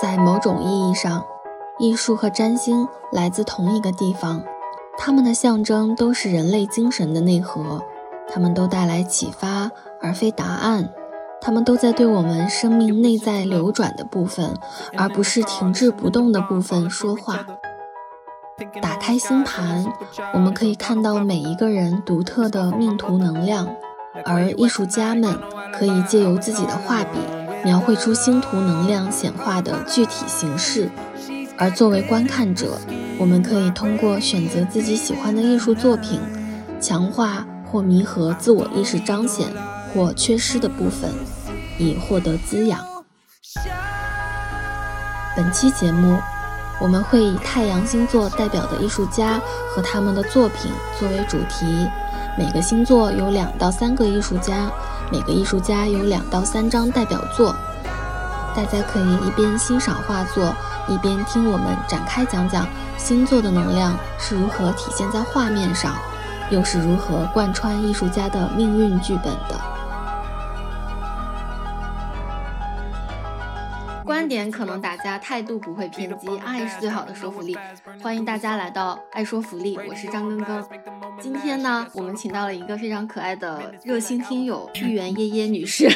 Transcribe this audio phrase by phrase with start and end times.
[0.00, 1.24] 在某种意义上，
[1.78, 4.44] 艺术和占星来自同一个地方，
[4.96, 7.82] 它们的象征都是人类精神的内核，
[8.32, 10.88] 它们都带来启发而非答案，
[11.40, 14.54] 它们都在对我们生命内在流转的部分，
[14.96, 17.44] 而不是停滞不动的部分说话。
[18.80, 19.84] 打开星盘，
[20.32, 23.68] 我们可以看到每一个人独特的命途能量，
[24.24, 25.36] 而艺术家们
[25.72, 27.18] 可以借由自己的画笔。
[27.68, 30.90] 描绘出星图能量显化的具体形式，
[31.58, 32.78] 而作为观看者，
[33.18, 36.18] 我们可以通过选择自己喜欢的艺术作品，
[36.80, 39.48] 强化或弥合自我意识彰显
[39.92, 41.12] 或缺失的部分，
[41.78, 42.80] 以获得滋养。
[45.36, 46.16] 本期节目，
[46.80, 51.86] 我们会以太阳星座代表的艺术家和他们的作品作为主题，
[52.38, 54.70] 每个星座有两到三个艺术家。
[55.10, 57.54] 每个艺术家有两到三张代表作，
[58.54, 60.54] 大家可以一边欣赏画作，
[60.86, 65.94] 一边听我们展开讲讲星座的能量是如何体现在画面上，
[66.50, 69.77] 又是如何贯穿艺术家的命运剧本的。
[74.28, 77.56] 观点可能大家，态度不会偏激，爱是最好的说服力。
[78.02, 80.64] 欢迎大家来到爱说福利，我是张根根。
[81.18, 85.90] 今天呢，我们请到了一个非常可爱的热心听友芋圆耶耶女士，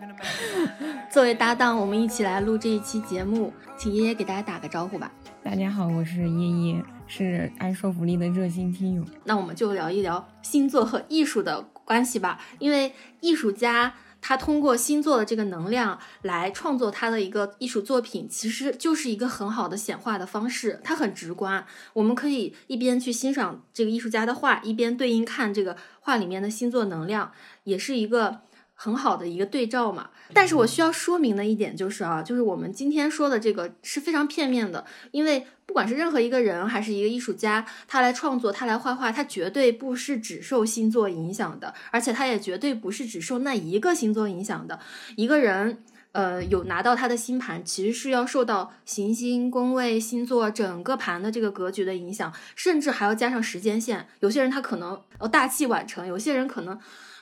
[1.10, 5.10] 作为搭档，我们一起来录这一期节目，请耶耶给大家打个招呼吧。
[5.42, 9.02] 大家好，我是耶耶，是爱说福利的热心听友。
[9.24, 13.94] 那我们就聊一聊星座和艺术的关系吧，因为艺术家。
[14.20, 20.80] 他通过星座的这个能量来创作他的一个艺术作品，其实就是一个很好的显化的方式。
[20.84, 27.32] 它很直观，我们可以一边去欣赏这个艺术家的画，一边对应看这个画里面的星座能量，
[27.64, 28.42] 也是一个。
[28.82, 44.80] 很好的一个对照嘛，但是我需要说明的一点就是啊，就是我们今天说的这个是非常片面的，因为不管是任何一个人还是一个艺术家，他来创作，他来画画，他绝对不是只受星座影响的，而且他也绝对不是只受那一个星座影响的。
[45.14, 45.82] 一个人，
[46.12, 54.06] 呃，有拿到他的星盘，其实是要受到行星、宫位、星座整个盘的这个格局的影响，甚至还要加上时间线。
[54.20, 56.80] 有些人他可能哦大器晚成，有些人可能。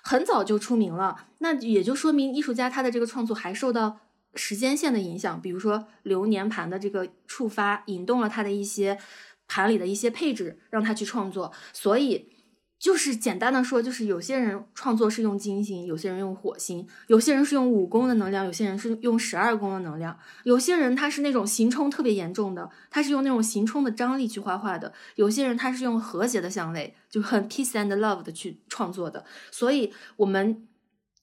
[0.08, 4.00] 很早就出名了，那也就说明艺术家他的这个创作还受到
[4.34, 8.98] 时间线的影响，比如说流年盘的这个触发，引动了他的一些
[9.47, 12.38] 盘里的一些配置，让他去创作，所以。
[12.78, 29.25] 就是简单的说，就是有些人创作是用金星，有些人用火星，有些人是用五宫的能量，有些人是用十二宫的能量，有些人他是那种行冲特别严重的，他是用那种行冲的张力去画画的，有些人他是用和谐的相位，就很 peace and love 的去创作的。
[29.50, 30.69] 所以我们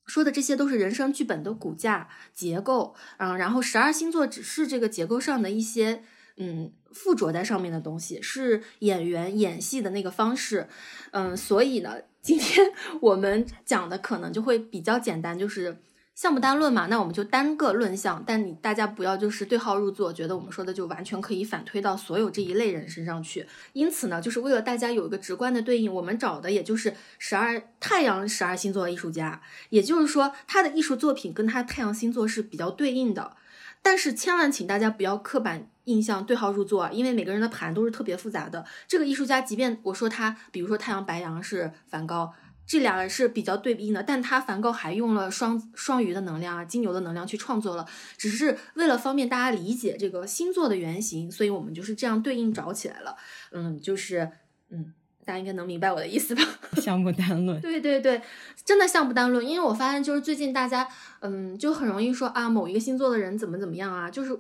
[0.06, 6.04] 说的这些都是人生剧本的骨架结构，嗯，然后十二星座只是这个结构上的一些。
[6.38, 10.68] 嗯，附着在上面的东西是演员演戏的那个方式，
[11.12, 15.78] 嗯，所以呢，今天 我们讲的可能就会比较简单，就是
[16.16, 23.46] 项目单论嘛，那我们就单个论项，但你大家不要就是对号入座，觉得我们说的就完全可以反推到所有这一类人身上去。
[23.74, 33.36] 因此呢，就是为了大家有一个直观的对应，我们找的也就是十二太阳十二星座的艺术家，也就是说他的艺术作品跟他太阳星座是比较对应的。
[33.82, 38.66] 但是千万请大家不要刻板印象对号入座，因为每个人的盘都是特别复杂的。
[38.88, 42.34] 这个艺术家，即便我说他，比如说太阳白羊是梵高，
[42.68, 47.88] 这俩人是比较对应的，但他梵高还用了双双鱼的能量啊，金牛的能量去创作了，
[48.18, 53.16] 只是为了方便大家理解这个星座的原型，所以我们就是这样对应找起来了。
[53.52, 54.30] 嗯，就是
[54.70, 54.94] 嗯。
[55.28, 56.44] 大家应该能明白我的意思吧？
[56.80, 57.60] 相不单论。
[57.60, 58.22] 对对对，
[58.64, 59.44] 真的相不单论。
[59.44, 60.88] 因为我发现，就是最近大家，
[61.22, 64.40] 嗯，就很容易说啊，某一个星座的人怎么怎么样啊，就是。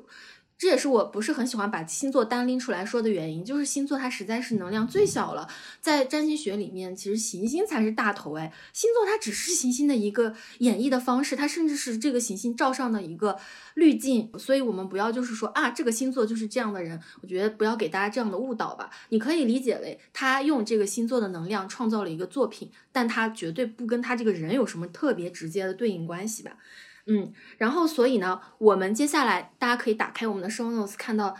[0.57, 5.49] 这也是我不是很喜欢把星座单拎出来说的原因，就是星座它实在是能量最小了。
[5.81, 13.38] 在占星学里面，其实行星才是大头哎，星座它只是行星的一个演绎的方式，它甚至是这个行星照上的一个
[13.73, 14.31] 滤镜。
[14.40, 18.90] 所以，我们不要就是说啊，这个星座就是这样的人，我觉得不要给大家这样的误导吧。
[19.09, 26.58] 你可以理解为他用这个星座的能量创造了一个作品，但他绝对不跟他这个人有什么特别直接的对应关系吧。
[27.07, 31.35] 嗯，然后所以呢，我们接下来大家可以打开我们的 show notes，看到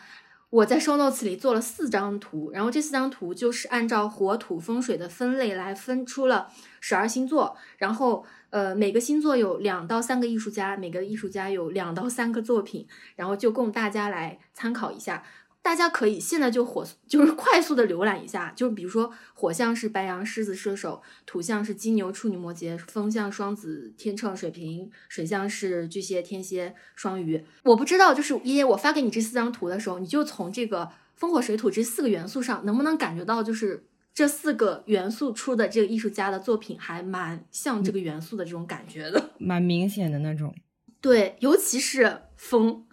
[0.50, 15.24] 我在 show notes 里做了四张图，然后这四张图就是按照火土风水的分类来分出了十二星座，然后呃每个星座有两到三个艺术家，每个艺术家有两到三个作品，然后就供大家来参考一下。
[15.66, 27.44] 大家可以现在就火，就是快速的浏览一下，就比如说火象是白羊、狮子、射手，土象是金牛、处女、摩羯，风象双子、天秤、水瓶，水象是巨蟹、天蝎、双鱼。
[27.64, 40.54] 我不知道，就是爷爷，我发给你这四张图的时候，你就从这个风火水土这四个元素上，能不能感觉到，就是这四个元素出的这个艺术家的作品，还蛮像这个元素的这种感觉的，蛮明显的那种。
[41.02, 42.86] 对，尤其是风。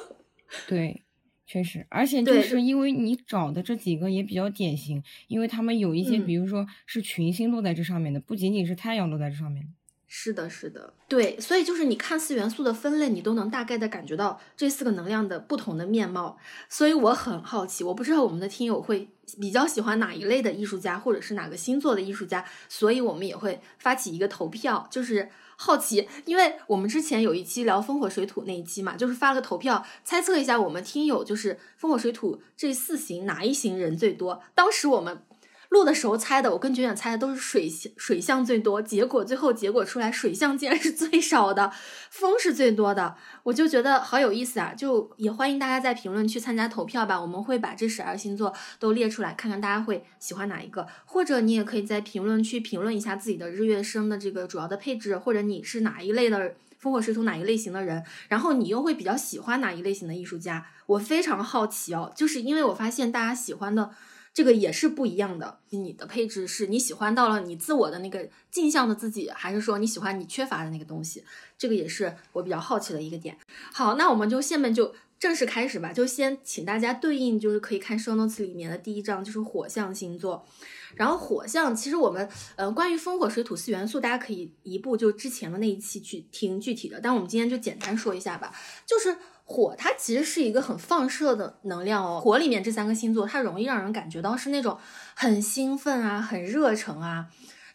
[0.68, 1.02] 对。
[1.48, 9.66] 确实，而且就是因为你找的这几个也比较典型，因为他们有一些，比如说是群星落在这上面的，不仅仅是太阳落在这上面。
[10.06, 16.36] 是的，是的，对，所以就是你看四元素的分类，你都能大概的感觉到这四个能量的不同的面貌。
[16.68, 19.08] 所以我很好奇，我不知道我们的听友会
[19.40, 25.30] 比较喜欢哪一类的艺术家，或者是哪个星座的艺术家，所以我们也会发起一个投票，就是。
[25.60, 34.40] 好奇，因为我们之前有一期聊风火水土那一期嘛，就是发了投票，猜测一下我们听友就是风火水土这四行哪一行人最多。
[34.54, 35.20] 当时我们。
[35.68, 41.70] 录的时候猜的，我跟卷卷猜的都是水水象最多，结果最后结果出来水象竟然是最少的，
[42.10, 44.72] 风是最多的，我就觉得好有意思啊！
[44.74, 63.90] 就也欢迎大家在评论区参加投票吧，我们会把这十二星座都列出来，看看大家会喜欢哪一个，或者你也可以在评论区评论一下自己的日月生的这个主要的配置，或者你是哪一类的风火水土哪一类型的人，然后你又会比较喜欢哪一类型的艺术家，我非常好奇哦，就是因为我发现大家喜欢的。
[64.32, 65.58] 这个也是不一样的。
[65.70, 71.24] 你的配置是你喜欢到了你自我的那个镜像的自己，还是说你喜欢你缺乏的那个东西？
[71.56, 73.36] 这个也是我比较好奇的一个点。
[73.72, 75.92] 好，那我们就下面就正式开始吧。
[75.92, 80.46] 就先请大家对应，就是可以看 show notes 里面的第一章，就是火象星座。
[80.94, 87.00] 然后火象，其实我们呃关于风火水土四元素，大家可以一步就之前的那一期去听具体的。
[87.00, 88.54] 但我们今天就简单说一下吧，
[88.86, 89.16] 就是。
[89.50, 92.20] 火，它其实是一个很放射的能量哦。
[92.20, 94.78] 火里面这三个星座，它容易让人感觉到是那种
[95.14, 97.28] 很兴奋啊，很热诚啊。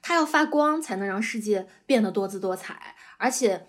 [0.03, 2.95] 它要发光才能让世界变得多姿多彩。
[3.17, 3.65] 而且，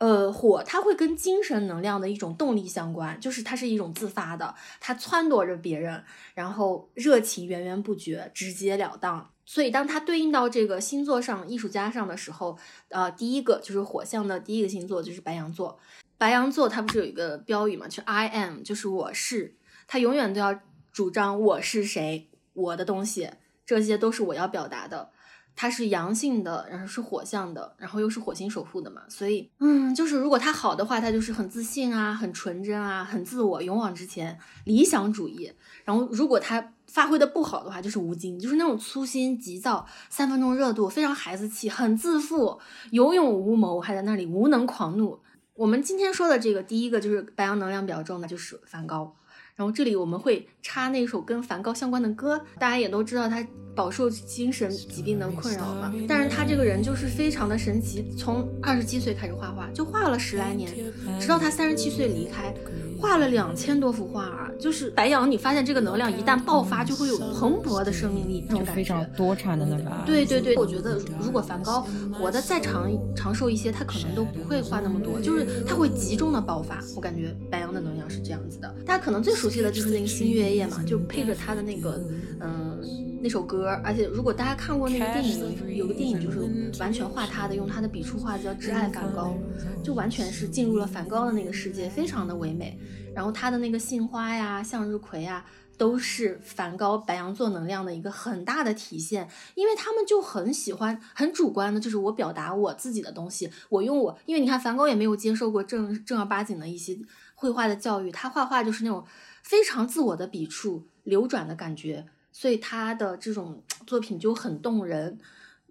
[0.00, 6.02] 呃，火它会跟精神能量的一种动力相关，就是它是一种自发的，它撺掇着别人，
[6.32, 9.30] 然后热情源源不绝，直截了当。
[9.44, 12.56] 所以，当它对应到这个星座上、艺术家上的时候，
[12.88, 15.78] 呃，第一个就是火象的第一个星座就是白羊座。
[16.16, 17.86] 白羊座它不是有一个标语嘛？
[17.86, 19.54] 就 I am，就是我是，
[19.86, 20.58] 他永远都要
[20.90, 23.32] 主张我是谁，我的东西，
[23.66, 25.10] 这些都是我要表达的。
[25.54, 35.52] 他是阳性的，然后是火象的，然后又是火星守护的嘛，所以，嗯，就是如果他好的话，他就是很自信啊，很纯真啊，很自我，勇往直前，理想主义。
[35.84, 42.58] 然后如果他发挥的不好的话，就是无精，就是那种粗心、急躁、三分钟热度，非常孩子气，很自负，
[42.90, 45.20] 有勇无谋，还在那里无能狂怒。
[45.54, 49.14] 我们今天说的这个第一个就是白羊能量比较重的，就是梵高。
[49.60, 55.92] 然后这里我们会插那首跟梵高相关的歌，大家也都知道他饱受精神疾病的困扰嘛。
[56.08, 60.72] 但是他这个人就是非常的神奇，从二十七岁开始画画，就画了十来年，
[61.20, 62.54] 直到他三十七岁离开。
[63.00, 64.50] 画了两千多幅画啊！
[64.60, 69.90] 就是白羊，你发现这个能量一旦爆发，就会有蓬勃的生命力，就非常多产的那个。
[70.04, 76.78] 对对对，我觉得如果梵高活得再长长寿一些，他可能都不会画那么多，就是他会集中的爆发。
[76.94, 78.74] 我感觉白羊的能量是这样子的。
[78.84, 82.00] 大家可能最熟悉的就是那个新月夜嘛，就配着他的那个
[82.40, 83.09] 嗯。
[83.22, 86.40] 那首歌，而且如果大家看过那个电影，有个电影就是
[86.80, 89.36] 完全画他的，用他的笔触画的，叫《挚爱梵高》，
[89.84, 92.80] 就完全是进入了梵高的那个世界，非常的唯美。
[93.14, 95.44] 然后他的那个杏花呀、向日葵呀，
[95.76, 106.98] 都是梵高白羊座能量的一个很大的体现，因为他们就很喜欢很主观的，就是我表达我自己的东西，我用我，因为你看梵高也没有接受过正正儿八经的一些
[107.34, 109.04] 绘画的教育，他画画就是那种
[109.42, 112.06] 非常自我的笔触、流转的感觉。
[112.32, 115.18] 所以他的这种作品就很动人，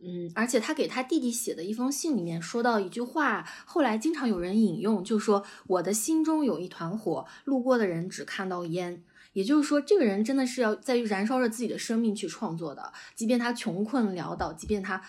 [0.02, 9.04] 嗯，而且他给他弟弟写的一封信里面说到一句话，后来经常有人引用，就说我的心中有一团火，路过的人只看到烟。
[9.34, 15.02] 也就是说，这个人真的是要在于燃烧着自己的生命去创作的，即便他穷困潦倒，即便他。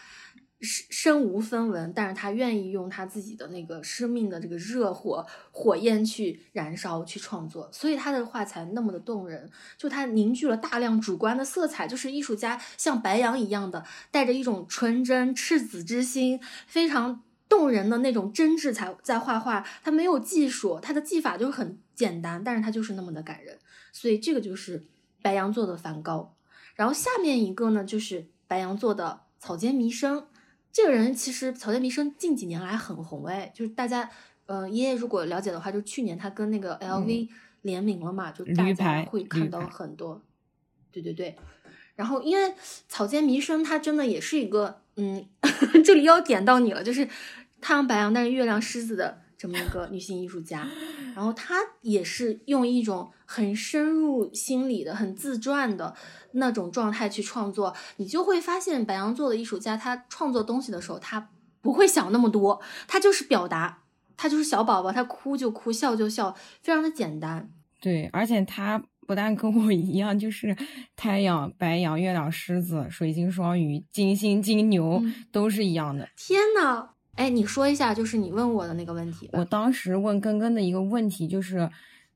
[0.61, 9.51] 身身无分文，但是他愿意用他自己的那个生命的这个热火火焰去燃烧去创作，所以他的画才那么的动人。
[9.79, 19.67] 就他凝聚了大量主观的色彩，就是艺术家像白羊一样的，带着一种纯真赤子之心，非常动人的那种真挚才在画画。
[19.83, 23.59] 他没有技术，他的技法就很简单，但是他就是那么的感人。
[23.93, 24.85] 所以这个就是
[25.23, 26.37] 白羊座的梵高。
[26.75, 30.27] 然后下面一个呢，就是白羊座的草间弥生。
[30.73, 34.09] 这个人其实草间弥生近几年来很红哎，就是大家，
[34.47, 37.29] 呃，爷爷如果了解的话，就去年他跟那个 LV
[37.63, 40.23] 联名了嘛，就大家会看到很多。
[40.93, 41.37] 对对对，
[41.95, 42.55] 然后因为
[42.89, 45.25] 草间弥生，他真的也是一个，嗯，
[45.85, 47.09] 这里要点到你了，就是
[47.61, 50.69] 太阳白羊，但是月亮狮子的这么一个女性艺术家，
[51.15, 55.97] 然后她也是用一种很深入心理的、很自传的
[56.33, 61.31] 那种状态去创作，你就会发现白羊座的艺术家，他创作东西的时候，他
[61.63, 67.51] 不会想那么多，他就是表达，他就是小宝宝，他哭就哭，笑就笑，非常的简单。
[67.81, 68.85] 对，而且他。
[69.07, 70.57] 不但跟我一样，就是
[70.95, 76.09] 太阳白羊、月亮狮子、水星双鱼、金星金牛都是一样的。
[76.17, 79.29] 天呐，哎，你说一下，就是你问我的那个问题。
[79.33, 81.71] 我当时问根根的一个问题，就是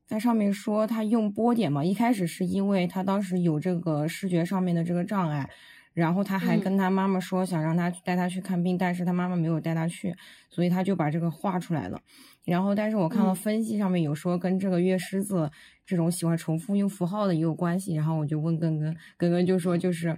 [0.07, 5.49] 在上面说他用波点嘛，一开始是因为他当时有这个视觉上面的这个障碍，
[5.93, 10.15] 然后他还跟他妈妈说想让他带他去看病，但是他妈妈没有带他去，
[10.49, 12.01] 所以他就把这个画出来了。
[12.45, 15.49] 然后，但是我看到分析上面有说跟这个月狮子
[15.85, 17.95] 这种喜欢重复用符号的也有关系。
[17.95, 20.15] 然后我就问根根，根根就说就是，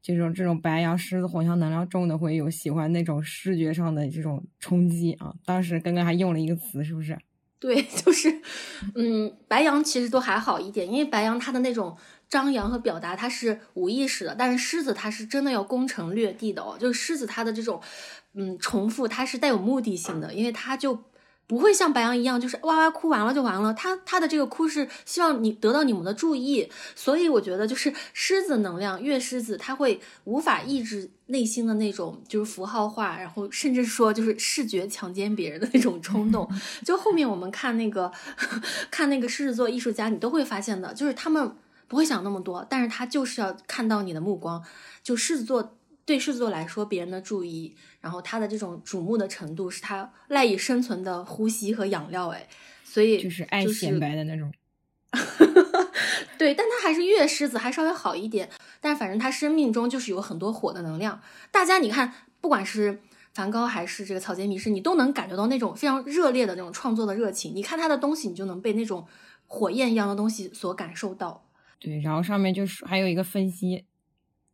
[0.00, 5.34] 这种这种白羊狮子火象能量重的会有喜欢那种视觉上的这种冲击啊。
[5.44, 7.18] 当时刚刚还用了一个词，是不是？
[7.60, 8.40] 对， 就是，
[8.94, 11.96] 嗯，白羊其实都还好一点，因为白羊它的那种
[12.28, 16.76] 张扬和表达它是无意识的，但是狮子它是真的要攻城略地的哦。
[16.78, 17.80] 就是狮子它的这种，
[18.34, 21.02] 嗯，重复它是带有目的性的，因为它就。
[21.48, 23.72] 不会像白羊一样，就是哇哇哭完了就完了。
[23.72, 36.46] 他他的这个哭是希望你得到你们的注意，所以我觉得就是狮子能量，月狮子他会无法抑制内心的那种就是符号化，然后甚至说就是视觉强奸别人的那种冲动。
[36.84, 38.12] 就后面我们看那个
[38.90, 41.50] 看那个狮子座艺术家，你都会发现的，就是他们
[41.86, 44.62] 不会想那么多，但是他就是要看到你的目光。
[45.02, 45.74] 就狮子座。
[46.08, 52.28] 对狮子座来说，别人的注意，然后他的这种瞩目的程度，是他赖以生存的呼吸和养料。
[52.28, 52.48] 哎，
[52.82, 54.50] 所以就是爱显摆的那种。
[56.38, 58.48] 对，但他还是月狮子，还稍微好一点。
[58.80, 61.20] 但反正他生命中就是有很多火的能量。
[61.52, 63.02] 大家你看，不管是
[63.34, 67.54] 梵高还是这个草间弥生，你都能感觉到那种非常热烈的那种创作的热情。
[67.54, 69.06] 你看他的东西，你就能被那种
[69.46, 71.44] 火焰一样的东西所感受到。
[71.78, 73.84] 对，然后上面就是还有一个分析。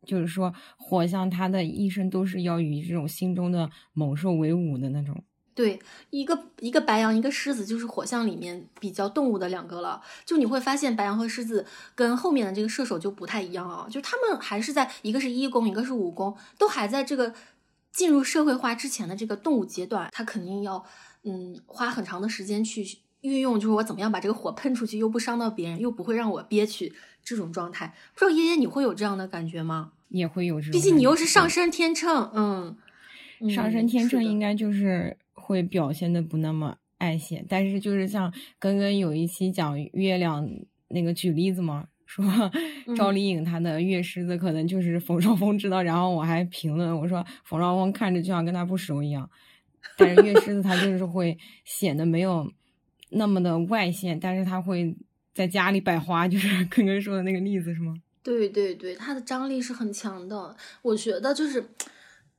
[0.05, 5.23] 就是说，火象他的一生都是要与这种心中的猛兽为伍的那种。
[5.53, 10.01] 对，一个一个白羊，一个狮子，就是火象里面比较动物的两个了。
[10.25, 17.33] 就你会发现，白羊和狮子跟后面的这个射手就不太一样啊，就他们还是在一个是一宫，一个是五宫，都还在这个
[17.93, 20.85] 进入社会化之前的这个动物阶段，他肯定要
[21.23, 22.85] 嗯花很长的时间去
[23.21, 26.93] 运用，就是我怎么样把这个火喷出去，又不伤到别人，又不会让我憋屈。
[27.23, 29.93] 这种状态，不知道爷爷你会有这样的感觉吗？
[30.09, 40.47] 也会有这种，毕竟你又是上升天秤，嗯，上升天秤应该就是会表现的不那么爱现，但是就是像刚刚有一期讲月亮
[40.89, 42.23] 那个举例子嘛，说
[42.95, 49.29] 赵丽颖她的月狮子可能就是冯绍峰知道，然后我还评论我说冯绍峰看着就像跟他不熟一样，
[49.97, 52.51] 但是月狮子他就是会显得没有
[53.09, 54.95] 那么的外现，但是他会。
[55.35, 57.93] 在家里摆花，就是刚刚说的那个例子，是吗？
[58.25, 60.57] 对对对，它的张力是很强的。
[60.81, 61.63] 我觉得就是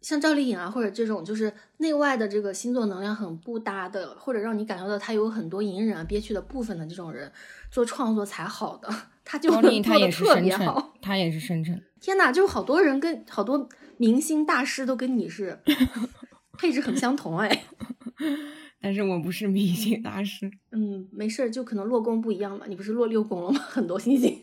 [0.00, 7.31] 像赵丽颖啊，或者这种就是内外的这个星座能量很不搭的，或者让你感受到他有很多隐忍啊、憋屈的部分的这种人，
[7.71, 8.93] 做创作才好的。
[9.25, 9.97] 他就做的特
[10.40, 11.81] 别好，他也是深沉。
[12.00, 15.59] 天哪，就是好多人跟好多明星大师都跟你是
[16.59, 17.64] 配置很相同哎。
[18.87, 22.66] 但是我不是明星大师，嗯，没事儿，就可能落宫不一样嘛。
[22.69, 23.59] 你不是落六宫了吗？
[23.69, 24.40] 很多星星，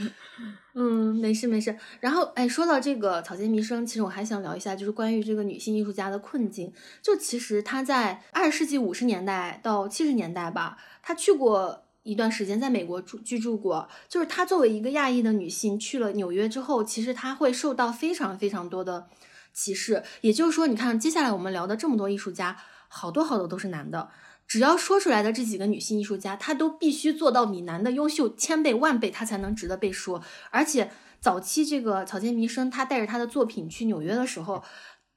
[0.74, 1.76] 嗯，没事没事。
[2.00, 6.72] 然后，哎，说到这个草间弥生，其实我还想聊一下，就是关于这个女性艺术家的困境。
[7.02, 13.86] 就其实她在二十世纪五十年代到七十年代吧，她去过一段时间在美国住居住过。
[14.08, 19.08] 就是她作为一个亚裔的女性去了纽约之后，其实她会受到非常非常多的
[19.52, 20.02] 歧视。
[20.22, 22.56] 也就是说，你看接下来我们聊的这么多艺术家。
[22.94, 24.08] 好多好多都是男的，
[24.46, 30.22] 只要说出来的这几个女性艺术家，她都必须做到比男的优秀千倍万倍，她才能值得被说。
[30.50, 34.62] 而且早期这个草间弥生，他带着他的作品去纽约的时候，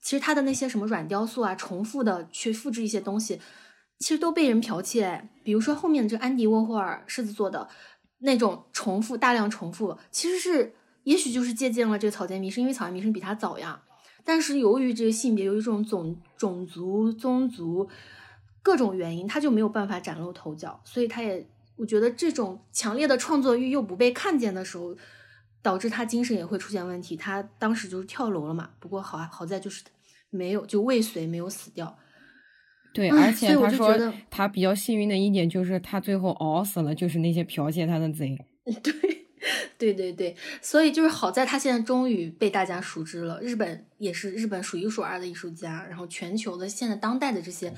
[0.01, 3.39] 其实他的那些什么软雕塑啊，重复的去复制一些东西，
[3.99, 5.29] 其实都被人剽窃。
[5.43, 7.67] 比如说后面的这个安迪沃霍尔狮子座的
[8.19, 13.83] 那种重复，大量重复，其实是也许就是借鉴了这个草间弥生，因为草间弥生比他早呀。
[14.27, 17.87] 但是由于这个性别，由于这种种种族、宗族
[18.61, 20.81] 各种原因，他就没有办法崭露头角。
[20.83, 24.93] 所以他也，我觉得这种强烈的创作欲又不被看见的时候，
[25.61, 27.15] 导致他精神也会出现问题。
[27.15, 28.71] 他当时就是跳楼了嘛。
[28.81, 29.85] 不过好好在就是
[30.29, 31.97] 没有就未遂，没有死掉。
[32.93, 38.37] 对，而且他说他比较幸运的一点就是他最后熬死了，就是那些剽窃他的贼。
[38.83, 39.26] 对，
[39.77, 43.39] 对对对，所以就是好在他现在终于被大家熟知了。
[43.41, 47.73] 日本也是日本数一数二的艺术家，然后全球的现在当代的这些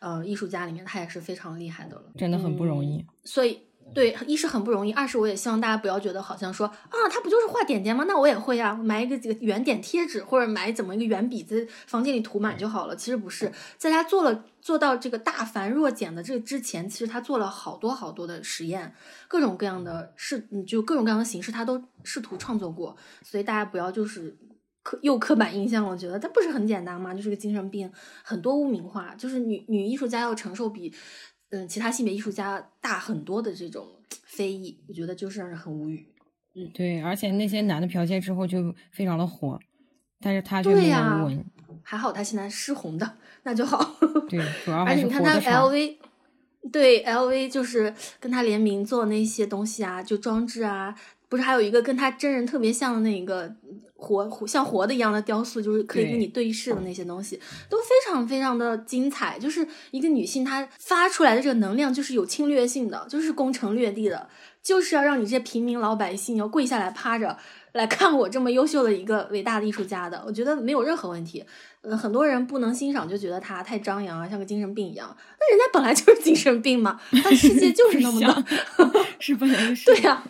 [0.00, 2.04] 呃艺术家里面，他也是非常厉害的了。
[2.16, 3.60] 真的很不容易嗯所以。
[3.92, 8.04] 对，一是很不容易，二是我也希望大家不要觉得好像说啊，他不就是画点点吗？
[8.08, 12.96] 那我也会啊，买一个这个圆点贴纸或者买怎么一个圆笔在房间里涂满就好了。
[12.96, 18.94] 其实不是，在他做了做到这个大繁若简的这个之前，其实他做了好多好多的实验，
[19.28, 22.96] 各种各样的试，嗯就各种各样的形式，他都试图创作过。
[23.22, 24.36] 所以大家不要就是
[24.82, 27.14] 刻又刻板印象了，觉得他不是很简单吗？
[27.14, 27.90] 就是个精神病，
[28.24, 30.92] 很多污名化，就是女女艺术家要承受比
[31.54, 33.86] 嗯其他性别艺术家大很多的这种
[34.24, 36.06] 非议，我觉得就是让人很无语。
[36.56, 39.58] 嗯对，而且那些男的剽窃之后就非常的火，
[40.20, 41.44] 但是他却没有对呀闻。
[41.82, 43.96] 还好他现在是红的，那就好。
[44.28, 45.40] 对，主要 还是而且你看他。
[45.40, 45.96] LV，
[46.72, 50.94] 对 LV 就是跟他联名做那些东西啊，就装置啊，
[51.28, 53.52] 不是还有一个跟他真人特别像的那个
[53.96, 59.38] 活活像活的一样的雕塑，就是可以跟你对视的那些东西，都非常非常的精彩。
[59.38, 64.28] 就是一个女性她发出来的这个能量就是有侵略性的，就是攻城略地的，
[64.62, 67.36] 就是要让你这些平民老百姓要跪下来趴着。
[67.72, 71.44] 来看我这么优秀的一个伟大的艺术家的，我觉得没有任何问题。
[71.80, 75.14] 呃，很多人不能欣赏，就觉得他太张扬啊，像个精神病一样。
[75.40, 78.44] 那人家本来就是精神病嘛，他世界就是那么的。
[79.18, 80.22] 是不能是 对呀、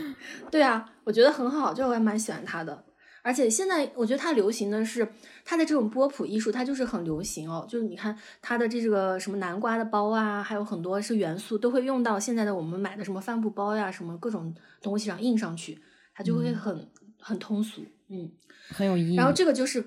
[0.50, 2.84] 对啊、我觉得很好，就我还蛮喜欢他的。
[3.24, 5.06] 而且现在我觉得他流行的是
[5.44, 7.64] 他的这种波普艺术，它就是很流行哦。
[7.68, 15.80] 就是你看他的这个什么南瓜的包啊，还有很多是元素都会用到现在的我们买的什么帆布包呀，什么各种东西上印上去，
[16.14, 17.82] 它就会很、很通俗。
[18.08, 18.28] 嗯，
[18.70, 19.14] 很有意义。
[19.14, 19.84] 然后这个就是，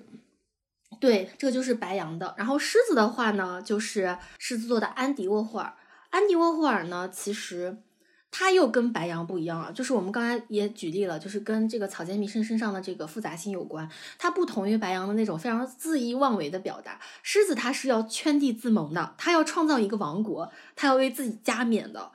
[1.01, 2.33] 对，这个就是白羊的。
[2.37, 5.73] 然后狮子的话呢，就是狮子座的安迪沃霍尔。
[6.09, 7.77] 安迪沃霍尔呢，其实
[8.37, 13.89] 他又跟白羊不一样啊，就是我们刚才也举例了，就是跟这个草间弥生身上的这个复杂性有关。
[14.17, 22.11] 它不同于白羊的那种非常恣意妄为的表达，狮子它是要圈地自萌的，它要创造一个王国，它要为自己加冕的。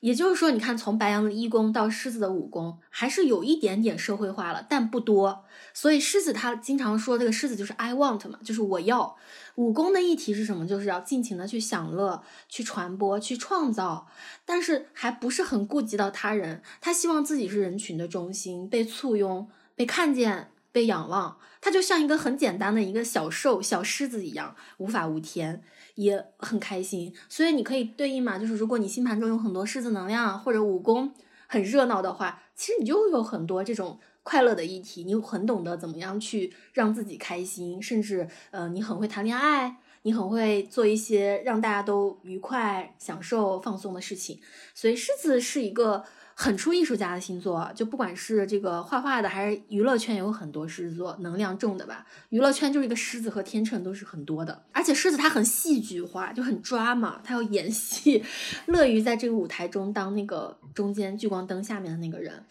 [0.00, 5.44] 也就是说，你看，从白羊的一宫到狮子的五宫，还是有一点点社会化了，但不多。
[5.72, 9.16] 所以狮子它经常说，这个狮子就是 I want 嘛，就是我要。
[9.56, 10.66] 五宫的议题是什么？
[10.66, 14.06] 就是要尽情的去享乐、去传播、去创造，
[14.44, 16.62] 但是还不是很顾及到他人。
[16.80, 21.36] 他希望自己是人群的中心，被簇拥、被看见、被仰望。
[21.60, 25.62] 他就像一个很简单的一个小兽、小狮子一样，无法无天。
[25.96, 31.12] 也很开心，所以你可以对应嘛，就是如果你星盘中有很多狮子能量或者五宫
[31.46, 34.00] 很热闹的话，其实你就有很多这种
[34.30, 44.38] 快乐的议题，你很懂得怎么样去让自己开心，甚至呃，你很会谈恋爱，你很会做一些让大家都愉快、享受、放松的事情。
[44.72, 52.06] 所以狮子是一个很出艺术家的星座，就不管是这个画画的，还是娱乐圈有很多狮子座能量重的吧。
[52.28, 58.22] 娱乐圈就是一个狮子和天秤都是很多的，而且狮子它很戏剧化，就很抓嘛，它要演戏，
[58.66, 62.44] 乐于在这个舞台中当那个中间聚光灯下面的那个人。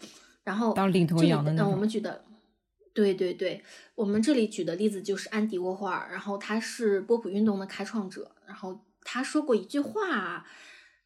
[0.50, 2.24] 然后当领头羊的那种们举的，
[2.92, 3.62] 对对对，
[3.94, 10.44] 我们这里举的例子就是安迪沃霍尔，然后他是波普运动的开创者，然后他说过一句话，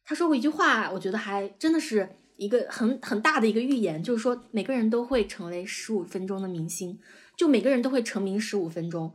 [0.03, 6.97] 他说过一句话，我觉得还真的是一个很很大的一个预言，就是说每个人都会成为十五分钟的明星，
[7.37, 9.13] 就每个人都会成名十五分钟。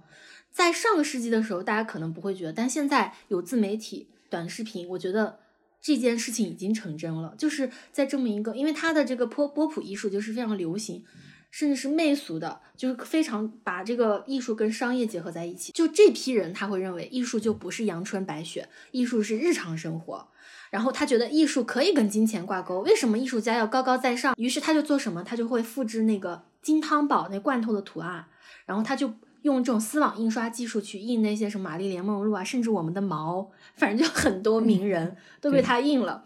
[0.53, 5.41] 在上个世纪的时候，大家可能不会觉得，但现在有自媒体、短视频，我觉得
[5.81, 7.35] 这件事情已经成真了。
[7.39, 11.05] 就是在这么一个，因为他的这个波波普艺术就是非常流行，
[11.51, 15.73] 甚至是媚俗的，就是非常把这个艺术跟商业结合在一起。
[15.73, 20.29] 就这批人，他会认为艺术就不是阳春白雪，艺术是日常生活。
[20.71, 24.35] 然后他觉得艺术可以跟金钱挂钩，为什么艺术家要高高在上？
[24.37, 25.25] 于是他就做什么？
[25.25, 28.27] 他就会复制那个金汤宝那罐头的图案，
[28.67, 36.25] 然后他就用这种丝网印刷技术去印那些什么玛丽莲梦露啊，甚至我们的毛，反正就很多名人都被他印了。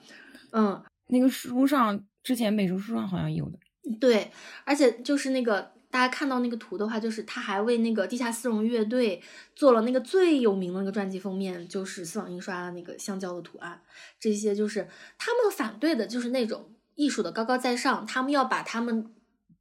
[0.51, 3.59] 嗯，那个书上之前美术书上好像有的，
[4.01, 4.31] 对，
[4.65, 9.23] 而且就是那个大家看到那个图的话，就是他还为那个地下丝绒乐队
[9.55, 13.81] 做了那个最有名的那个专辑封面，就是丝网印刷的那个香蕉的图案。
[14.19, 19.14] 这些就是他们反对的，就是那种艺术的高高在上，他们要把他们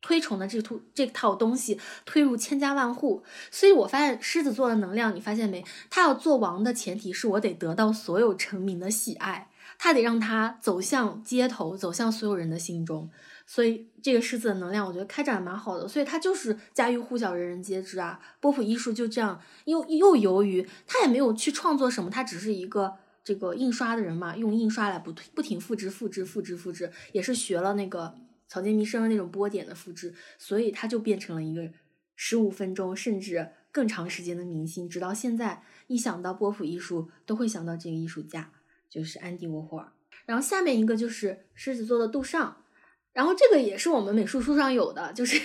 [0.04, 5.64] 推崇的这套这套东西推入千家万户，所以我发现狮子座的能量，你发现没？
[5.90, 13.10] 他要做王的前提是我得得到所有臣民的喜爱，他得让他走向街头，走向所有人的心中。
[13.48, 15.88] 所以这个狮子的能量，我觉得开展蛮好的。
[15.88, 18.20] 所以他就是家喻户晓，人人皆知啊。
[18.42, 28.16] 波普艺术就这样，又又由于他也没有去创作什么，他只是一个这个印刷的人嘛，用印刷来不不停复制、复制、复制、复制，也是学了那个。
[28.54, 31.72] 草间弥生的那种波点的复制，所以他就变成了一个
[32.16, 34.88] 十五分钟甚至更长时间的明星。
[34.88, 38.52] 直到现在，一想到波普艺术，都会想到这个艺术家，
[38.88, 39.92] 就是安迪沃霍尔。
[40.28, 42.64] 然后下面一个就是狮子座的杜尚，
[43.12, 45.42] 然后这个也是我们美术书上有的，就是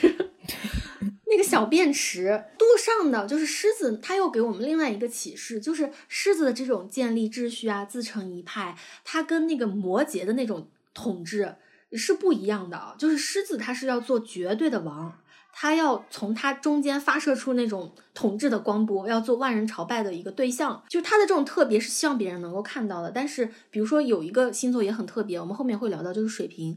[1.24, 2.44] 那个小便池。
[2.58, 11.56] 杜尚的就是狮子，他又给我们另外一个启示，就是狮子的这种建立秩序啊，自成一派，它跟那个摩羯的那种统治。
[11.92, 15.18] 是不一样的啊，就是狮子，它是要做绝对的王，
[15.52, 20.82] 它要从它中间发射出那种统治的光波，要做万人朝拜的一个对象。
[20.88, 23.10] 就它的这种特别，是希望别人能够看到的。
[23.10, 26.76] 但是，比如说有一个星座也很特别，我们后面会聊到，就是水瓶。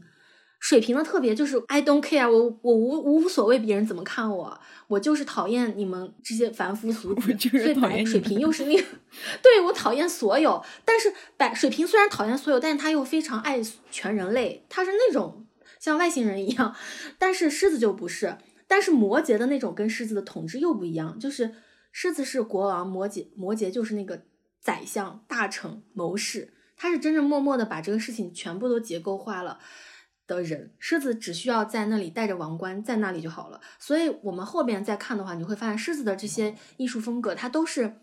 [0.62, 7.36] 水瓶的特别就是 I don't care，我我无无所谓别人怎么看我，我就是讨厌你们这些凡夫俗子。
[7.36, 8.84] 所以白水瓶又是那个，
[9.42, 10.64] 对我讨厌所有。
[10.84, 15.44] 但是白水瓶虽然讨厌所有，但是他又非常爱全人类，他是那种
[15.80, 16.72] 像外星人一样。
[17.18, 21.56] 但是狮子就不是，但是摩羯的那种跟狮子的统治又不一样，就是
[21.90, 24.22] 狮子是国王，摩羯摩羯就是那个
[24.60, 29.58] 宰相、大臣、谋士，他是真正默默的把这个事情全部都结构化了。
[30.34, 33.60] 的人，狮子只需要在那里戴着王冠，在那里就好了。
[33.78, 37.96] 所以，我们后边再看的话，你会发现狮子的这些艺术风格，它都是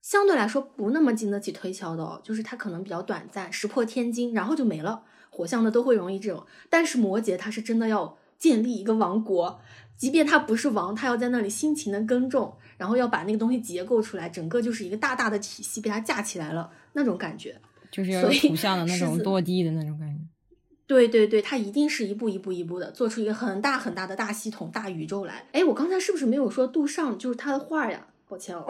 [0.00, 2.20] 相对来说不那么经得起推敲的哦。
[2.22, 5.02] 就是它可能比较短暂，石破天惊，然后就没了。
[5.30, 9.60] 火象的都会容易这种，但是摩羯它是真的要建立一个王国，
[9.96, 17.60] 即便它不是王，它要在那里辛勤的耕种，然后要把那个东西结构出来，整个就是一个大大的体系被它架起来了那种感觉，
[17.90, 20.22] 就是要有图像的那种落地的那种感觉。
[20.86, 25.44] 对对对，它一定是一步一步一步的做出一个很大很大的大系统、大宇宙来。
[25.52, 28.06] 哎，我刚才是不是没有说杜尚就是他的画呀？
[28.28, 28.64] 抱歉哦。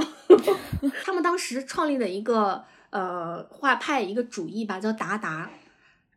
[1.05, 5.51] 他们当时创立了一个呃画派，一个主义吧，叫达达。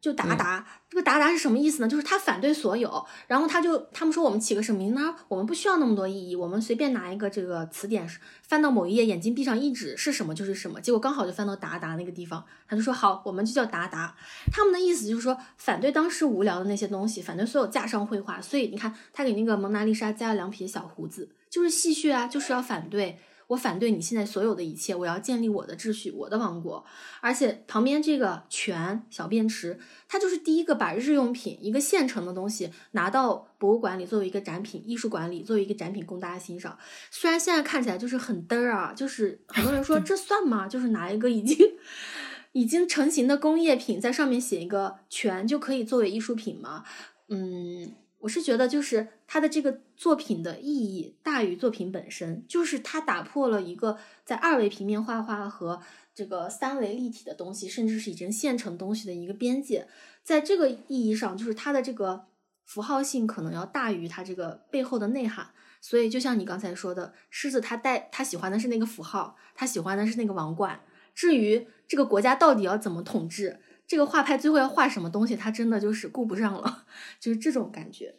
[0.01, 1.87] 就达达，这个达达是什么意思呢？
[1.87, 5.13] 就是他反对所有，然后他就他们说我们起个什么名呢？
[5.27, 8.09] 我们不需要那么多意义，我们随便拿一个这个词典，
[8.41, 10.79] 翻到某一页，眼睛闭上一指是什么就是什么。
[10.79, 14.15] 结果刚好就翻到达达那个地方，他就说好，我们就叫达达。
[14.51, 18.41] 他们的意思就是说反对当时无聊的那些东西，反对所有架上绘画。
[18.41, 23.19] 所以你看，他给那个蒙娜丽莎加了两撇小胡子，就是戏谑啊，就是要反对。
[23.49, 26.85] 我反对你现在所有的一切，我要建立我的秩序，我的王国。
[27.19, 36.77] 而且旁边这个泉小便池，它就是第一个把日用品一个现成的东西拿到博物馆里作为一个展品，艺术馆里作为一个展品供大家欣赏。
[37.09, 40.67] 虽然现在看起来就是很嘚儿啊，就是很多人说 这算吗？
[40.67, 41.57] 就是拿一个已经
[42.51, 46.83] 已经成型的工业品在上面写一个泉就可以作为艺术品吗？
[47.29, 47.95] 嗯。
[48.19, 55.81] 我是觉得，就是他的这个作品的意义大于作品本身，就是他打破了一个在二维平面画画和
[56.13, 59.87] 这个三维立体的东西，甚至是已经现成东西的一个边界。
[60.23, 62.25] 在这个意义上，就是它的这个
[62.65, 65.51] 符号性可能要大于它这个背后的内涵。
[65.81, 70.81] 所以，就像你刚才说的，狮子他带他喜欢的是那个符号，他喜欢的是那个王冠。
[71.15, 73.61] 至于这个国家到底要怎么统治？
[73.89, 76.85] 这个画派最后要画什么东西，他真的就是顾不上了，
[77.19, 78.13] 就是这种感觉。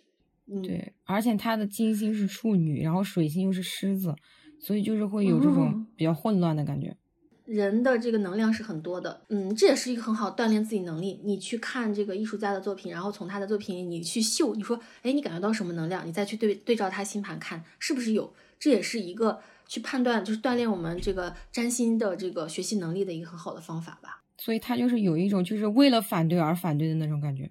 [0.48, 4.16] 嗯，对，而且他的金星是处女，然后水星又是狮子，
[4.58, 6.96] 所以就是会有这种比较混乱的感觉。
[7.44, 11.20] 人的这个能量是很多的，嗯，这也是一个很好锻炼自己能力。
[11.22, 16.04] 你去看这个艺术家的作品，然后从他的作品里你去嗅，你说，哎，你感觉到什么能量？
[16.04, 18.34] 你再去对对照他星盘看，是不是有？
[18.58, 24.19] 这也是一个去判断，就是锻炼我们这个占星的这个学习能力的一个很好的方法吧。
[24.40, 27.48] 所以他就是有一种就是为了反对而反对的那种感觉，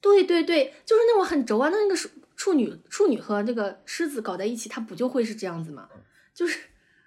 [0.00, 1.68] 对对对，就是那种很轴啊。
[1.68, 1.96] 那那个
[2.34, 5.88] 处女处女和那个狮子搞在一起，他不就会是这样子吗？
[6.34, 6.58] 就是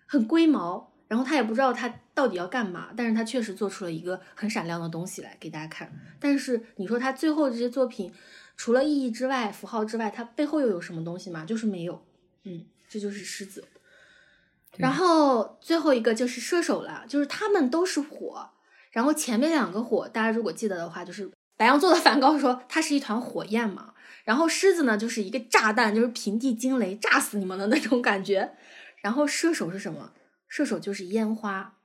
[0.05, 5.91] 很龟毛，然后他也不知道他到底要干嘛，但是他确实做出了一个很闪亮的东西来给大家看。
[6.17, 8.13] 但是你说他最后这些作品，
[8.55, 11.43] 除了意义之外、符号之外，它背后又有什么东西吗？
[11.43, 12.05] 就是没有。
[12.43, 13.65] 嗯，这就是狮子。
[14.77, 18.51] 然后最后一个就是射手了，就是他们都是火。
[18.95, 23.93] 然后前面两个火，大家如果记得的话，就是白羊座的梵高说它是一团火焰嘛。
[24.23, 28.53] 然后狮子呢，就是一个炸弹，就是平地惊雷炸死你们的那种感觉。
[29.01, 30.13] 然后射手是什么？
[30.47, 31.75] 射手就是烟花，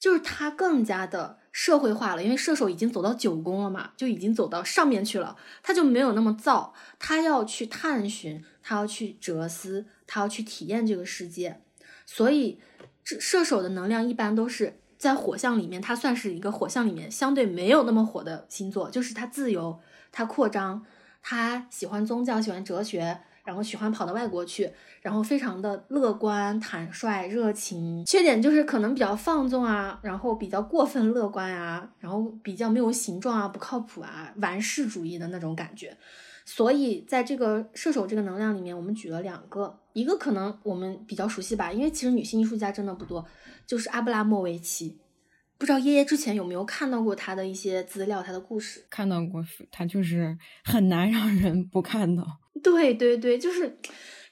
[0.00, 11.60] 就是它更加的社会化了，因为射手已经走到九宫了嘛，就已经走到上面去了，他就没有那么燥，他要去探寻，他要去哲思，他要去体验这个世界，
[12.06, 12.58] 所以
[13.04, 19.78] 这射手的能量一般都是在火象里面，它算是一个火象里面相对没有那么火的星座，就是它自由，
[20.10, 20.84] 它扩张，
[21.22, 23.20] 他喜欢宗教，喜欢哲学。
[23.46, 24.68] 然后喜欢跑到外国去，
[25.00, 28.04] 然后非常的乐观、坦率、热情。
[28.04, 35.96] 缺点就是可能比较放纵啊，然后比较过分乐观啊，然后比较没有形状啊，不靠谱啊，完事主义的那种感觉。
[36.48, 43.26] 所以在这个射手这个能量里面，我们举了两个，一个可能我们比较熟悉吧，因为其实女性艺术家真的不多，
[43.66, 44.96] 就是阿布拉莫维奇。
[45.58, 48.86] 不知道耶耶之前有没有看到过他的一些资料，他的故事？
[48.88, 52.24] 看到过，他就是很难让人不看到。
[52.62, 53.78] 对对对，就是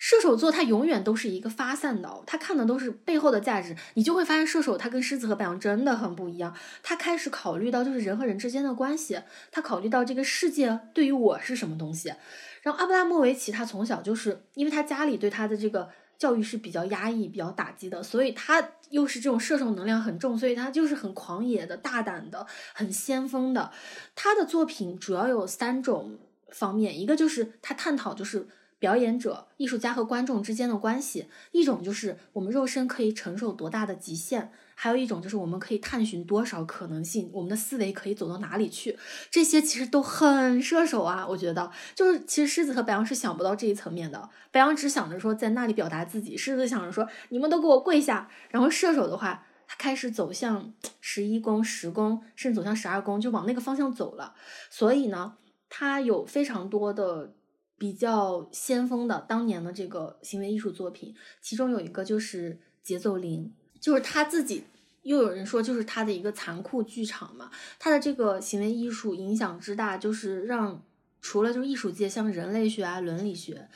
[0.07, 3.75] 射手座，他永远都是一个发散的，他看的都是背后的价值。
[3.95, 6.55] 你就会发现，射手他跟狮子和白羊真的很不一样。
[6.83, 9.19] 他开始考虑到就是人和人之间的关系，
[9.51, 12.13] 他考虑到这个世界对于我是什么东西。
[12.61, 15.89] 然后阿布拉莫维奇他从小就是因为他家里对他的这个
[16.19, 23.71] 教育是比较压抑、比较打击的，所以他又是这种射手能量很重，所以他就是很狂野的、大胆的、很先锋的。
[24.15, 26.19] 他的作品主要有三种。
[26.51, 28.47] 方面，一个就是他探讨就是
[28.85, 38.99] 表演者、艺术家和观众之间的关系；一种就是我们肉身可以承受多大的极限；还有一种就是我们可以探寻多少可能性，我们的思维可以走到哪里去。
[39.31, 48.29] 这些其实都很射手啊，我觉得就是其实狮子和白羊是想不到这一层面的，白羊只想着说在那里表达自己，狮子想着说你们都给我跪下。
[48.51, 54.35] 然后射手的话，他开始走向十一宫、十宫，甚至走向十二宫，就往那个方向走了。
[54.69, 55.37] 所以呢。
[55.77, 57.35] 他有非常多的
[57.77, 64.65] 比较先锋的当年的这个行为艺术作品，其中有一个就是节奏零，就是他自己
[65.03, 67.51] 又有人说就是他的一个残酷剧场嘛。
[67.79, 70.83] 他的这个行为艺术影响之大，就是让
[71.21, 73.69] 除了就是艺术界，像人类学啊、伦理学、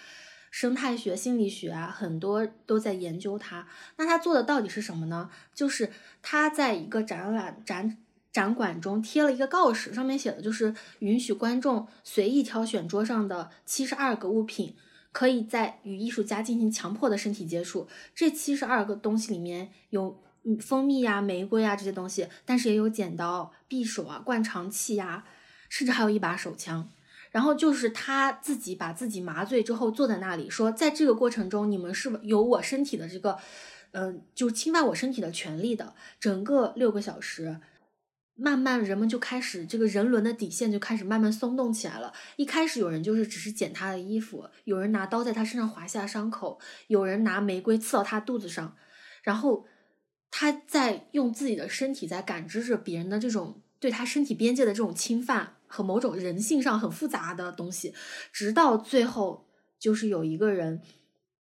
[0.51, 3.67] 生态学、心理学啊，很多都在研究他。
[3.97, 5.31] 那他做的到底是什么呢？
[5.55, 5.91] 就是
[6.23, 7.99] 他在一个展览展。
[8.39, 14.77] 展馆中贴了一个告示，上面写的就是允许观众随意挑选桌上的七十二个物品，
[15.11, 17.89] 可以在与艺术家进行强迫的身体接触。
[18.15, 20.23] 这七十二个东西里面有
[20.61, 25.25] 蜂蜜呀、玫瑰啊这些东西，但是也有剪刀、匕首啊、灌肠器呀，
[25.69, 26.89] 甚至还有一把手枪。
[27.33, 33.37] 然后就是他自己把自己麻醉之后坐在那里说，在这个过程中，你们是有我身体的这个，
[33.91, 35.93] 嗯，就侵犯我身体的权利的。
[36.21, 37.59] 整个六个小时。
[38.41, 42.13] 慢慢，人们就开始这个人伦的底线就开始慢慢松动起来了。
[42.37, 48.77] 一开始有人就是只是捡他的衣服，有人拿刀在他身上划下伤口，有人拿玫瑰刺到他肚子上，
[49.25, 49.67] 然后
[50.31, 57.93] 他在用自己的身体在感知着别人的这种对他身体边界的这种侵犯和某种人性上很复杂的东西，
[58.33, 59.49] 直到最后
[59.81, 60.81] 就是有一个人。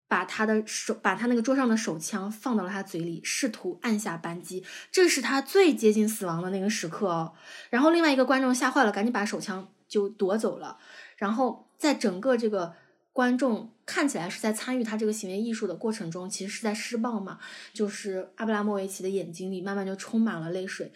[0.09, 7.35] 把他的手，把他那个桌上的手枪放到了他嘴里，试图按下扳机，这是他最接近死亡的那个时刻哦。
[7.71, 10.79] 然后另外一个观众吓坏了，赶紧把手枪就夺走了。
[11.17, 12.75] 然后在整个这个
[13.13, 17.39] 观众看起来是在参与他这个行为艺术的过程中，其实是在施暴嘛。
[17.73, 20.93] 就是阿布拉莫维奇的眼睛里慢慢就充满了泪水，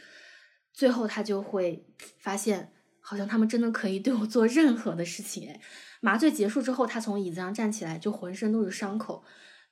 [0.73, 1.85] 最后他就会
[2.19, 5.61] 发现，好像他们真的可以对我做任何的事情哎。
[6.01, 9.23] 麻醉结束之后，他从椅子上站起来，就浑身都是伤口，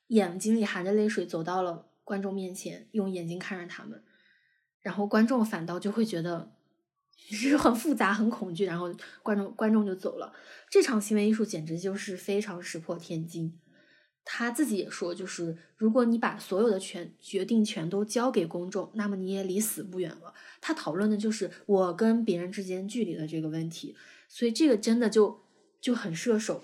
[0.09, 4.03] 眼睛里含着泪水，走到了观众面前，用眼睛看着他们。
[4.81, 6.51] 然后观众反倒就会觉得
[7.17, 10.31] 是很复杂、很恐惧，然后观众观众就走了。
[10.69, 13.59] 这场行为艺术简直就是非常石破天惊。
[14.23, 20.35] 他自己也说，就是如果你把所有的权决定权都交给公众，那么你也离死不远了。
[20.61, 23.95] 他讨论的就是我跟别人之间距离的这个问题，
[24.27, 25.48] 所以这个真的就。
[25.81, 26.63] 就很射手，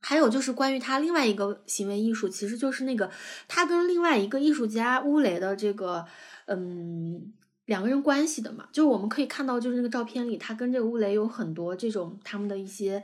[0.00, 3.10] 还有就是关于他另外一个行为艺术，其实就是那个
[3.48, 6.06] 他跟另外一个艺术家乌雷的这个
[6.46, 7.32] 嗯
[7.66, 13.02] 两个人关系的嘛，就是我们可以看到，就是那个照片里，他跟这个乌雷有很多这种他们的一些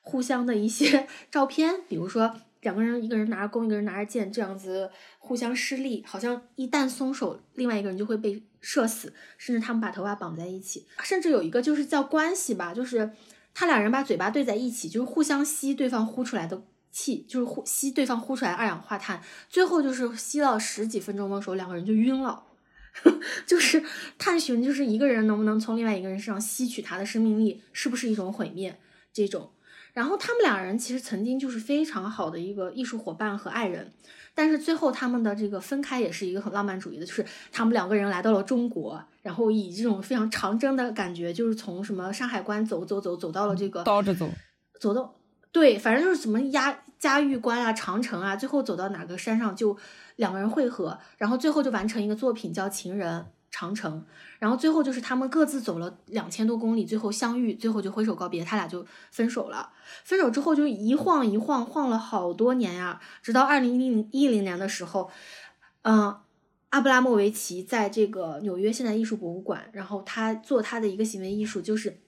[0.00, 13.10] 互相的一些 照片，比如说两个人，一个人拿着弓，一个人拿着剑，这样子互相施力，好像一旦松手，另外一个人就会被射死，甚至他们把头发绑在一起，甚至有一个就是叫关系吧，就是。
[13.54, 19.22] 他俩人把嘴巴对在一起，就是互相吸对方呼出来的气，就是呼吸对方呼出来二氧化碳。
[19.48, 22.44] 最后就是吸了十几分钟的时候，两个人就晕了。
[23.46, 23.82] 就是
[24.18, 28.78] 探寻，就是一个人能不能从另外一个人身上吸取他的生命力，是不是一种毁灭？
[29.12, 29.50] 这种。
[29.94, 33.92] 然后他们两人其实曾经就是非常好的一个艺术伙伴和爱人。
[34.34, 44.28] 但是最后他们的这个分开也是一个很浪漫主义的，就是他们两个人来到了中国，然后以这种非常长征的感觉，就是从什么山海关走走走走到了这个倒着走，
[44.80, 45.14] 走到
[45.52, 49.76] 对，反正就是什么嘉嘉峪关啊、长城啊，最后走到哪个山上就
[50.16, 53.20] 两个人汇合，然后最后就完成一个作品叫《情人》。
[53.54, 54.04] 长城，
[54.38, 59.70] 然后最后就是他们各自走了两千多公里，最后相遇，最后就挥手告别，他俩就分手了。
[60.04, 65.10] 分手之后就一晃一晃，晃了好多年呀，直到二零一零一零年的时候，
[65.82, 66.18] 嗯，
[66.70, 72.00] 阿布拉莫维奇在这个纽约现代艺术博物馆，然后他做他的一个行为艺术，就是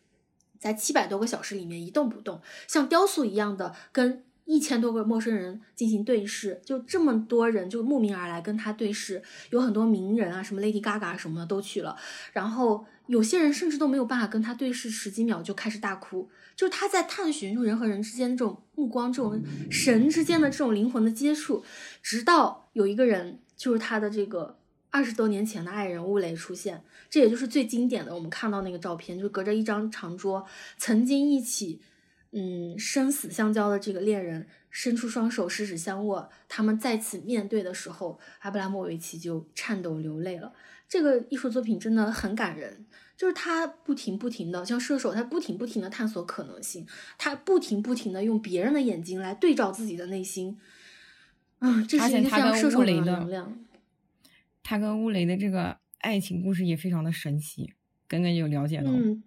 [0.59, 4.25] 在七百多个小时里面一动不动，像雕塑一样的跟。
[4.47, 11.97] 一千多个陌生人进行对视，就这么多人就慕名而来跟他对视，有很多名人啊，什么 Lady Gaga 什么的都去了。
[12.33, 21.65] 然后有些人甚至都没有办法跟他对视十几秒就开始大哭，就是他在探寻就人和人之间这种目光、这种神之间的这种灵魂的接触。
[22.03, 24.59] 直到有一个人，就是他的这个
[24.91, 28.15] 二十多年前的爱人乌雷出现，这也就是最经典的。
[28.15, 30.45] 我们看到那个照片，就隔着一张长桌，
[30.77, 31.81] 曾经一起。
[32.37, 36.29] 嗯，生死相交的这个恋人伸出双手，十指相握。
[36.49, 40.53] 他们再次面对的时候，阿布拉莫维奇就颤抖流泪了。
[40.89, 42.85] 这个艺术作品真的很感人，
[43.17, 46.85] 就是他不停不停的像射手，他不停不停的探索可能性，
[47.17, 50.59] 他不停不停的用别人的眼睛来对照自己的内心。
[51.61, 53.57] 嗯，这是一个非常射手的能量。
[54.65, 57.73] 他跟乌雷的这个爱情故事也非常的神奇，
[58.09, 58.91] 耿耿有了解到。
[58.91, 59.23] 嗯。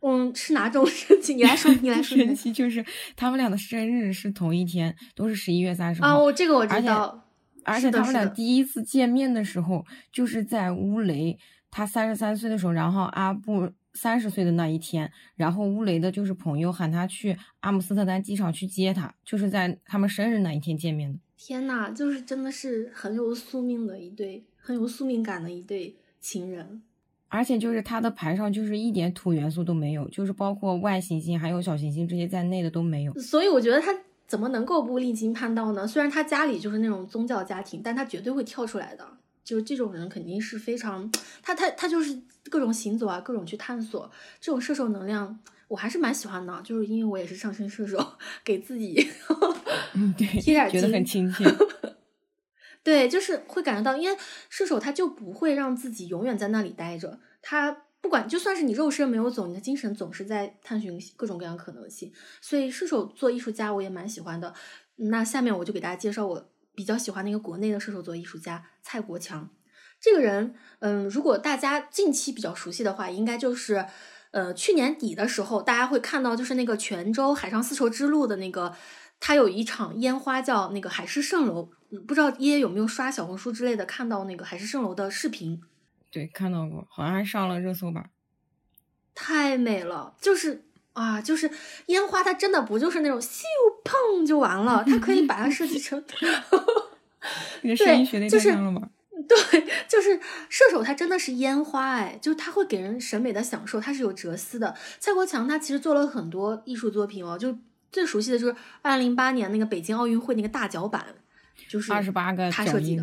[0.00, 1.34] 嗯，是哪种神奇？
[1.34, 2.16] 你来说，你来说。
[2.16, 2.84] 神奇就是
[3.16, 6.08] 他们俩的生日是同一天，都是十一月三十号。
[6.08, 7.24] 啊，我这个我知道。
[7.64, 11.38] 而且他们俩第一次见面的时候，就是在乌雷
[11.70, 21.18] 他三十三岁的时候，然后阿布三十岁的那一天，然后乌雷的就是朋友喊他去阿姆斯特丹机场去接他，就是在他们生日那一天见面的。
[21.36, 26.80] 天呐，就是真的是很有宿命的一对，很有宿命感的一对情人。
[27.28, 33.12] 而且就是它的牌上就是一点土元素都没有，就是包括外行星还有小行星这些在内的都没有。
[33.18, 33.94] 所以我觉得他
[34.26, 35.86] 怎么能够不历经叛道呢？
[35.86, 39.06] 虽然他家里就是那种宗教家庭，但他绝对会跳出来的。
[39.44, 41.10] 就是这种人肯定是非常，
[41.42, 44.10] 他他他就是各种行走啊，各种去探索。
[44.40, 45.38] 这种射手能量
[45.68, 47.98] 我还是蛮喜欢的，就是因为我也是上升射手，
[48.44, 48.94] 给自己
[50.18, 51.44] 对贴点觉得很亲切。
[52.82, 54.16] 对，就是会感觉到，因为
[54.48, 62.10] 射手他就不会让自己永远在那里待着，他不管就算是你肉身没有走，你的精神总是在探寻各种各样可能性。
[62.40, 64.54] 所以射手做艺术家我也蛮喜欢的。
[64.96, 69.50] 那下面我就给大家介绍我比较喜欢的一个国内的射手座艺术家蔡国强。
[70.00, 73.84] 这个人，嗯，如果大家近期比较熟悉的话，应该就是，
[74.30, 78.74] 呃，去年底的时候，大家会看到就是那个泉州海上丝绸之路的那个。
[79.20, 81.68] 他有一场烟花叫那个海市蜃楼，
[82.06, 85.60] 不知道爷爷有没有刷小红书之类的看到那个海市蜃楼的视频？
[86.10, 88.06] 对，看到过，好像还上了热搜吧。
[89.14, 91.50] 太美了，就是啊，就是
[91.86, 93.42] 烟花，它真的不就是那种咻
[93.84, 96.02] 砰就完了，它可以把它设计成
[97.62, 98.88] 你的声音学的太像了吗？
[99.28, 104.74] 对，就是射手，它真的是烟花，哎，就它会给人审美的享受，它是有哲思的。
[105.00, 107.58] 蔡国强他其实做了很多艺术作品哦，就。
[107.90, 111.06] 最熟悉的就是二零零八年那个北京奥运会那个大脚板，
[111.68, 113.02] 就是二十八个他设计的，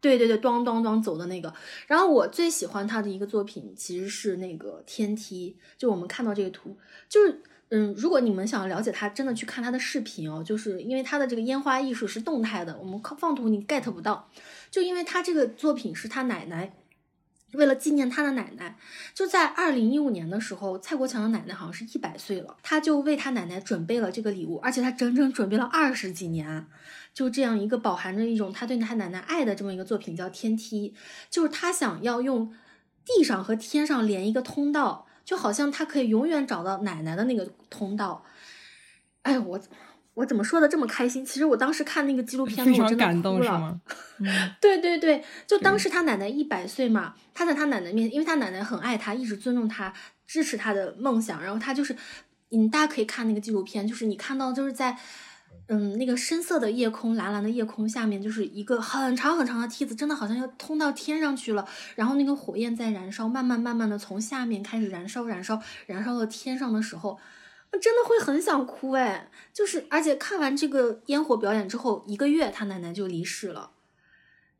[0.00, 1.52] 对对对，咚咚咚走的那个。
[1.86, 6.76] 然后我最喜欢他的一个作品其实是那个天梯，就我们看到这个图，
[7.08, 14.30] 就是嗯，如果你们想要了解他，真的去看他的视频哦，就是因为他的这个烟花艺术是动态的，我们放图你 get 不到，
[14.70, 16.72] 就因为他这个作品是他奶奶。
[17.52, 18.76] 为了纪念他的奶奶，
[19.14, 26.66] 就在二零一五年的时候，蔡国强的奶奶好像是一百岁了，他就为他奶奶准备了这个礼物，而且他整整准备了二十几年，
[27.14, 30.94] 就这样一个饱含着一种他对他奶奶爱的这么一个作品，叫天梯，
[31.30, 32.54] 就是他想要用
[33.04, 38.24] 地上和天上连一个通道，就好像他可以永远找到奶奶的那个通道。
[39.22, 39.60] 哎，我。
[40.18, 41.24] 我怎么说的这么开心？
[41.24, 43.80] 其实我当时看那个纪录片，我真的哭了。
[44.60, 49.92] 对对对，就当时他奶奶一百岁嘛，他在他奶奶面，因为他奶奶很爱他，一直尊重他，
[50.26, 51.40] 支持他的梦想。
[51.40, 51.94] 然后他就是，
[52.50, 54.98] 嗯，大家可以看那个纪录片，就是你看到就是在，
[55.68, 61.64] 嗯，那个深色的夜空，蓝蓝的夜空下面，就是一个很长很长的梯子，真的好像要通到天上去了。
[61.94, 67.20] 然后那个火焰在燃烧，慢慢慢慢的从下面开始燃烧，燃烧，燃烧到天上的时候。
[67.70, 73.72] 我真的会很想哭哎，就是而且看完这个烟火表演之后，一个月他奶奶就离世了，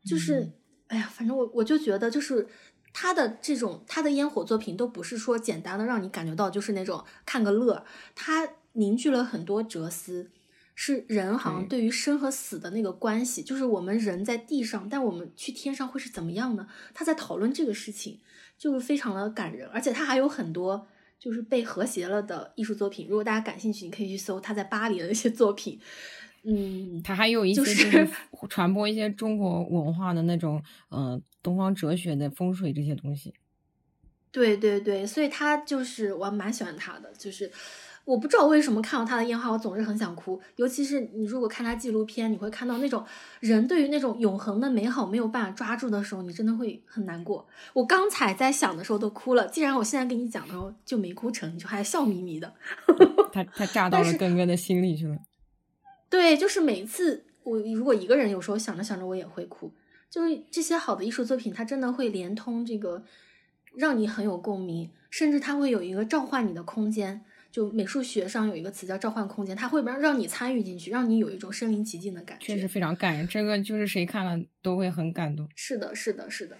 [0.05, 0.53] 就是
[0.87, 2.47] 哎呀，反正我我就觉得，就是
[2.93, 10.31] 他的这种他的烟火作品都不是说简单的让你感觉到就是那种看个乐，他凝聚了很多哲思，
[10.75, 11.79] 是人好像对。
[11.79, 16.67] 对于生和死的那个关系，就是我们人在地上，但我们去天上会是怎么样呢？
[16.93, 18.19] 他在讨论这个事情，
[18.57, 20.87] 就是非常的感人，而且他还有很多
[21.19, 23.07] 就是被和谐了的艺术作品。
[23.09, 25.79] 如果大家感兴趣，你可以去搜他在巴黎的那些作品。
[26.43, 28.09] 嗯，他还有一些就就是是
[28.47, 33.33] 传播一些中国文化的那种，呃，东方哲学的风水这些东西。
[34.31, 37.51] 对对对，所以他就是我蛮喜欢他的，就是
[38.09, 40.41] 我不知道为什么看到他的烟花，我总是很想哭。
[40.55, 43.05] 尤其是你如果看他纪录片，你会看到那种
[43.39, 47.47] 人对于那种永恒的美好没有办法抓住的时候，你真的会很难过。
[47.71, 52.51] 我刚才在想的时候都哭了，既然我现在跟你讲的时候就没哭成，你就还笑眯眯的。
[53.31, 55.15] 他 他炸到了根根的心里去了。
[56.09, 59.71] 对，就是每次我如果一个人，有时候想着想着我也会哭。
[60.09, 63.03] 就是这些好的艺术作品，它真的会连通这个，
[63.75, 67.23] 让你很有共鸣，甚至它会有一个召唤你的空间。
[67.51, 72.45] 就美术学上有一个词叫召唤空间，它会让让你参与进去，让你有一种身临其境的感觉。
[72.45, 75.47] 确实非常感人，这个就是谁看了都会很感动。
[75.55, 76.55] 是的，是的，是的。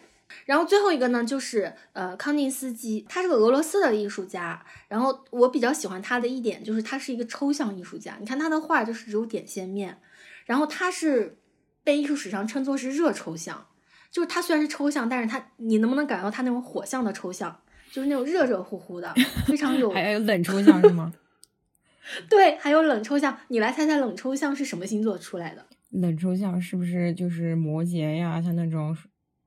[0.45, 4.63] 然后最后一个呢，就是呃康定斯基，他是个俄罗斯的艺术家。
[4.87, 8.17] 然后我比较喜欢他的一点就是他是一个抽象艺术家。
[8.19, 9.99] 你看他的画就是只有点线面，
[10.45, 11.39] 然后他是
[11.83, 13.67] 被艺术史上称作是热抽象，
[14.11, 17.61] 就是他虽然是抽象，但是他你能不能感觉到他那种火象的抽象，
[17.91, 19.13] 就是那种热热乎乎的，
[19.47, 21.13] 非常有还有冷抽象是吗？
[22.29, 23.37] 对，还有冷抽象。
[23.49, 25.65] 你来猜猜冷抽象是什么星座出来的？
[25.91, 28.41] 冷抽象是不是就是摩羯呀？
[28.41, 28.95] 像那种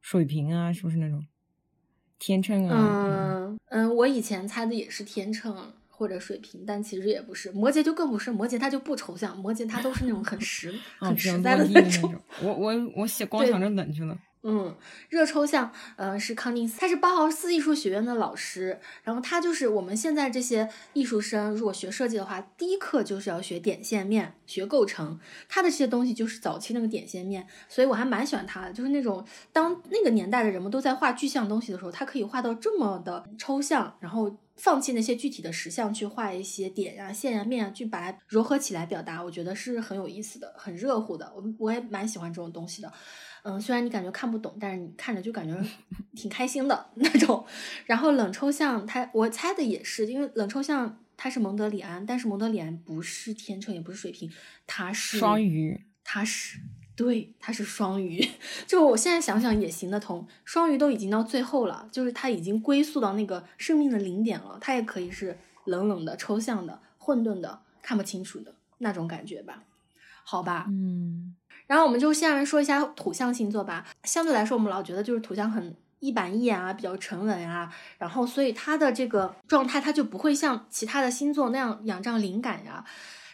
[0.01, 1.24] 水瓶啊，是不是那种
[2.18, 2.76] 天秤啊？
[3.01, 7.51] 嗯嗯，我以前猜的也是天秤或者水瓶，但其实也不是。
[7.53, 12.14] 摩羯就更不是，摩羯它就不抽象，摩羯它都是那种很实、 啊，很实在的那那种。
[12.43, 14.16] 我我我想光想着冷去了。
[14.45, 14.76] 嗯，
[15.09, 42.93] 热抽象，呃，是康定斯，他是包豪斯艺术学院的老师，然后他就是我们现在这些艺术生，如果学设计的话，第一课就是要学点线面，学构成，他的这些东西就是早期那个点线面，所以我还蛮喜欢他的，就是那种当那个年代的人们都在画具象东西的时候，他可以画到这么的抽象，然后放弃那些具体的实像去画一些点呀、线呀、面啊，去把它糅合起来表达，我觉得是很有意思的，很热乎的，我我也蛮喜欢这种东西的。
[43.43, 45.57] 嗯，虽然你感觉看不懂，但是你看着就感觉
[46.14, 47.45] 挺开心的那种。
[47.86, 54.30] 然后冷抽象，他我猜的也是，因为冷抽象他是蒙德里安，但是蒙德里安不是天秤，也不是水瓶，
[54.66, 56.61] 他是双，鱼，他是
[56.95, 58.24] 对，他是双鱼。
[58.66, 69.64] 就我现在想想也行得通，双鱼都已经到最后了，就是他已经归宿到那个生命的零点了，他也可以是冷冷的、抽象的、混沌的、看不清楚的那种感觉吧。
[70.24, 71.34] 好吧，嗯，
[71.72, 73.86] 然后我们就下面说一下土象星座吧。
[74.04, 82.84] 相对来说，我们老觉得就是土象很一板一眼啊，比较沉稳啊，然后所以它的这个状态，它就不会像其他的星座那样仰仗灵感呀、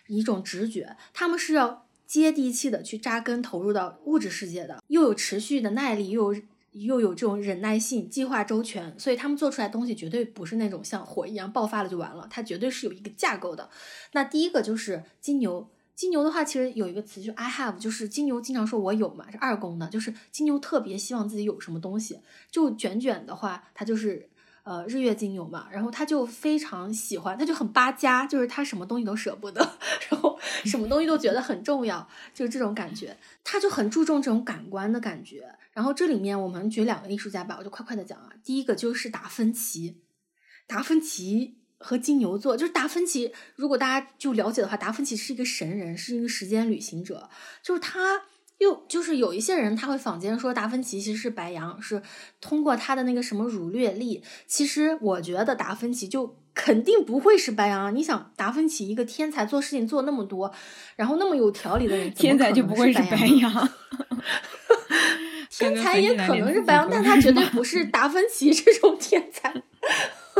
[0.06, 6.40] 一种直觉，他们是要接地气的去扎根投入到物质世界的，又有持续的耐力，又有。
[6.72, 13.68] 又有这种忍耐性，计划周全，所以他们做出来东西绝对不是那种像火一样爆发了就完了，它绝对是有一个架构的。
[14.12, 15.68] 那第一个就是金牛，
[15.98, 22.20] 金牛的话，其实有一个词就 I have，就是金牛经常说我有嘛，是二宫的，就是金牛特别希望自己有什么东西。
[22.52, 24.30] 就卷卷的话，他就是
[24.62, 29.60] 呃日月金牛嘛，然后他就非常喜欢，他就很巴家，就是他什么东西都舍不得，
[30.08, 35.52] 然后什么东西都觉得很重要，就是这种感觉，他就很注重这种感官的感觉。
[35.72, 38.30] 然后这里面我们举两个艺术家吧，我就快快的讲啊。
[38.44, 40.00] 第一个就是达芬奇，
[40.68, 43.32] 达芬奇和金牛座，就是达芬奇。
[43.56, 47.28] 如果大家就了解的话，达芬奇是一个神人，是一个时间旅行者。
[47.62, 48.22] 就是他
[48.58, 52.02] 又就是有一些人他会坊间说达芬奇其实是白羊，是
[52.40, 54.22] 通过他的那个什么儒略历。
[54.46, 57.90] 其实我觉得达芬奇就肯定不会是白羊啊。
[57.90, 60.52] 你想，达芬奇一个天才，做事情做那么多，
[60.96, 63.38] 然后那么有条理的人，天才就不会是白羊。
[63.38, 63.68] 羊。
[65.50, 69.52] 天才也可能是白羊，但他绝对 不是达芬奇这种天才。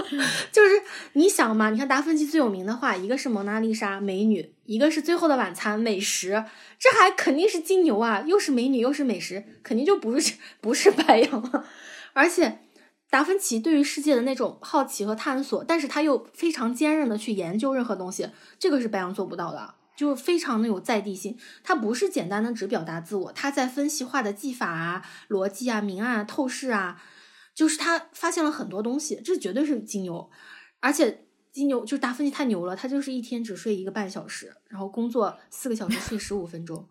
[0.52, 0.82] 就是
[1.12, 6.44] 你想嘛，你看达芬奇最有名的画，一个是蒙娜丽莎美女，一个是最后的晚餐美食，
[6.78, 11.64] 这还肯定是金牛啊，又是美女又是美食，肯定就不是不是白羊了。
[12.12, 12.60] 而且
[13.10, 19.74] 达芬奇对于世界的那种好奇和探索，但是他又非常坚韧的去研究任何东西，这个是白羊做不到的。
[19.96, 27.02] 就是非常的有在地性，他不是简单的只表达自我，他在分析画的技法啊、逻辑啊、明暗、啊、透视啊，
[27.58, 30.30] 就是他发现了很多东西，这绝对是金牛，
[30.78, 36.86] 而且金牛就是达芬奇太牛了，他就是一天只睡一个半小时，然后工作四个小时睡十五分钟，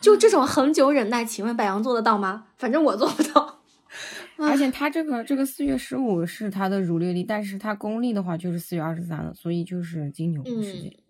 [0.00, 2.46] 就这种恒久忍耐，请问白羊做得到吗？
[2.56, 3.64] 反正我做不到。
[4.38, 10.92] 而且他这个这个四月十五是他的儒略历，但是他公历的话就是四月二十三了，所以就是金牛的时间。
[10.92, 11.00] 嗯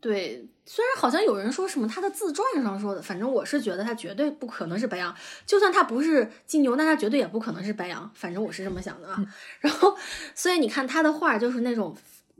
[0.00, 5.12] 对，虽然好像有人说什么他的自传上说的，反正我是觉得他绝对不可能是白羊。
[5.44, 8.08] 就算他不是金牛，那他绝对也不可能是白羊。
[8.14, 9.20] 反正我是这么想的啊。
[9.58, 9.96] 然后，
[10.32, 11.96] 所以你看他的画就是那种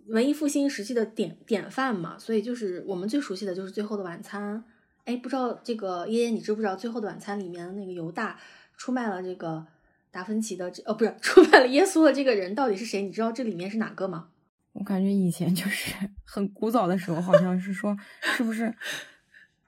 [0.06, 2.16] 文艺复兴时期的典典范嘛。
[2.20, 4.58] 所以就是我们最熟悉的就是《最后的晚餐》。
[5.06, 8.38] 哎，不知道这个爷爷你知不知道《最后的晚餐》里面的那个犹大
[8.76, 9.66] 出卖了这个
[10.12, 13.02] 达芬奇的这呃不是出卖了耶稣的这个人到底是谁？
[13.02, 14.28] 你知道这里面是哪个吗？
[14.74, 15.92] 我感觉以前就是
[16.30, 18.72] 很古早的时候，好像是说是不是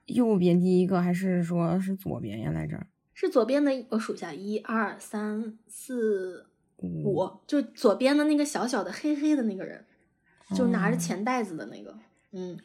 [0.05, 2.51] 右边第一个，还是说是左边呀？
[2.51, 2.79] 来着
[3.13, 6.45] 是左边的，我数一下，一二三四
[6.77, 9.83] 五，就左边的那个小小的黑黑的那个人，
[10.55, 11.93] 就拿着钱袋子的那个。
[12.31, 12.57] 嗯，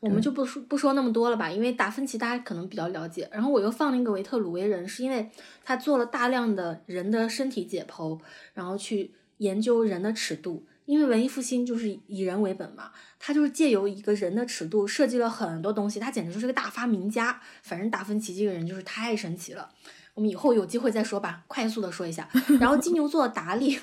[0.00, 3.28] 我们就不说不说那么多了吧，因为达芬奇大家可能比较了解。
[3.32, 5.30] 然后我又放了一个维特鲁威人，是因为
[5.64, 8.20] 他做了大量的人的身体解剖，
[8.52, 10.66] 然后去研究人的尺度。
[10.86, 17.40] 因为文艺复兴就是以人为本嘛，他就是借由一个人的尺度设计了很多东西，他简直就是个大发明家。
[17.62, 19.70] 反正达芬奇这个人就是太神奇了，
[20.12, 22.28] 我们以后有机会再说吧，快速的说一下。
[22.60, 23.78] 然后金牛座达利，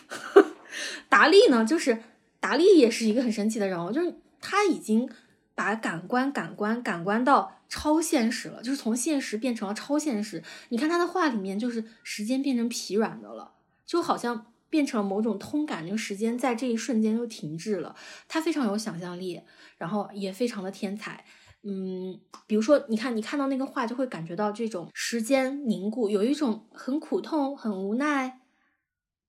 [1.10, 2.04] 达利呢，就是
[2.40, 5.10] 达利也是一个很神奇的人物，就是他已经
[5.56, 10.44] 把感官、感官、感官到超现实了，就是从现实变成了超现实。
[10.70, 13.54] 你看他的画里面，就是时间变成疲软的了，
[13.88, 14.46] 就好像。
[14.72, 17.96] 变成了某种通感，那个时间在这一瞬间就停滞了。
[18.28, 19.42] 他非常有想象力，
[19.78, 21.24] 然后也非常的天才。
[21.64, 28.40] 嗯，比如说，你看，你看到那个画，就会感觉到这种时间凝固，有一种很苦痛、很无奈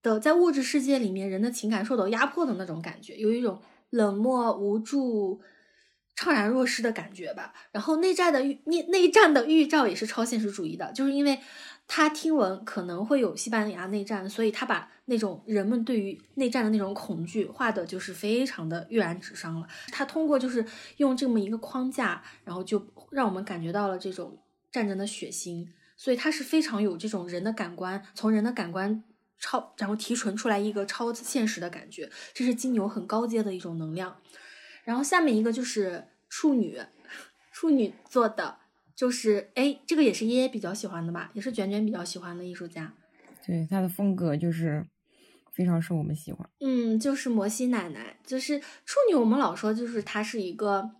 [0.01, 5.43] 的，在物质世界里面人的情感受到压迫的那种感觉，有一种冷漠、无助、
[6.17, 7.53] 怅然若失的感觉吧。
[7.71, 11.39] 然后内战的预内内战的预兆也是超现实主义的，就是因为
[11.95, 14.89] 他听闻可能会有西班牙内战，所以他把。
[15.07, 19.67] 那种人们对于内战的那种恐惧，画的就是非常的跃然纸上了。
[19.89, 20.65] 他通过就是
[20.99, 24.39] 用这么一个框架，然后就让我们感觉到了这种
[24.71, 25.67] 战争的血腥。
[25.97, 29.03] 所以他是非常有这种人的感官，从人的感官
[29.39, 32.09] 超，然后提纯出来一个超现实的感觉。
[32.33, 34.17] 这是金牛很高阶的一种能量。
[34.85, 36.81] 然后下面一个就是处女，
[37.53, 38.57] 处女座的，
[38.95, 42.95] 就是哎，这个也是爷爷比较喜欢的吧，也是卷卷比较喜欢的艺术家。
[43.45, 44.87] 对他的风格就是
[45.53, 46.49] 非常受我们喜欢。
[46.61, 49.15] 嗯，就是摩西奶奶，就是处女。
[49.15, 50.91] 我们老说就是她是一个，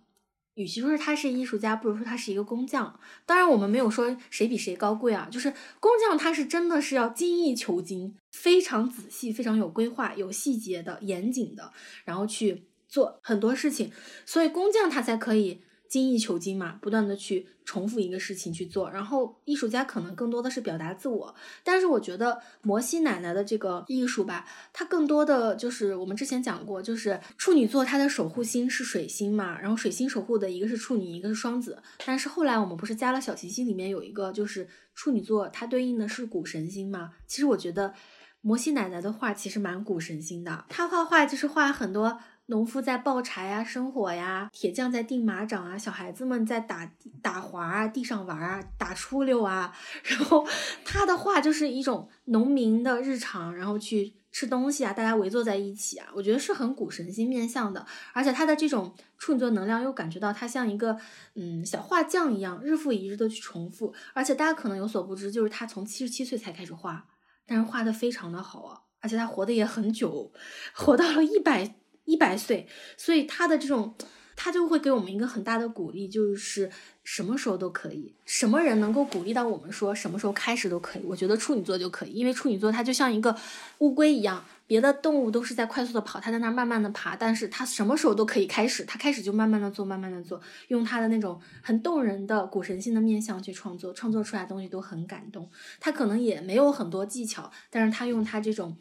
[0.55, 2.99] 与其说是她是艺术家，不如说她是一个工匠。
[3.25, 5.29] 当然，我们没有说谁比谁高贵啊。
[5.31, 11.71] 就是工匠，他是真的是要精益求精，非常仔细，非常有规划、有细节的、严谨的，
[12.03, 13.91] 然后去做很多事情。
[14.25, 15.61] 所以工匠他才可以。
[15.93, 37.93] 精益求精嘛，不断的去重复一个事情去做，然后艺术家可能更多的是表达自我，但是我觉得摩西奶奶的这个艺术吧，它更多的就是我们之前讲过，就是处女座它的守护星是水星嘛，然后水星守护的一个是处女，一个是双子，但是后来我们不是加了小行星里面有一个就是处女座，它对应的是谷神星嘛，其实我觉得
[38.41, 42.19] 摩西奶奶的画其实蛮谷神星的，她画画就是画很多。
[42.47, 46.91] 农夫在抱柴啊，生火呀；铁匠在钉马掌啊；小孩子们在打
[47.21, 49.73] 打滑啊，地上玩啊，打出溜啊。
[50.03, 50.45] 然后
[50.83, 57.85] 他的画就是一种农民的日常，然后去吃东西啊，大家围坐在一起啊，我觉得是很古神心面向的。
[58.11, 60.97] 而且他的这种处女座能量，又感觉到他像一个
[61.35, 63.93] 嗯小画匠一样，日复一日的去重复。
[64.13, 67.05] 而且大家可能有所不知，就是他从七十七岁才开始画，
[67.47, 70.33] 但是画的非常的好啊，而且他活的也很久，
[70.73, 71.75] 活到了一百。
[72.05, 73.95] 一百岁，所以他的这种，
[74.35, 76.69] 他就会给我们一个很大的鼓励，就是
[77.03, 81.03] 什么时候都可以，什么人能够鼓励到我们说什么时候开始都可以。
[81.05, 83.35] 我觉得处女座就可以，因为处女座它就像一个
[83.79, 95.49] 乌龟一样，别的动物都是在快速的跑，它在那儿慢慢的爬，但是它什么时候都可以开始，它开始就慢慢的做，慢慢的做，用它的那种很动人的古神性的面相去创作，创作出来的东西都很感动。
[95.79, 98.75] 他可能也没有很多技巧，但是他用他这种。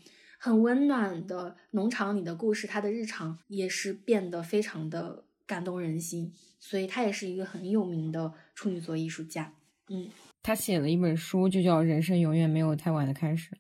[0.44, 9.54] 很温暖的农场里的故事，他的日常也是变得非常的感动人心，所以他也是一个很有名的处女座艺术家。
[9.88, 10.08] 嗯，
[10.42, 13.50] 他写了一本书，就叫《人生永远没有太晚的开始》。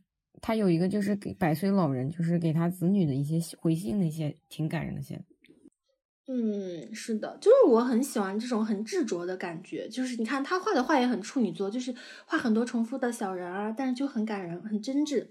[0.40, 5.22] 他有一个就是给百岁老人，就是给他子女的一些回信的一些挺感人的些。
[6.26, 9.88] 嗯，是的，就是我很喜欢这种很执着的感觉。
[9.88, 11.94] 就是你看他画的画也很处女座，就是
[12.26, 15.28] 画很多重复的小人啊，但是就很感人，很真挚。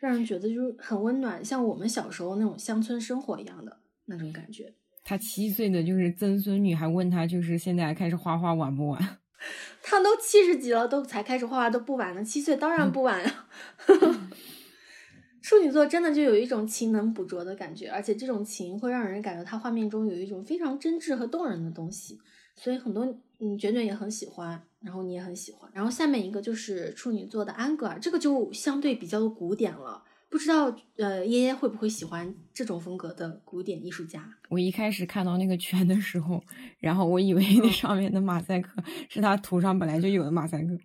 [0.00, 3.76] 让人觉得就是很温暖，像我们小时候那种乡村生活一样的
[4.06, 4.74] 那种感觉。
[5.04, 9.18] 他七岁的就是曾孙女还问他，就是现在开始画画晚不晚？
[9.82, 12.24] 他都七十几了，都才开始画画都不晚呢。
[12.24, 13.46] 七岁当然不晚呀。
[15.42, 22.18] 处女座真的就有一种情能捕捉的感觉，而且这种情会让人感觉他画面中有一种非常真挚和动人的东西，
[22.54, 23.04] 所以很多
[23.38, 25.70] 嗯卷卷也很喜欢，然后你也很喜欢。
[25.74, 30.02] 然后下面一个就是处女座的安格尔，这个就相对比较古典了。
[30.28, 34.24] 不知道呃，耶耶会不会喜欢这种风格的古典艺术家？
[34.48, 36.40] 我一开始看到那个圈的时候，
[36.78, 40.78] 然后我以为那上面的马赛克是他图上本来就有的马赛克，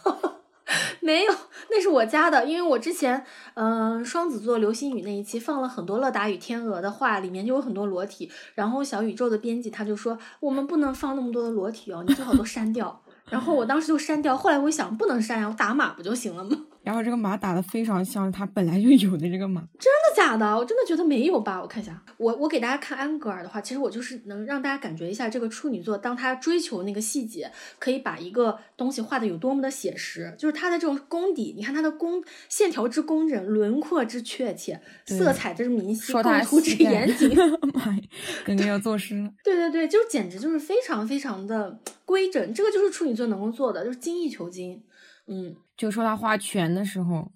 [1.02, 1.32] 没有，
[1.70, 3.22] 那是我家的，因为我之前
[3.52, 13.02] 嗯双子座流星雨那一期放了很多乐达与天鹅的画，里面就有很多裸体，然后小宇宙的编辑他就说我们不能放那么多的裸体哦，你最好都删掉。
[13.28, 16.56] 然后我当时就删掉，后来我想不能删呀，我打码不就行了吗？
[16.82, 20.56] 然后这个马打的非常像他本来就有的这个马，真的假的？
[20.56, 21.60] 我真的觉得没有吧？
[21.60, 37.28] 我看一下，我我给大家看安格尔的话，其实我就是能让大家感觉一下这个处女座，当他追求那个细节，可以把一个东西画的有多么的写实，就是他的这种功底，你看他的工线条之工整，轮廓之确切，色彩之明晰，构图之严谨，
[37.74, 38.00] 妈呀，
[38.46, 39.30] 感觉要作诗了。
[39.44, 44.82] 对对对，就简直就是非常非常的规整，这个就是处女座能够做的，就是精益求精。
[45.30, 47.30] 嗯，就说他画拳的时候，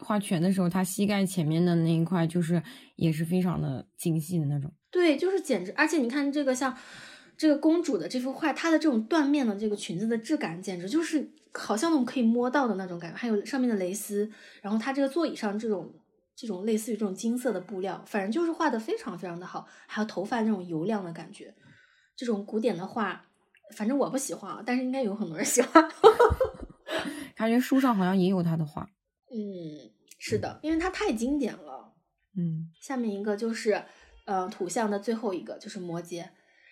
[0.00, 2.62] 画拳的时候，他膝盖前面的那一块就是
[2.96, 4.72] 也是非常的精细的那种。
[4.90, 6.74] 对，就是简直，而且你看这个像
[7.36, 13.16] 这个公主的这幅画，它的这种缎面的这个裙子的质感，简直就是好像那种可以摸到的那种感觉。
[13.16, 14.30] 还有上面的蕾丝，
[14.62, 15.92] 然后它这个座椅上这种
[16.34, 19.66] 这种类似于这种金色的布料，反正就是画的非常非常的好。
[19.86, 21.54] 还有头发那种油亮的感觉，
[22.16, 23.22] 这种古典的画，
[23.76, 25.86] 反正我不喜欢啊，但是应该有很多人喜欢。
[27.34, 28.88] 感觉书上好像也有他的画，
[29.30, 31.92] 嗯，是的，因为他太经典了。
[32.36, 33.84] 嗯，下面一个就是，
[34.24, 36.28] 呃，图像的最后一个就是摩羯。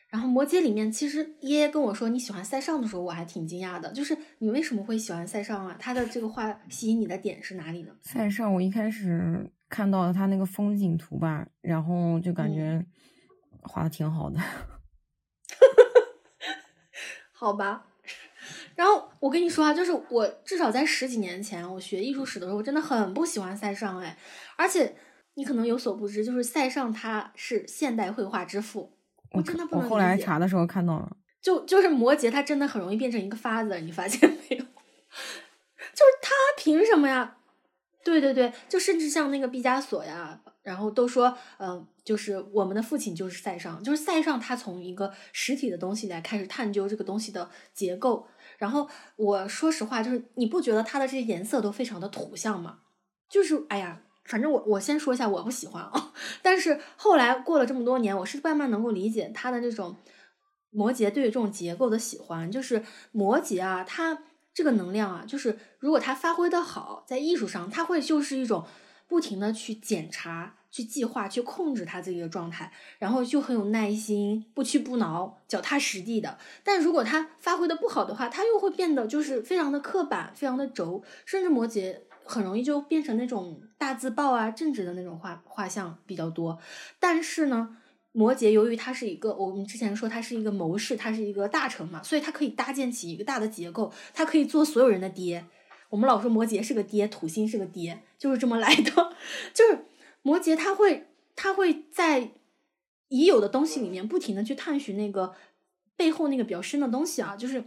[0.08, 3.90] 然后摩羯里面，其实爷爷跟我说你喜欢塞尚的时候，我还挺惊讶的。
[3.92, 5.74] 就是你为什么会喜欢塞尚啊？
[5.80, 7.96] 他的这个画吸引你的点是哪里呢？
[8.02, 12.84] 塞尚，我一开始看到了他那个风景图吧，然后就感觉
[13.62, 14.38] 画的挺好的。
[17.32, 17.86] 好吧。
[18.74, 24.16] 然后我跟你说啊，就是我至少在十几年前，我学艺术史的时候，我真的很不喜欢塞尚哎。
[24.56, 24.94] 而且
[25.34, 28.92] 你可能有所不知，就是塞尚他是现代绘画之父，
[29.32, 34.64] 我真的不能我后来查的时候看到了，就就是摩羯，他真的很容易变成一个发子，你发现没有？
[35.92, 37.36] 就是他凭什么呀？
[38.04, 48.26] 对对对，就甚至像那个毕加索呀，然后都说，嗯，就是我们的父亲就是塞尚，就是塞尚他从一个实体的东西来开始探究这个东西的结构。
[48.62, 52.78] 然后我说实话，就是你不觉得它的这些颜色都非常的土象吗？
[53.28, 56.12] 就是哎呀，反正我我先说一下，我不喜欢啊。
[56.42, 59.96] 但是后来过了这么多年，我是慢慢能够理解他的这种
[60.70, 62.48] 摩羯对于这种结构的喜欢。
[62.52, 64.22] 就是摩羯啊，它
[64.54, 68.64] 这个能量啊，就是如果它发挥的好，在艺术上，它会就是一种
[69.08, 70.54] 不停的去检查。
[70.72, 76.38] 去计划、去控制他自己的状态，然后就很有耐心、不屈不挠、脚踏实地的。
[76.64, 86.58] 但如果他发挥的不好的话，他又会变得就是非常的刻板、非常的轴，甚至摩羯很容易就变成那种大字报啊、正直的那种画画像比较多。
[86.98, 87.76] 但是呢，
[88.12, 95.44] 摩羯由于他是一个，我们之前说他是一个谋士，他是一个大臣嘛，所以他可以搭建起一个大的结构，他可以做所有人的爹。
[95.90, 98.90] 我们老说摩羯是个爹，土星是个爹，就是这么来的，
[99.52, 99.84] 就是。
[100.22, 102.30] 摩羯他会，他会在
[103.08, 105.34] 已有的东西里面不停的去探寻那个
[105.96, 107.64] 背后那个比较深的东西啊，就是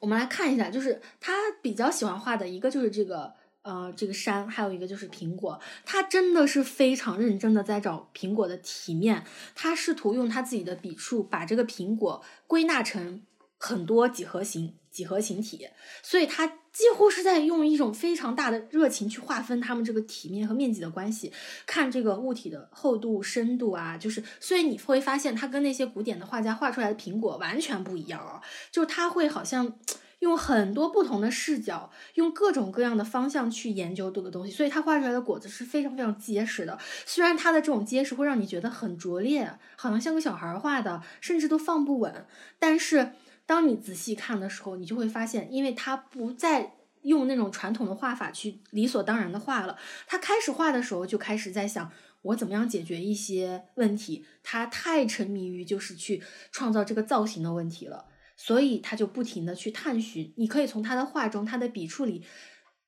[0.00, 9.24] 我们来看一下，就是他比较喜欢画的一个就是这个呃这个山，还有一个就是苹果，他真的是非常认真的在找苹果的体面，
[9.54, 13.22] 他试图用他自己的笔触把这个苹果归纳成
[13.58, 15.68] 很多几何形几何形体，
[16.02, 16.58] 所以他。
[16.76, 21.32] 几乎是在用一种非常大的热情去划分他们这个体面和面积的关系，
[21.64, 29.72] 看这个物体的厚度、深度啊，就是所以你会发现它跟那些古典的画家画出来的苹果完全不一样啊，就是他会好像
[30.20, 36.78] 用很多不同的视角，用各种各样的方向去研究这个东西，所以他画出来的果子是非常非常结实的。
[37.06, 42.26] 虽然它的这种结实会让你觉得很拙劣，好像像个小孩画的，甚至都放不稳，
[42.58, 43.12] 但是。
[43.46, 49.78] 当你仔细看的时候，你就会发现，因为他不再用那种传统的画法去理所当然的画了。
[50.06, 51.90] 他开始画的时候，就开始在想
[52.22, 54.26] 我怎么样解决一些问题。
[54.42, 60.34] 他太沉迷于就是去创造这个造型的问题了，所以他就不停的去探寻。
[60.36, 62.24] 你可以从他的画中、他的笔触里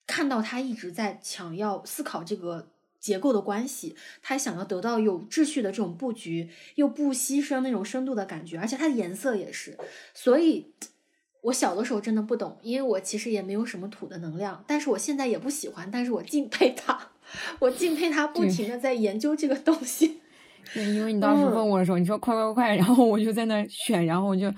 [0.07, 2.73] 看到他一直在想要思考这个。
[3.01, 9.77] 结构的关系，他想要得到有秩序的这种布局，又不牺牲那种深度的感觉，而且它的颜色也是。
[10.15, 10.73] 所以，
[11.43, 17.11] 我小的时候真的不懂，因为我其实也没有什么土的能量，但是我现在也不喜欢，但是我敬佩他。
[17.61, 20.21] 我敬佩他不停的在研究这个东西。
[20.73, 24.53] 对，因为你当时问我的时候，你说快快快，然后我就在那选，然后我就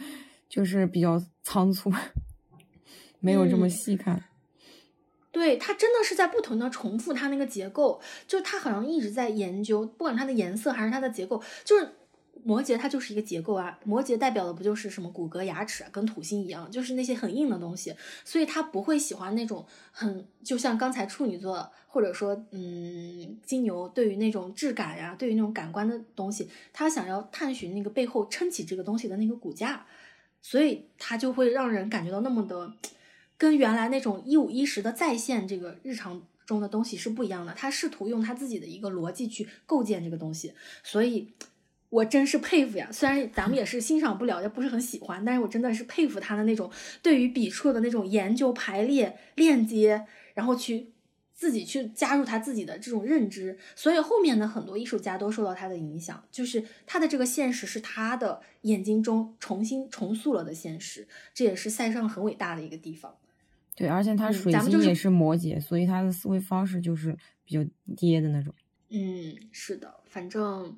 [0.48, 1.92] 就是比较仓促，
[3.20, 4.22] 没有这么细看。
[5.32, 11.88] 对，他真的是在不停的重复它那个结构，就是他好像一直在研究，不管它的颜色还是它的结构，就是
[12.42, 29.86] 摩羯它就是一个结构啊，摩羯代表的不就是什么骨骼、牙齿，跟土星一样，就是那些很硬的东西，所以他不会喜欢那种很，就像刚才处女座或者说嗯金牛对于那种质感呀，对于那种感官的东西，他想要探寻那个背后撑起这个东西的那个骨架，
[30.42, 32.72] 所以他就会让人感觉到那么的。
[33.40, 41.32] 跟原来那种一五一十的再现这个日常中的东西是不一样的，他试图用他自己的一个逻辑去构建这个东西，所以
[41.88, 42.90] 我真是佩服呀！
[42.92, 46.70] 虽然咱们也是欣赏不了，也不是很喜欢，但是我真的是佩服他的那种
[47.02, 50.92] 对于笔触的那种研究、排列、链接，然后去。
[51.32, 63.16] 自己去加入他自己的这种认知，所以后面的很多艺术家都受到他的影响，就是他的这个现实是他的眼睛中重新重塑了的现实，这也是塞尚很伟大的一个地方。
[63.80, 68.54] 对，而且他水星也是摩羯，所以他的思维方式就是比较跌的那种。
[68.90, 70.76] 嗯，是的，反正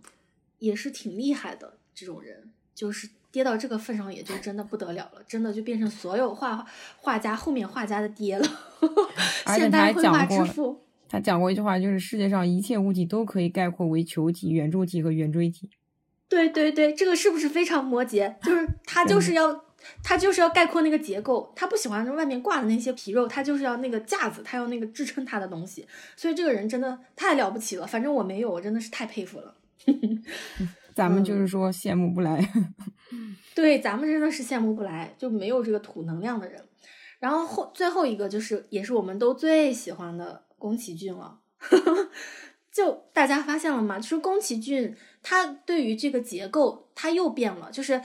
[0.59, 3.09] 也是挺厉害的这种人，就是。
[3.33, 6.67] 跌到这个份上，也就真的不得了了，真的就变成所有画
[6.99, 8.47] 画家后面画家的爹了。
[9.57, 15.71] 现代绘画之父，他讲过一句话，就是世界上一切物体都可以概括为球体、圆柱体和圆锥体。
[16.29, 18.39] 对对对，这个是不是非常摩羯？
[18.43, 19.65] 就是他就是要
[20.03, 25.87] 他就是要概括那个结构，他不喜欢外面挂的那些皮肉，他就是要那个架子，他要那个支撑他的东西。
[26.17, 29.55] 所以这个人真的太了不起了，反正我没有，我真的是太佩服了。
[30.95, 32.47] 咱们就是说羡慕不来，
[33.55, 36.63] 对，咱们真的是羡慕不来，就没有这个土能量的人。
[37.19, 41.39] 然后后最后一个就是，也是我们都最喜欢的宫崎骏了。
[42.71, 43.99] 就大家发现了吗？
[43.99, 47.71] 就是宫崎骏他对于这个结构他又变了。
[47.71, 48.01] 就是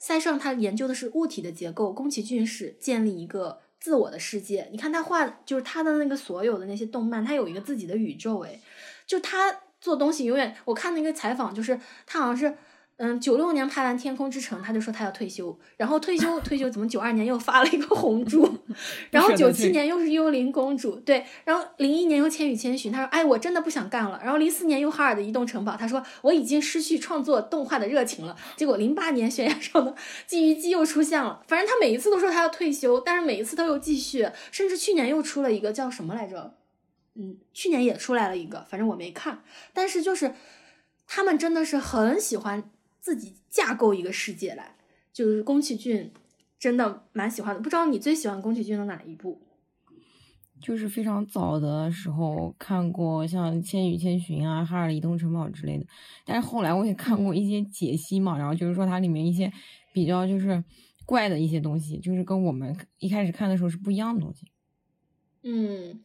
[0.00, 4.68] 塞尚他研究的是物体的结构，宫崎骏是建立一个自我的世界。
[4.72, 8.40] 你看他画，就是他的那个所有的那些动漫，他有一个自己的宇宙。
[8.40, 8.58] 哎，
[9.06, 9.60] 就他。
[9.80, 12.54] 做东西永远，我看那个采访，就是他好像是，
[13.02, 18.46] 嗯，九六年拍完《天空之城》，他就说他要退休，然后退休退休，怎么九二年又发了一个《红猪
[19.10, 29.94] 》，然后九七年又是《幽灵公主》，对，然后零一年又《千与千寻》，他说，哎，我真的不想干了，然后零四年又《哈尔的移动城堡》，他说我已经失去创作动画的热情了，结果零八年悬崖上的
[30.26, 36.52] 金鱼姬又出现了，反正他每一次都说他要退休，但是每一次都又继续，甚至去年又出了一个叫什么来着？
[37.14, 39.42] 嗯，去年也出来了一个，反正我没看。
[39.72, 40.34] 但是就是
[41.06, 42.70] 他们真的是很喜欢
[43.00, 44.76] 自己架构一个世界来，
[45.12, 46.10] 就是宫崎骏
[46.58, 47.60] 真的蛮喜欢的。
[47.60, 49.40] 不知道你最喜欢宫崎骏的哪一部？
[50.60, 55.86] 就是非常早的时候看过像《千与千寻》啊，《哈尔移动城堡》之类的。
[56.26, 59.50] 但是后来我也看过一些解析嘛，然后就是说它里面一些
[59.94, 60.62] 比较就是
[61.06, 64.46] 怪的一些东西，就是跟我们一开始看的时候是不一样的东西。
[65.42, 66.02] 嗯。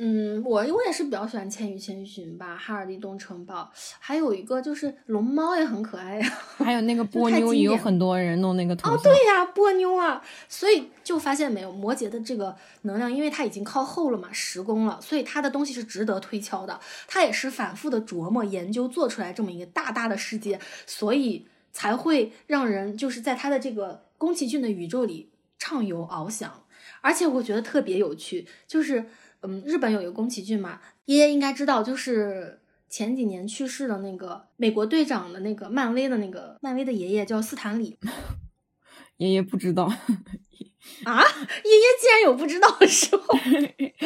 [0.00, 3.68] 嗯，我我也是比较喜欢《千与千寻》吧，《哈尔的移动城堡》，
[3.98, 6.32] 还有一个就是龙猫也很可爱呀。
[6.58, 16.78] 还有那个波妞也有很多人弄那个头哦，对呀，波妞啊，所以就发现没有摩羯的这个能量，因为它已经靠后了嘛，十宫了，所以他的东西是值得推敲的。
[17.08, 26.62] 他也是反复的琢磨研究，做出来这么一个大大的世界，所以才会让人就是在他的这个宫崎骏的宇宙里畅游翱翔。
[27.00, 29.06] 而且我觉得特别有趣，就是。
[29.42, 37.98] 嗯，日本有一个宫崎骏嘛，爷爷应该知道，就是前几年去世的那个美国队长的那个漫威的那个漫威的爷爷叫斯坦李。
[39.18, 39.84] 爷爷不知道
[41.04, 41.22] 啊？
[41.22, 43.38] 爷爷竟然有不知道的时候？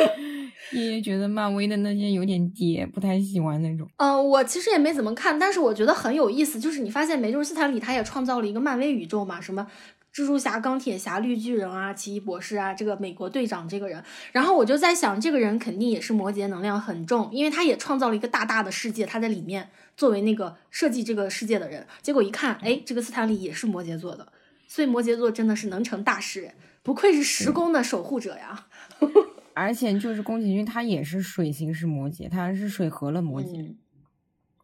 [0.73, 3.87] 爷爷觉得漫威的那些有点爹，不太喜欢那种。
[3.99, 6.59] 嗯，我其实也没怎么看，但是我觉得很有意思。
[6.59, 7.31] 就是你发现没？
[7.31, 9.67] 就是斯坦李他也创造了一个漫威宇宙嘛，什么？
[10.15, 21.87] 蜘蛛侠、钢铁侠、绿巨人啊，奇异博士啊，这个美国队长这个人，然后我就在想，这个人肯定也是摩羯能量很重，因为他也创造了一个大大的世界，他在里面作为那个设计这个世界的人。
[22.03, 24.31] 结果一看，哎，这个斯坦利也是摩羯座的，
[24.69, 26.53] 所以摩羯座真的是能成大事，
[26.83, 28.67] 不愧是时宫的守护者呀。
[29.55, 33.75] 而且就是宫崎骏，他也是水星是摩羯，他是水合了摩羯。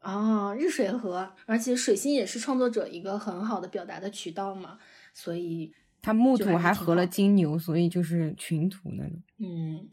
[0.01, 4.79] 啊，日水合，而且水星也是创作者一个很好的表达的渠道嘛。
[5.19, 9.21] 所以他木土还合了金牛，所以就是群土那种。
[9.41, 9.89] 嗯，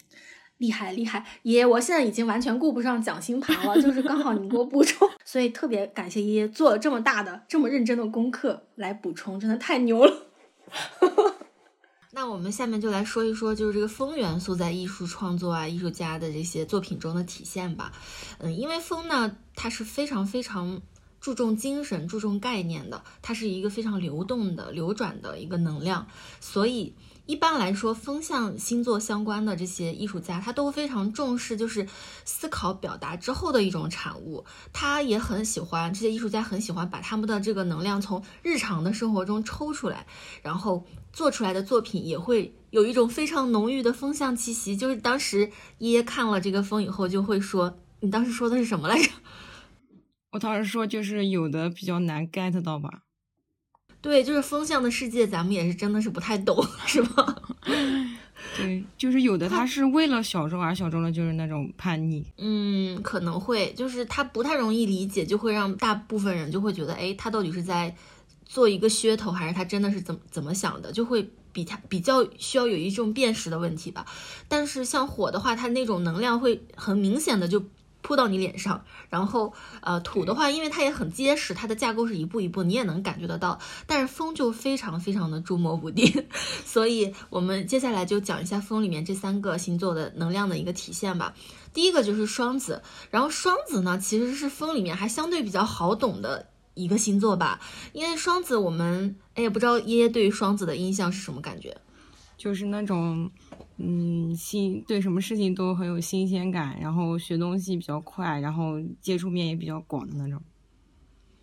[0.59, 10.27] 厉害厉害，爷爷，我现在已经完全顾不上讲星盘了，就是刚好你给我补充， 所以特别感谢爷爷做了这么大的、这么认真的功课来补充，真的太牛了。
[12.13, 17.91] 那我们下面就来说一说，就是这个风元素在艺术创作啊、艺术家的这些作品中的体现吧。
[18.37, 20.81] 嗯，因为风呢，它是非常非常
[21.25, 26.05] 注重精神、注重概念的，它是一个非常流动的、流转的一个能量，
[26.39, 26.93] 所以。
[27.25, 31.87] 一般来说，风象星座相关的这些艺术家，他都非常重视，就是
[32.23, 34.45] 思考表达之后的一种产物。
[34.71, 40.05] 他也很喜欢这些艺术家，很喜欢把他们的这个能量从日常的生活中抽出来，
[40.43, 44.77] 然后做出来的作品也会有一种非常浓郁的风象气息。
[44.77, 49.09] 就是当时爷爷看了这个风以后，就会说：“你当时说的是什么来着？”
[50.35, 53.03] 我当时说就是有的比较难 get 到吧。
[54.01, 57.41] 对，就是风向的世界，咱们也是真的是不太懂，是吧？
[58.57, 62.25] 对，就是有的他是为了小众而小众的，就是那种叛逆。
[62.37, 67.95] 嗯，可能会，就是他不太容易理解，就会让大部分人就会觉得，哎，他到底是在
[68.43, 70.91] 做一个噱头，还是他真的是怎么怎么想的？
[70.91, 74.05] 就会比他比较需要有一种辨识的问题吧。
[74.49, 77.63] 但是像火的话，它那种能量会很明显的就。
[78.05, 79.51] 扑到你脸上，然后
[79.81, 83.59] 呃土的话，因为它也很结实，它的架构是一步一步，你也能感觉得到。
[83.87, 86.27] 但是风就非常非常的捉摸不定，
[86.63, 91.33] 所以我们接下来就讲一下风里面这三个星座的能量的一个体现吧。
[91.73, 97.59] 第一个就是双子，然后双子呢其实是风里面还相对比较好懂的一个星座吧，
[97.91, 101.75] 因为双子我们哎也不知道耶耶对于双子的印象是什么感觉，
[102.45, 103.31] 就是那种。
[103.77, 110.41] 嗯，新对什么事情都很有新鲜感，然后学东西比较快，然后接触面也比较广的那种。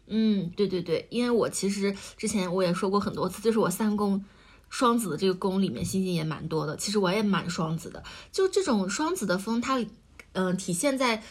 [0.07, 4.25] 嗯，对对对，因为我其实之前我也说过很多次，就是我三宫
[4.71, 8.03] 双子的这个宫里面星星也蛮多的，其实我也蛮双子的。
[8.31, 9.85] 就这种双子的风，它
[10.33, 11.23] 嗯体现在。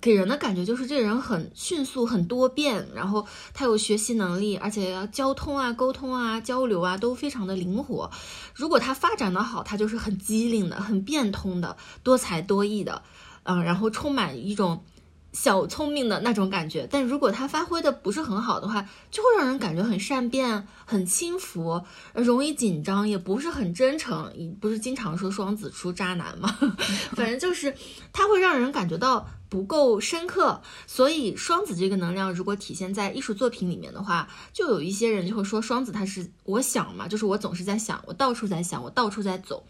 [0.00, 8.10] 给人的感觉就是这个人很迅速、很多变，然后他有学习能力，而且交通啊、沟通啊、交流啊都非常的灵活。
[8.54, 13.02] 如果他发展的好，他就是很机灵的、很变通的、多才多艺的，
[13.44, 14.84] 嗯，然后充满一种。
[15.32, 21.84] 小聪明的那种感觉，但如果他发挥的不是很好的话，就会让人感觉很善变、很轻浮，
[22.14, 24.32] 容易紧张，也不是很真诚。
[24.62, 26.48] 不是经常说双子出渣男吗？
[27.12, 27.74] 反正就是
[28.14, 30.60] 他会让人感觉到不够深刻。
[30.86, 39.66] 所以双子这个能量如果体现在艺术作品里面的话，就有一些人就会说双子他是我想嘛，就是我总是在想，我到处在想，我到处在走。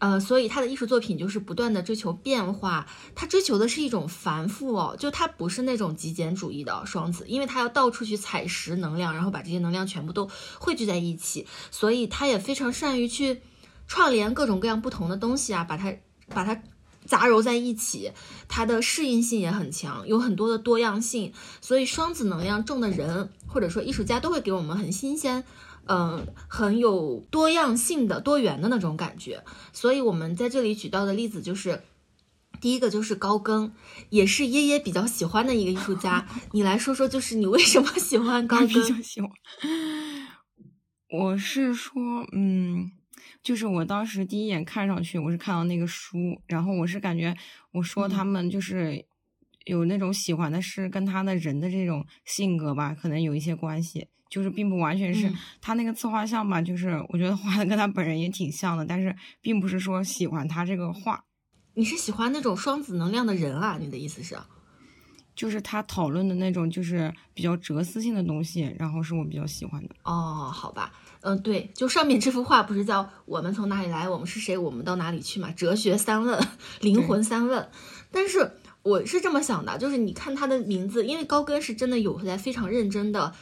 [0.00, 13.42] 呃，所以他的艺术作品就是不断的追求变化，他追求的是一种繁复哦，就他不是那种极简主义的双子，因为他要到处去采食能量，然后把这些能量全部都汇聚在一起，所以他也非常善于去
[13.88, 15.92] 串联各种各样不同的东西啊，把它
[16.28, 16.62] 把它
[17.08, 18.12] 杂糅在一起，
[18.46, 25.42] 它的适应性也很强，有很多的多样性，所以双子能量重的人或者说艺术家都会给我们很新鲜。
[25.90, 29.42] 嗯，很有多样性的、多元的那种感觉，
[29.72, 31.82] 所以我们在这里举到的例子就是，
[32.60, 33.72] 第一个就是高更，
[34.10, 36.28] 也是耶耶比较喜欢的一个艺术家。
[36.52, 38.68] 你来说说，就是你为什么喜欢高 更？
[38.68, 39.30] 比较喜欢。
[41.10, 41.94] 我是说，
[42.32, 42.92] 嗯，
[43.42, 47.36] 就是我当时第一眼看上去，我是看到那个书，然后我是感觉，
[47.72, 49.04] 我说他们就是
[49.64, 54.08] 有那种喜欢的是跟他的人的这种性格吧，可能有一些关系。
[54.30, 61.24] 就是并不完全是他那个自画像吧，就是我觉得画的跟他本人也挺像的，但是并不是说喜欢他这个画。
[61.72, 63.78] 你是喜欢那种双子能量的人啊？
[63.80, 64.36] 你的意思是？
[65.38, 69.94] 就是他讨论的那种，就是比较哲思性的东西，然后是我比较喜欢的。
[70.02, 75.52] 哦，好吧，嗯，对，就上面这幅画不是叫“我们从哪里来，我们是谁，我们到哪里去”嘛？
[75.52, 76.44] 哲学三问，
[76.80, 77.68] 灵魂三问。
[78.10, 78.50] 但是
[78.82, 83.32] 我是这么想的，就是你看他的名字，因为高更是真的有在非常认真的。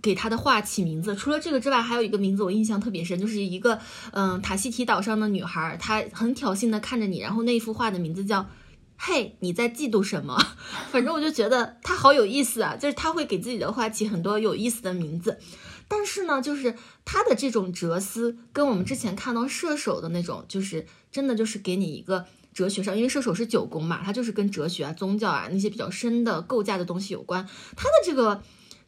[0.00, 3.78] 给他的画起名字，除了这个之外，还有一个名字我印象特别深，就是一个
[4.12, 8.46] 嗯塔希提岛上的女孩，她很挑衅的看着你，然后那幅画的名字叫
[9.06, 10.38] “嘿，你在嫉妒什么？”
[10.90, 15.38] 反正我就觉得他好有意思啊，就是他会给自己的画起很多有意思的名字，
[15.86, 16.74] 但是呢，就是
[17.04, 22.24] 他的这种哲思跟我们之前看到射手的那种，就是真的就是给你一个
[22.54, 27.46] 哲学上，因为射手是九宫嘛，他就是跟哲学啊、宗教啊那些比较深的构架的东西有关，
[27.76, 28.42] 他的这个。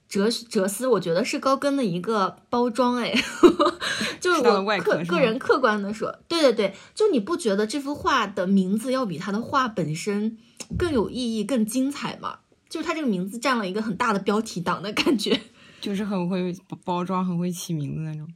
[0.08, 3.12] 哲哲思，我觉得是高跟的一个包装，哎，
[4.20, 10.38] 就是我客个人客观的说，对对对，就你不觉得这幅画的名字要比他的画本身
[10.78, 12.38] 更有意义、更精彩吗？
[12.68, 15.40] 就是他这个名字占了一个很大的标题党的感觉，
[15.80, 16.54] 就是很会
[16.84, 18.28] 包装、很会起名字那种。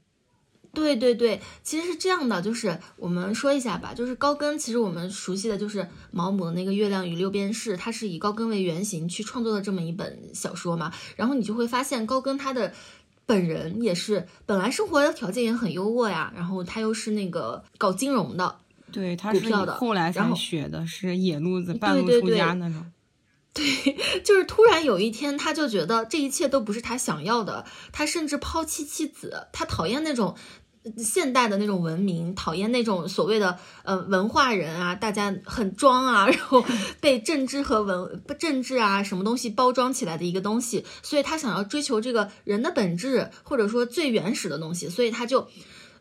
[0.73, 10.93] 对对对，其实是这样的，就是我们说一下吧，就是高更，其实我们熟悉的就是毛姆的那个《月亮与六便士》，它是以高更为原型去创作的这么一本小说嘛。
[11.17, 12.73] 然后你就会发现，高更他的
[13.27, 18.59] 本人也是本来生活的条件也很优渥呀，然后他又是那个搞金融的，
[18.93, 22.93] 对，他是后来才然后学的，是野路子半路出对对家那种。
[24.25, 30.60] 就是突然有一天，他就觉得这一切都不是他想要的，他甚至抛弃妻子，他讨厌那种呃
[30.97, 36.65] 现代的那种文明，讨厌那种所谓的呃文化人啊，大家很装啊， 然后
[37.01, 45.49] 被政治和文政治啊什么东西包装起来的一个东西，所以他想要追求这个人的本质，或者说最原始的东西，所以他就。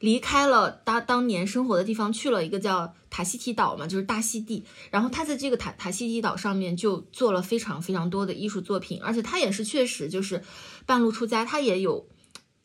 [0.02, 4.64] 离开了他当年生活的地方，去了一个叫塔希提岛嘛，就是大溪地。
[4.92, 10.42] 然后他在这个塔塔希提岛上面就做了非常非常多的艺术作品，而且他也是确实就是
[10.86, 12.08] 半路出家，他也有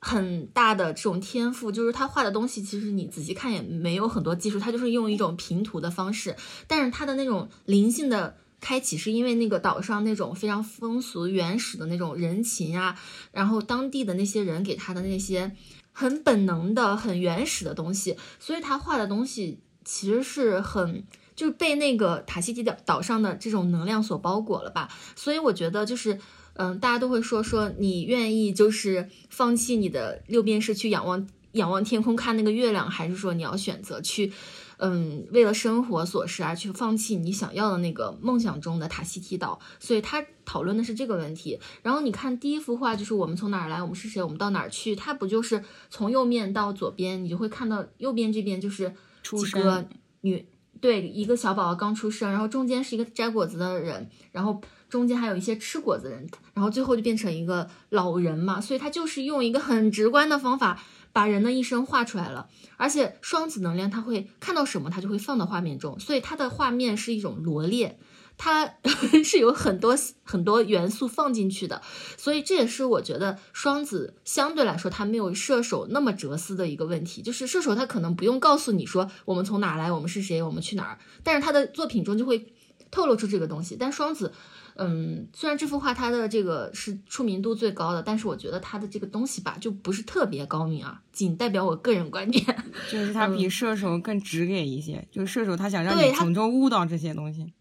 [0.06, 6.36] 很大的这种天赋，就是他画的东西其实你仔细看也没有很多技术，他就是用一种平涂的方式，
[6.66, 8.36] 但是他的那种灵性的。
[8.60, 12.98] 开启是因为那个岛上那种非常风俗原始的那种人情啊，
[13.30, 15.52] 然后当地的那些人给他的那些
[15.92, 21.04] 很本能的、很原始的东西，所以他画的东西其实是很
[21.36, 24.88] 就是被那个塔西提岛岛上的这种能量所包裹了吧。
[25.14, 26.18] 所以我觉得就是，
[26.54, 34.32] 嗯，大家都会说说你愿意就是放弃你的六便士去仰望仰望天空看那个月亮，还是说你要选择去？
[34.78, 41.60] 嗯，为了生活琐事而去放弃你想要的那个梦想中的塔希提岛，所以他讨论的是这个问题。
[41.82, 44.96] 然后你看第一幅画，就是我们从哪儿来，我们是谁，我们到哪儿去？
[44.96, 48.92] 它不就是从右面到左边，你就会看到右边这边就是
[49.22, 49.88] 出几个生
[50.22, 50.44] 女，
[50.80, 54.60] 对，一个小宝宝刚出生，然后中间是一个摘果子的人，然后
[54.94, 58.60] 中间还有一些吃果子的人，然后最后就变成一个老人嘛。
[58.60, 60.80] 所以他就是用一个很直观的方法。
[61.14, 68.00] 把人的一生画出来了，而且双子能量他会看到什么，他就会放到画面中，所以他的画面是一种罗列，
[68.36, 68.74] 它
[69.24, 71.80] 是有很多很多元素放进去的，
[72.16, 82.52] 所以这也是我觉得双子相对来说他没有射手那么哲思的一个问题，就是射手他可能不用告诉你说我们从哪来，我们是谁，我们去哪儿，但是他的作品中就会
[82.90, 84.32] 透露出这个东西，但双子。
[84.76, 92.44] 嗯，虽然这幅画它的这个是出名度最高的，但是我觉得它的这个东西吧，就不是特别高明啊，仅代表我个人观点。
[92.90, 97.52] 就是它比射手更直给一些，就是射手他想让你从中悟到这些东西。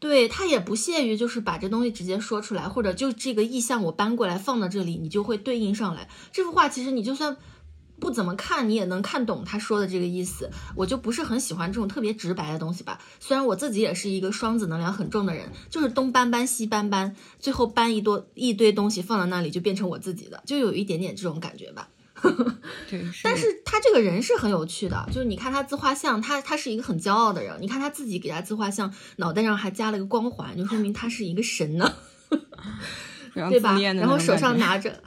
[0.00, 6.08] 对他也不屑于就是把这东西直接说出来，或者就这个意象我搬过来放到这里，你就会对应上来。
[6.32, 7.36] 这幅画其实你就算
[8.00, 10.50] 不怎么看，你也能看懂他说的这个意思。
[10.74, 13.00] 我就不是很喜欢这种特别直白的东西吧。
[13.20, 21.88] 虽然我自己也是一个双子能量很重的人，就是东搬搬西搬搬，最后搬一多一堆东西放到那里就变成我自己的，就有一点点这种感觉吧。
[22.88, 27.56] 对，但是他这个人是很有趣的，就是你看他自画像，他他是一个很骄傲的人。
[27.60, 31.92] 你看他自己给他自画像，脑袋上还加了个光环，就说明他是一个神呢，
[33.34, 33.76] 对吧？
[33.80, 35.02] 然后手上拿着，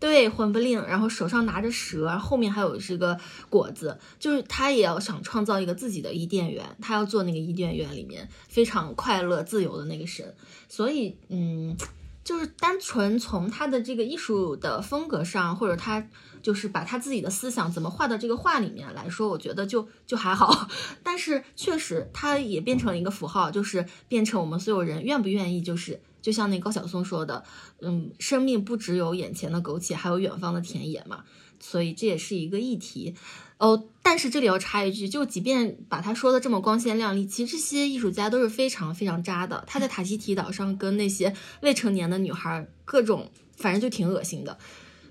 [0.00, 3.18] 对，魂不吝，然后手上拿着蛇，后面还有这个
[3.50, 10.34] 果子，就是他也要想创造一个自己的伊甸园，他要做那个伊甸园里面非常快乐自由的那个神。
[10.68, 11.76] 所以，嗯，
[12.22, 16.06] 就是单纯从他的这个艺术的风格上，或者他
[16.42, 20.68] 就是把他自己的思想怎么画到这个画里面来说，我觉得就就还好。
[21.02, 27.44] 但是确实，他也变成了一个符号，就是变成我们所有人愿不愿意，就是就像那高晓松说的，
[27.80, 31.24] 嗯，生命不只有眼前的苟且，还有远方的田野嘛。
[31.60, 33.14] 所以这也是一个议题。
[33.58, 39.64] 哦，但是这里要插一句，就即便把他说的这么光鲜亮丽，其实这些艺术家都是非常非常渣的。
[39.66, 44.56] 他在塔希提岛上跟那些未成年的女孩各种，反正就挺恶心的。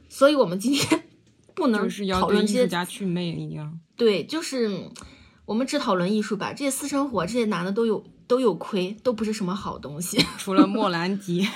[0.07, 1.03] 所以我们今天
[1.53, 3.77] 不能就是要讨论这些对艺术家祛魅一样。
[3.97, 4.89] 对，就是嗯
[5.43, 10.23] 我们只讨论艺术吧，这些私生活，这些男的都有都有亏，都不是什么好东西。
[10.37, 11.47] 除了莫兰迪，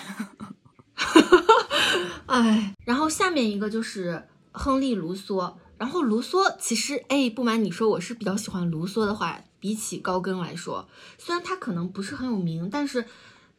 [2.28, 5.53] 哎，然后下面一个就是亨利·卢梭。
[5.78, 13.03] 然后卢梭其实，哎，不瞒你说，我是比较喜欢卢梭的话，比起高更来说，虽然他可能不是很有名，但是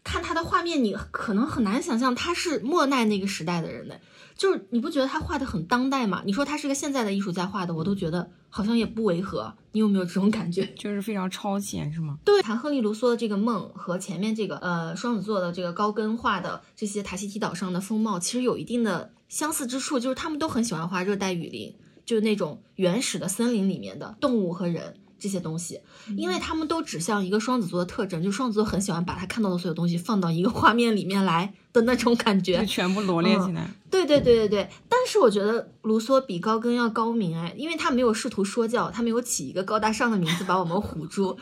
[0.05, 3.94] 看他的画面，你可能很难想象他是莫奈那个时代的人呢。
[4.34, 6.22] 就是你不觉得他画的很当代吗？
[6.24, 9.55] 你说他是个现在的艺术家画的，我都觉得好像也不违和。
[9.72, 10.64] 你有没有这种感觉？
[10.74, 12.18] 就是非常超前，是吗？
[12.24, 25.81] 对，谈亨利·卢梭的这个梦和前面这个呃双子座的这个高更画的这些塔希提岛上的风貌，其实有一定的相似之处，就是他们都很喜欢画热带雨林，就是那种原始的森林里面的动物和人这些东西，
[26.16, 33.70] 因为他们都指向一个双子座的特征，就双子座很喜欢把他看到的所有东西放到一个画面里面来的那种感觉，就全部罗列起来。
[33.91, 41.37] 对对对对对，但是我觉得卢梭比高更要高明哎，因为他没有试图说教，他没有起一个高大上的名字把我们唬住，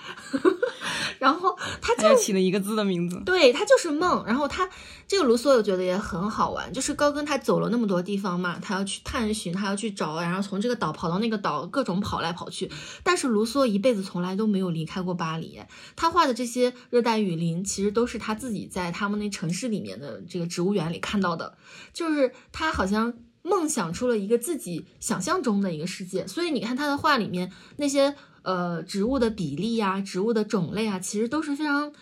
[1.21, 4.25] 然后他就起了一个字的名字，对他就是梦。
[4.27, 4.69] 然后他
[5.07, 12.69] 这个卢梭我觉得也很好玩，就是高更他走了那么多地方嘛，他要去探寻，他要去找，然后从这个岛跑到那个岛，各种跑来跑去。
[13.05, 15.61] 但是卢梭一辈子从来都没有离开过巴黎，
[15.95, 21.57] 他画的这些热带雨林其实都是他自己在他们那城市里面的这个植物园里看到的，
[21.93, 22.33] 就是。
[22.53, 31.93] 他好像梦想出了一个自己想象中的一个世界，所以你看他的画里面那些呃植物的比例啊、植物的种类啊，其实都是非常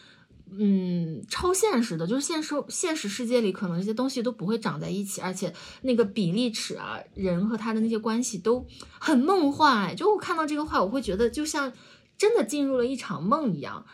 [0.51, 8.67] 嗯超现实的，就是现实现实世界里可能这些东西都不会长在一起，而且那个比例尺啊，人和他的那些关系都
[8.99, 9.95] 很梦幻。
[9.95, 11.73] 就我看到这个画，我会觉得就像
[12.17, 13.87] 真的进入了一场梦一样。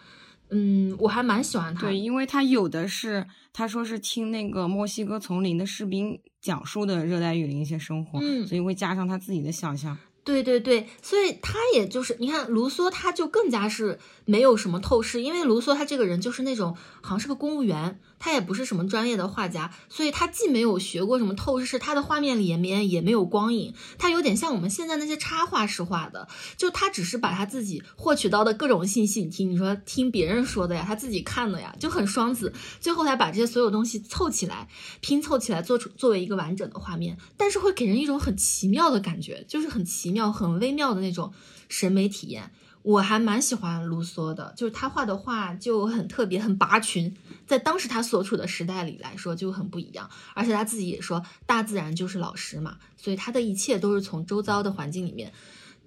[0.51, 1.82] 嗯，我还蛮喜欢他。
[1.82, 9.97] 对，因为他有的是，他说是听那个墨西哥丛林的士兵讲述的热带雨林一些生活，嗯，所以会加上他自己的想象。
[10.22, 34.68] 对对对，所以他也就是，你看卢梭，他就更加是没有什么透视，因为卢梭他这个人就是那种好像是个公务员，他也不是什么专业的画家，所以他既没有学过什么透视，他的画面里面也没有光影，他有点像我们现在那些插画师画的，就他只是把他自己获取到的各种信息，你听你说听别人说的呀，他自己看的呀，就很双子，最后才把这些所有东西凑起来，
[35.02, 40.14] 拼凑起来做出作为一个完整的画面，但是会给人一种很奇妙的感觉，就是很奇。
[40.14, 41.32] 妙很微妙的那种
[41.68, 42.52] 审美体验，
[42.85, 47.16] 我还蛮喜欢卢梭的，就是他画的画就很特别，很拔群，
[47.47, 50.11] 在当时他所处的时代里来说就很不一样。
[50.35, 55.32] 而且他自己也说，大自然就是老师嘛，所以他的一切都是从周遭的环境里面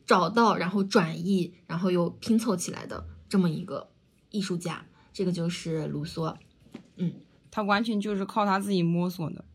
[0.08, 3.92] 找到，然后转译，然后又拼凑起来的这么一个
[4.32, 4.84] 艺术家。
[5.14, 6.36] 这个就是卢梭，
[6.96, 7.14] 嗯，
[7.52, 9.46] 他完全就是靠他自己摸索的。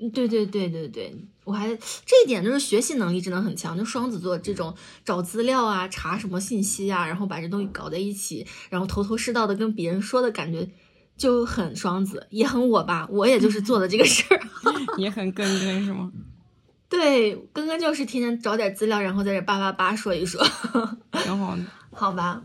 [0.00, 1.14] 嗯，对对对对对，
[1.44, 1.68] 我还
[2.04, 3.78] 这一点就是学习能力真的很强。
[3.78, 4.74] 就双子座这种
[5.04, 10.68] 找资料啊、查什么信息啊，然后把这东西搞在一起，然后头头是道的跟别人说的感觉
[11.16, 13.06] 就很双子，也很我吧。
[13.10, 14.40] 我也就是做的这个事儿，
[14.98, 16.10] 也很根根是吗？
[16.88, 20.44] 对，根根就是天天找点资料，然后在这叭叭叭说一说，
[21.22, 22.42] 挺好的，好吧？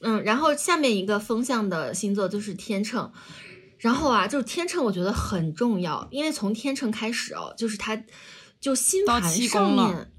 [0.00, 3.10] 嗯，然后下面一个风向的星座就是天秤。
[3.78, 8.02] 然后啊，就是天秤，我觉得很重要，因为从天秤开始哦，就是它，
[8.60, 10.10] 就星盘上面，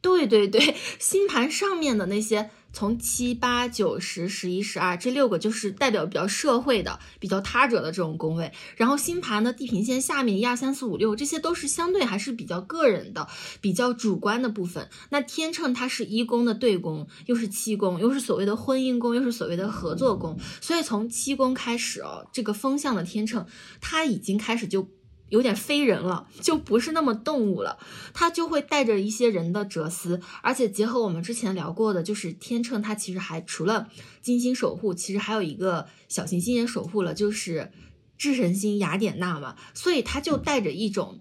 [0.00, 2.50] 对对对， 星盘上面的那些。
[2.72, 13.28] 从七八九十十一十二这六个就是代表比较社会的、比较他者的这种宫位，然后星盘的地平线下面一二三四五六这些都是相对还是比较个人的、
[13.60, 14.88] 比较主观的部分。
[15.10, 23.46] 那天秤它是一宫的对宫，又是七宫，又是所谓的婚姻宫，又是所谓的合作宫，所以从七宫开始哦，这个风向的天秤
[23.80, 24.88] 它已经开始就。
[25.30, 27.78] 有点非人了，就不是那么动物了，
[28.12, 33.88] 它就会带着一些人的哲思，而且结合我们之前聊过的，就是天秤，它其实还除了
[34.20, 37.72] 金星守护，其实还有一个小行星也守护了，就是
[38.18, 41.20] 智神星雅典娜嘛，所以它就带着一种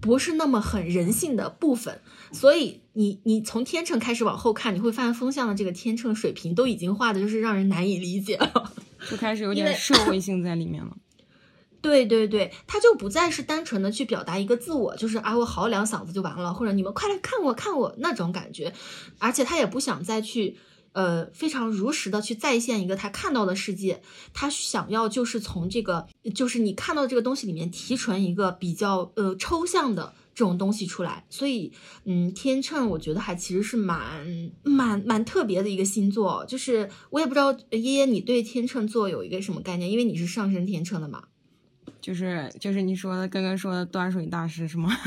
[0.00, 2.00] 不是那么很人性的部分，
[2.32, 8.72] 所以你你从天秤开始往后看，你会发现风向的这个天秤水平都已经画的就是让人难以理解了，
[9.10, 10.96] 就开始有点社会性在里面了。
[11.82, 18.72] 对对对，他就不再是单纯的去表达一个自我，就是啊我嚎两嗓子就完了，或者你们快来看我看我那种感觉，
[19.18, 20.56] 而且他也不想再去，
[20.92, 24.02] 呃非常如实的去再现一个他看到的世界，
[24.34, 31.72] 他想要就是从这个就是你看到这个东西里面提纯一个比较呃抽象的这种东西出来，所以
[32.04, 41.24] 嗯天秤我觉得还其实是蛮蛮蛮特别的一个星座，就是我也不知道耶耶你对天秤座有一个什么概念，因为你是上升天秤的嘛。
[42.00, 44.90] 就是就是你说的刚刚说的端水大师是吗？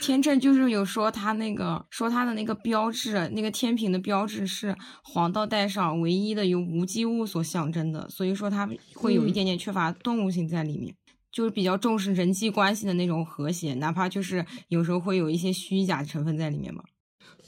[0.00, 10.94] 天秤就是有说他那个说他的那个标志，那个天平的标志是黄道带上唯一的由无机物所象征的，所以说他会有一点点缺乏动物性在里面，
[11.30, 16.82] 就是比较重视人际关系的那种和谐，哪怕就是有时候会有一些虚假成分在里面嘛。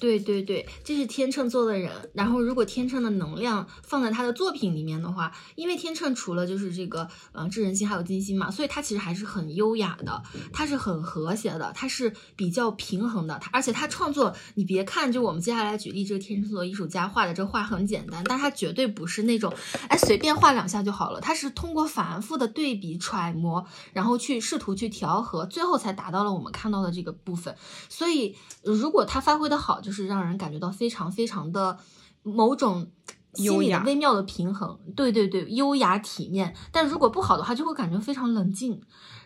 [0.01, 1.93] 对对对，这是天秤座的人。
[2.15, 10.23] 然后，如果天秤的能量放在他的作品里面的话，因为天秤除了就是这个，呃，智人心还有金星嘛，所以他其实还是很优雅的，
[10.55, 13.39] 他是很和谐的，他是比较平衡的。
[13.43, 19.53] 他而且他创作，你别看就我们接下来举例这个天秤座艺术家画的这画很简单，但他绝对不是那种，
[19.89, 21.21] 哎，随便画两下就好了。
[21.21, 27.55] 他是通过反复的对比揣摩，然后去试图去调和，最后才达到了我们看到的这个部分。
[27.91, 29.90] 所以，如果他发挥的好，就。
[29.91, 31.77] 就是让人感觉到非常非常的
[32.23, 32.89] 某种
[33.35, 34.79] 心理的微妙的平衡。
[34.95, 36.55] 对对对，优雅体面。
[36.71, 38.81] 但如果不好的话，就会感觉非常冷静。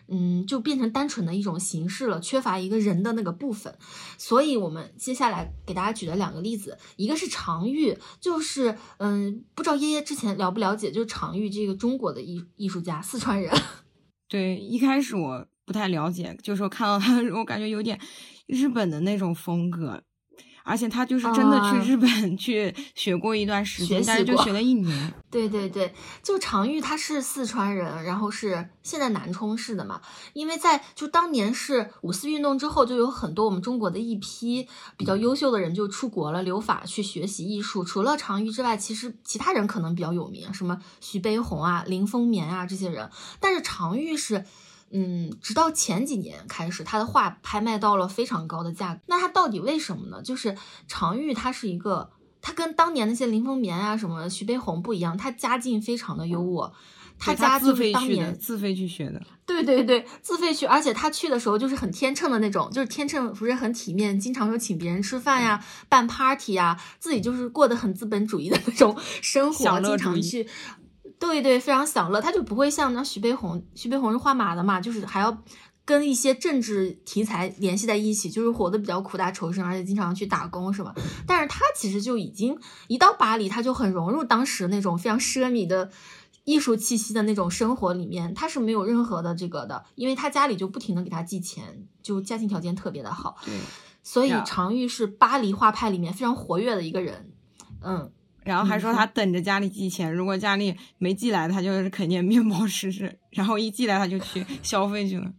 [0.07, 3.77] 嗯，就变成单纯的一种形式了，缺乏一个人的那个部分。
[4.17, 13.55] 所以，我们接下来给大家举的两个例子，一个是常玉，就是嗯，不知道耶耶之前了不了解，就是常玉这个中国的艺艺术家，四川人。
[14.27, 17.99] 对，一开始我不太了解，就是我看到他，我感觉有点
[18.47, 20.03] 日本的那种风格。
[20.65, 25.13] 而且他就是真的去日本 去学过一段时间，但是就学了一年。
[25.29, 25.93] 对对对，
[26.23, 30.01] 就常玉他是四川人，然后是现在南充市的嘛。
[30.33, 34.67] 因为在就当年是五四运动之后，就有很多我们中国的一批
[34.97, 37.83] 比较优秀的人就出国了留法去学习艺术。
[37.83, 43.09] 除了常玉之外，其实其他人可能比较有名，什么徐悲鸿啊、林风眠啊这些人。
[43.39, 44.43] 但是常玉是。
[44.91, 49.01] 嗯，直到前几年开始，他的画拍卖到了非常高的价格。
[49.07, 50.21] 那他到底为什么呢？
[50.21, 50.55] 就是
[50.87, 56.71] 常玉，他是一个，他跟当年那些林风眠啊、什么徐悲鸿不一样，他家境非常的优渥。
[57.17, 59.21] 他家就是当年自费去学的。
[59.45, 70.45] 对对对，自费去，而且他去的时候就是很天秤的那种，就是天秤不是很体面，经常说请别人吃饭呀、办 party 呀，自己就是过得很资本主义的那种生活，经常去。
[71.19, 75.37] 对对，非常享乐，他就不会像那徐悲鸿，徐悲鸿是画马的嘛，就是还要
[75.85, 80.93] 跟一些政治题材联系在一起，就是活得比较苦大仇深，而且经常去打工，是吧？
[81.25, 85.89] 但是他其实就已经一到巴黎，他就很融入当时那种非常奢靡的
[86.43, 93.53] 艺术气息的那种生活里面，他是没有任何的这个的，因为他家里就不停的给他寄钱，就家庭条件特别的好，对，
[94.03, 97.31] 所以常玉是巴黎画派里面非常活跃的一个人，
[97.81, 98.11] 嗯。
[98.45, 103.17] 然后还说他等着家里寄钱，如果家里没寄来，他就是肯定面包吃吃。
[103.31, 105.33] 然后一寄来，他就去 消费去了。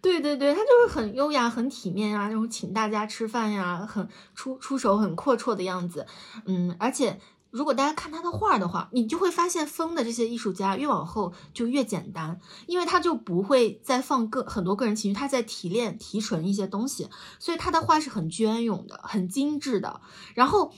[0.00, 6.06] 对对对，他就是很优雅、很体面啊，然后请大家吃饭呀，很出出手很阔绰的样子。
[6.46, 7.20] 嗯，而且
[7.50, 20.00] 如果大家看他的画的话，你就会发现风的这些艺术家越往后就越简单，因为他就不会再放个很多个人情绪，他在提炼、提纯一些东西，所以他的画是很隽永的、很精致的。
[20.34, 20.72] 然后。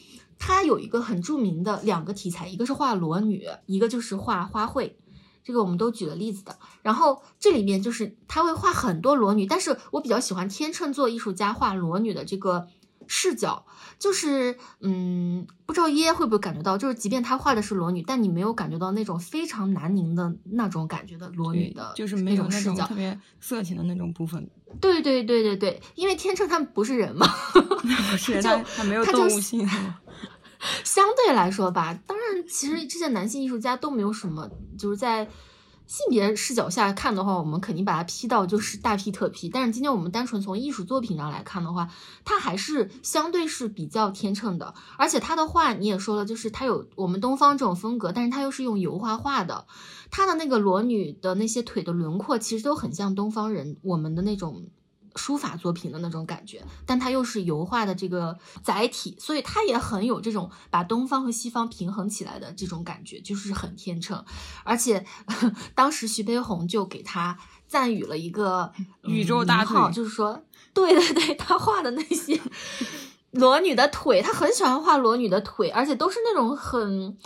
[0.45, 4.95] 他有一个很著名的两个题材，一个是画裸女，一个就是画花卉，
[5.45, 6.59] 这个我们都举了例子的。
[6.83, 12.67] 然后这里面就是他会画很多裸女，但是我比较喜欢天秤座艺术家画裸女的这个
[13.07, 13.65] 视角，
[14.01, 24.51] 就是嗯，不知道耶会不会感觉到，就是即便他画的是裸女，但你没有感觉到那种非常南宁的那种感觉的裸女的，就是没有那种特别色情的那种部分。
[24.81, 29.69] 对对对对对，因为天秤他们不是人嘛， 不是 他他没有动物性。
[30.85, 35.29] 相对来说吧，当然，其实这些男性艺术家都没有什么，就是在
[35.87, 39.49] 性别视角下看的话，我们肯定把他批到就是大批特批。
[39.49, 41.89] 但是今天我们单纯从艺术作品上来看的话，
[42.25, 44.75] 他还是相对是比较天秤的。
[44.97, 49.67] 而且他的画你也说了，就是他有我们东方这种风格，但是他又是用油画画的。
[50.11, 54.69] 他的那个裸女的那些腿的轮廓，其实都很像东方人我们的那种。
[55.17, 64.25] 书法作品的那种感觉，但它又是油画的这个载体，所以它也很有这种把东方和西方平衡起来的这种感觉，就是很天秤。
[64.65, 65.05] 而且
[65.75, 68.73] 当时徐悲鸿就给他赞誉了一个
[69.05, 70.45] 宇宙大号，就是说，
[70.75, 72.41] 对对对，他画的那些
[73.33, 77.17] 裸女的腿，他很喜欢画裸女的腿，而且都是那种很。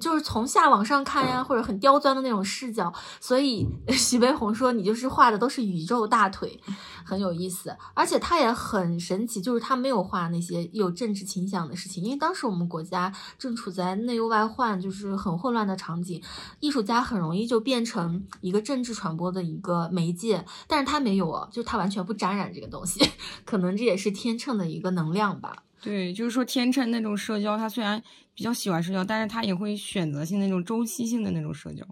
[0.00, 6.60] 就是从下往上看呀，或者很刁钻的那种视角，所以徐悲鸿说你就是画的都是宇宙大腿，
[7.04, 7.74] 很有意思。
[7.94, 16.22] 而且他也很神奇，就是他没有画那些有政治倾向的事情，因为当时我们国家正处在内忧外患，就是很混乱的场景，
[16.60, 20.44] 艺术家很容易就变成一个政治传播的一个媒介。
[20.66, 23.00] 但是他没有哦，就他完全不沾染这个东西，
[23.44, 25.54] 可能这也是天秤的一个能量吧。
[25.82, 28.02] 对，就是说天秤那种社交，他虽然
[28.34, 31.84] 比较喜欢社交，但是他也会选择性那种周期性的那种社交。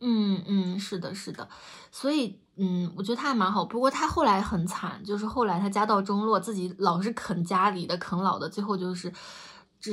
[0.00, 1.48] 嗯嗯，是的，是的，
[1.90, 3.64] 所以嗯，我觉得他还蛮好。
[3.64, 9.12] 不过他后来很惨，就是后来他家道中落，自己老是啃家里的、啃老的，最后就是。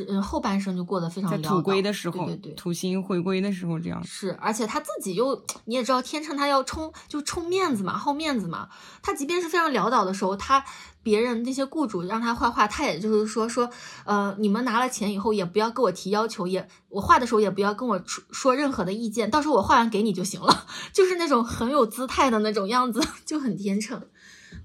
[0.08, 8.70] 嗯，后半生就过得非常在土归的时候，对对对，土星回归的时候这样是，而且他自己又你也知道，天秤他要冲就冲面子嘛，好面子嘛。
[9.04, 10.66] 他即便是非常潦倒的时候，他
[11.04, 13.70] 别人那些雇主让他画画，他也就是说说，
[14.06, 24.02] 呃，你们拿了钱以后也不要跟我提要求，也我画的时候也不要跟我说说任何的意见，到时候我画完给你就行了， 就是那种很有姿态的那种样子， 就很天秤。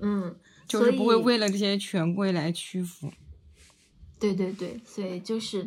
[0.01, 0.36] 嗯，
[0.66, 3.10] 就是不会为了这些权贵来屈服。
[4.20, 5.66] 对对对，所以就是，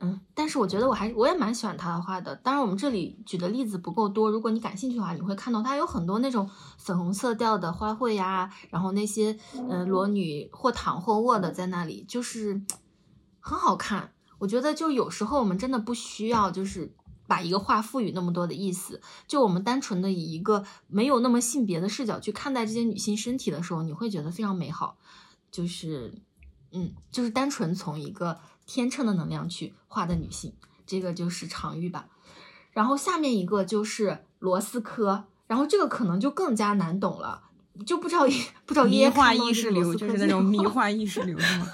[0.00, 2.36] 嗯，但是我觉得我还我也蛮喜欢他的画的。
[2.36, 4.30] 当然，我们这里举的例子不够多。
[4.30, 9.36] 如果你感兴趣的话，你会看到他有很多那种粉红色调的花卉呀，然后那些
[9.68, 12.62] 嗯裸女或躺或卧的在那里，就是
[13.40, 14.12] 很好看。
[14.38, 16.94] 我觉得就有时候我们真的不需要，就是
[17.26, 19.00] 把一个画赋予那么多的意思。
[19.26, 24.96] 就我们单纯的以一个没有那么性别的视角去看待这些女性身体的时候，你会觉得非常美好。
[25.50, 26.22] 就是，
[26.70, 28.38] 嗯，就是单纯从一个
[28.68, 30.52] 天秤的能量去画的女性，
[30.86, 32.06] 这个就是常玉吧。
[32.70, 37.44] 然后下面一个就是罗斯科，然后这个可能就更加难懂了，
[37.86, 38.26] 就不知道
[38.66, 41.70] 不知道迷 幻意识流 就是那种迷幻意识流吗？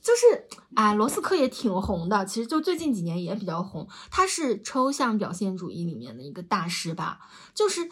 [0.00, 3.86] 就是哎，罗斯科也挺红的，其实就最近几年也比较红。
[4.10, 7.18] 他是抽象表现主义里面的一个大师吧。
[7.52, 7.90] 就是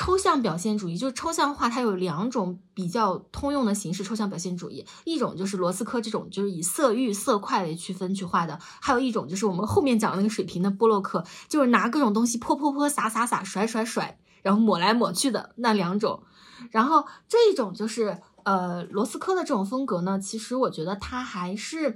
[0.00, 4.02] 抽象表现主义，就是抽象画，它有两种比较通用的形式。
[4.02, 16.22] 抽象表现主义，一种就是罗斯科这种，就是以色域、色块为区分去画的；还有一种就是我们后面讲的那个水平的波洛克，就是拿各种东西泼泼泼、洒洒洒、甩甩甩，然后抹来抹去的那两种。
[16.70, 18.22] 然后这一种就是。
[18.42, 21.94] 呃，罗斯科的这种风格呢，其实我觉得他还是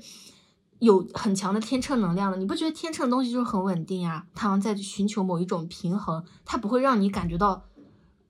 [0.78, 2.36] 有很强的天秤能量的。
[2.36, 4.26] 你不觉得天秤的东西就是很稳定啊？
[4.34, 7.64] 他好像在寻求某一种平衡，它不会让你感觉到，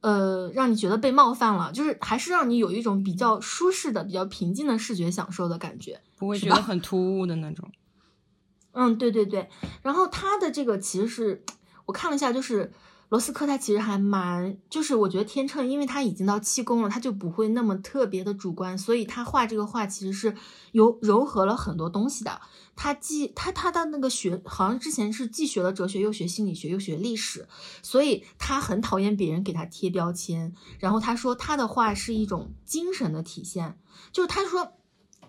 [0.04, 7.70] 呃，让你觉得被冒犯了，就是还是让你有一种比较舒适的、比较平静的视觉享受的感觉，不会觉得很突兀的那种。
[8.72, 9.48] 嗯，对对对。
[9.82, 11.42] 然后他的这个其实是
[11.86, 12.70] 我看了一下，就是。
[13.10, 20.34] 罗斯科他其实还蛮，就是我觉得天秤，因为他已经到七宫了，他就不会那么特别的主观，所以他画这个画其实是
[20.72, 22.40] 有柔和了很多东西的。
[22.76, 27.48] 他既他他的那个学，好像之前是既学了哲学，又学心理学，又学历史，
[27.82, 30.54] 所以他很讨厌别人给他贴标签。
[30.78, 33.78] 然后他说他的话是一种精神的体现，
[34.12, 34.72] 就是他说。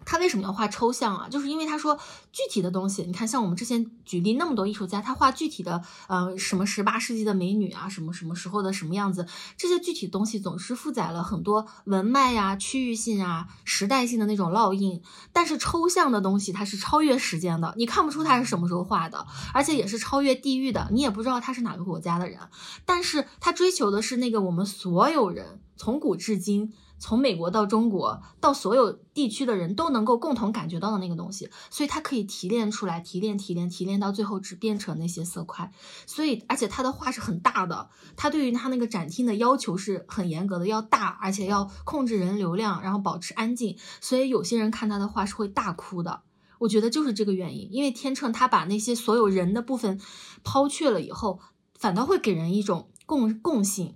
[0.06, 1.28] 他为什么要画抽象啊？
[1.28, 1.98] 就是因为他说
[2.32, 9.28] 具体的东西，你看像我们之前举例那么多艺术家，他画具体的，呃，什么十八世纪的美女啊，什么什么时候的什么样子，
[9.58, 15.02] 这些具体东西总是负载了很多文脉呀、区域性啊、时代性的那种烙印。
[15.34, 22.40] 但是抽象的东西它是超越时间的，你看不出他是什么时候画的，而且也是超越地域的，你也不知道他是哪个国家的人。
[22.86, 26.74] 但是他追求的是那个我们所有人从古至今。
[26.98, 35.72] 从美国到中国，到所有地区的人都能够共同感觉到的那个东西，所以它可以提炼出来，提炼、提炼、提炼，到最后只变成那些色块。
[36.06, 43.78] 所以，而且他的画是很大的，他对于他那个展厅的要求是很严格的，要大，而且要控制人流量，然后保持安静。
[44.02, 46.22] 所以有些人看他的画是会大哭的。
[46.58, 50.00] 我觉得就是这个原因，因为天秤他把那些所有人的部分
[50.44, 51.40] 抛却了以后，
[51.78, 53.96] 反倒会给人一种共共性。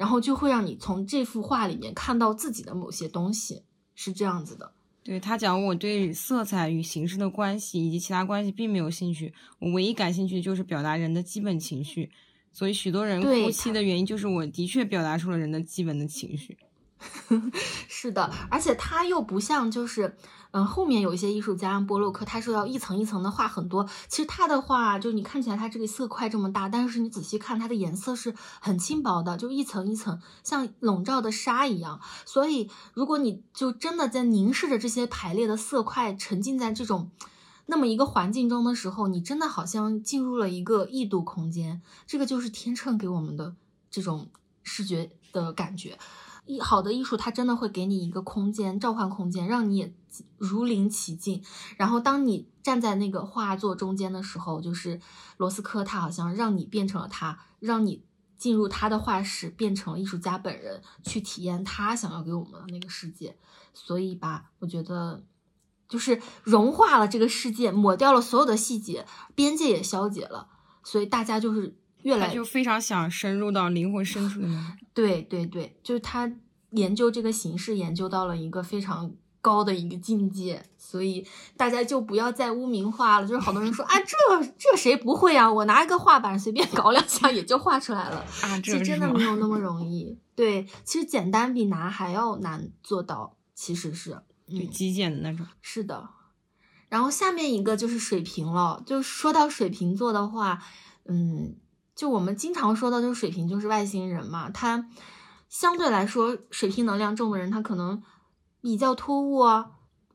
[0.00, 3.64] 然后就会让你从这幅画里面看到自己的某些东西，
[3.94, 4.72] 是这样子的。
[5.02, 12.10] 对他讲，我对色彩与形式的关系以及其他关系并没有兴趣，我唯一感兴趣的就是表达人的基本情绪。
[12.50, 16.56] 所以许多人哭泣的原因，就是我的确表达出了人的基本的情绪。
[17.86, 20.16] 是的，而且他又不像就是。
[20.52, 23.88] 嗯，后面有一些艺术家，波洛克，他是要一层一层的画很多。
[24.08, 32.00] 其实他的画，就你看起来他这个色块这么大，但是你仔细看，它的颜色是很轻薄的，就一层一层像笼罩的纱一样。
[32.24, 37.10] 所以，如果你就真的在凝视着这些排列的色块，沉浸在这种
[37.66, 41.80] 那么一个环境中的时候，你真的好像进入了一个异度空间。
[42.08, 43.54] 这个就是天秤给我们的
[43.88, 44.28] 这种
[44.64, 45.96] 视觉的感觉。
[46.50, 49.94] 艺好的艺术，它真的会给你一个空间，召唤空间，让你也
[50.36, 51.42] 如临其境。
[51.76, 55.00] 然后，当你站在那个画作中间的时候，就是
[55.36, 58.04] 罗斯科，他好像让你变成了他，让你
[58.36, 63.36] 进入他的画室，变成了艺术家本人，去体验他想要给我们的那个世界。
[63.72, 65.22] 所以吧，我觉得
[65.88, 70.48] 就是融化了这个世界，抹掉了所有的细节，边界也消解了。
[70.82, 74.76] 所以大家就是越来就非常想深入到灵魂深处的那种。
[74.94, 76.30] 对对对，就是他
[76.70, 83.26] 研究这个形式，研究到了一个非常高的一个境界，所以大家就不要再污名化了。
[83.26, 85.50] 就是好多人说 啊，这这谁不会啊？
[85.52, 90.18] 我拿一个画板随便搞两下也就画出来了 啊，其实真的没有那么 容易。
[90.34, 95.46] 对，其实简单比难还要难做到，其实是对极简的那种。
[95.60, 96.08] 是的，
[96.88, 98.82] 然后下面一个就是水瓶了。
[98.86, 100.62] 就说到水瓶座的话，
[101.06, 101.56] 嗯。
[101.94, 104.48] 就我们经常说到，就是水瓶就是外星人嘛。
[104.50, 104.88] 他
[105.48, 108.02] 相对来说，水瓶能量重的人，他可能
[108.60, 109.64] 比较突兀，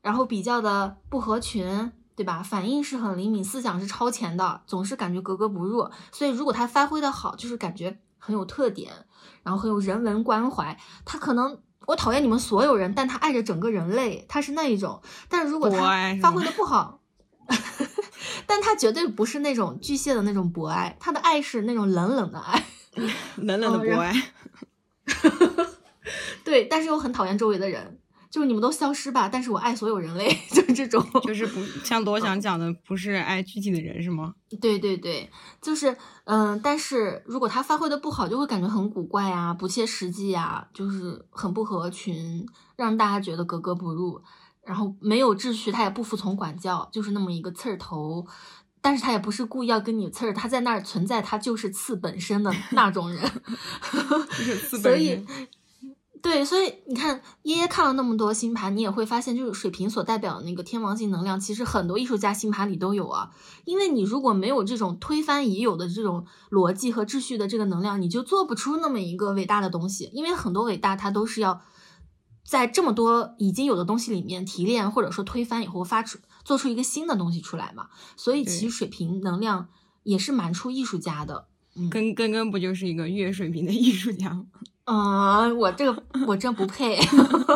[0.02, 2.42] 然后比较的不合群，对吧？
[2.42, 5.88] 反应是很灵敏，思想是超前的，总是感觉格格不入。
[6.10, 8.92] 所以如果他发挥的好，就是感觉很有特点，
[9.42, 10.76] 然后很有人文关怀。
[11.04, 15.00] 他可能我讨厌你们所有人，但他爱着整个人类，他是那一种。
[15.28, 17.00] 但是如果他发挥的不好。
[18.46, 22.64] 但他绝对不是那种巨蟹的那种博爱，他的爱是那种冷冷的爱，
[23.36, 24.12] 冷冷的博爱。
[26.44, 27.98] 对，但是又很讨厌周围的人，
[28.30, 34.34] 就是你们都消失吧，但是我爱所有人类，就是这种，就是不像罗翔讲的，不是爱具体的人是吗？
[34.60, 35.28] 对对对，
[35.60, 42.46] 就是嗯，但是如果他发挥的不好，就会感觉很古怪啊，不切实际啊，就是很不合群，
[42.76, 44.22] 让大家觉得格格不入，
[44.66, 48.26] 然后没有秩序，他也不服从管教，就是那么一个刺儿头。
[48.82, 53.20] 但是他也不是故意要跟你刺儿，他在那儿存在，他就是刺本身的 那种人。
[54.80, 55.26] 所以，
[56.22, 63.30] 对，所以你看，耶耶看了那么多星盘，你也会发现，就是水瓶所代表的那个天王星能量，其实很多艺术家星盘里都有啊。
[63.64, 70.10] 因为你如果没有这种推翻已有的这种逻辑和秩序的这个能量，你就做不出那么一个伟大的东西。
[70.12, 71.60] 因为很多伟大，它都是要
[72.46, 76.18] 在这么多已经有的东西里面提炼，或者说推翻以后发出。
[76.44, 79.68] 做出一个新的东西出来嘛，所以其实水平能量
[80.04, 81.48] 也是蛮出艺术家的。
[81.90, 84.46] 根根根不就是一个月水平的艺术家？
[84.84, 86.96] 啊， 我这个我真不配。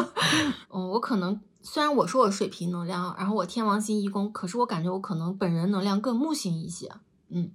[0.74, 6.90] 嗯，我可能虽然我说我水平能量，然后我天王星一宫，可是我感觉我可能本人能量更木星一些。
[7.28, 7.52] 嗯，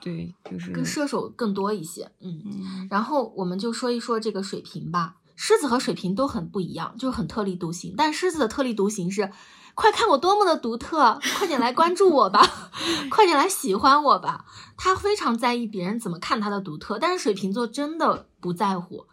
[0.00, 2.12] 对，就是跟射手更多一些。
[2.20, 5.16] 嗯，然后我们就说一说这个水平吧。
[5.36, 7.94] 狮子和水瓶都很不一样，就是很特立独行。
[7.96, 9.30] 但狮子的特立独行是。
[9.76, 11.20] 快看我多么的独特！
[11.36, 12.40] 快点来关注我吧，
[13.12, 14.46] 快点来喜欢我吧。
[14.78, 19.04] 他非常在意别人怎么看他的独特，但是水瓶座真的不在乎，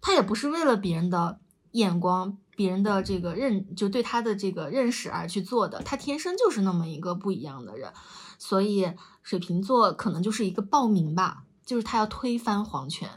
[0.00, 1.38] 他也不是为了别人的
[1.70, 5.80] 眼光、别人的这个认，就对他的这个认识而去做的。
[5.84, 7.92] 他天生就是那么一个不一样的人，
[8.38, 8.92] 所以
[9.22, 13.08] 水瓶座可能就是一个暴民吧，就是他要推翻皇权，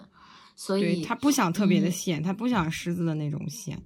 [0.63, 3.81] 所以他不想特别的显，他不想狮子的那种显。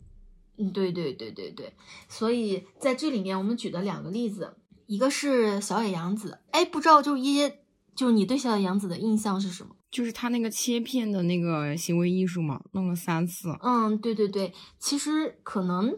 [0.57, 1.73] 嗯，对对对对对，
[2.10, 7.61] 所以在这里面我们举的两个例子，一个是小野洋子，哎，不知道就是一些，
[7.95, 9.73] 就是你对小野洋子的印象是什么？
[9.89, 13.56] 就是他那个切片的那个行为艺术嘛，弄了三次。
[13.61, 15.97] 嗯，对对对，其实可能。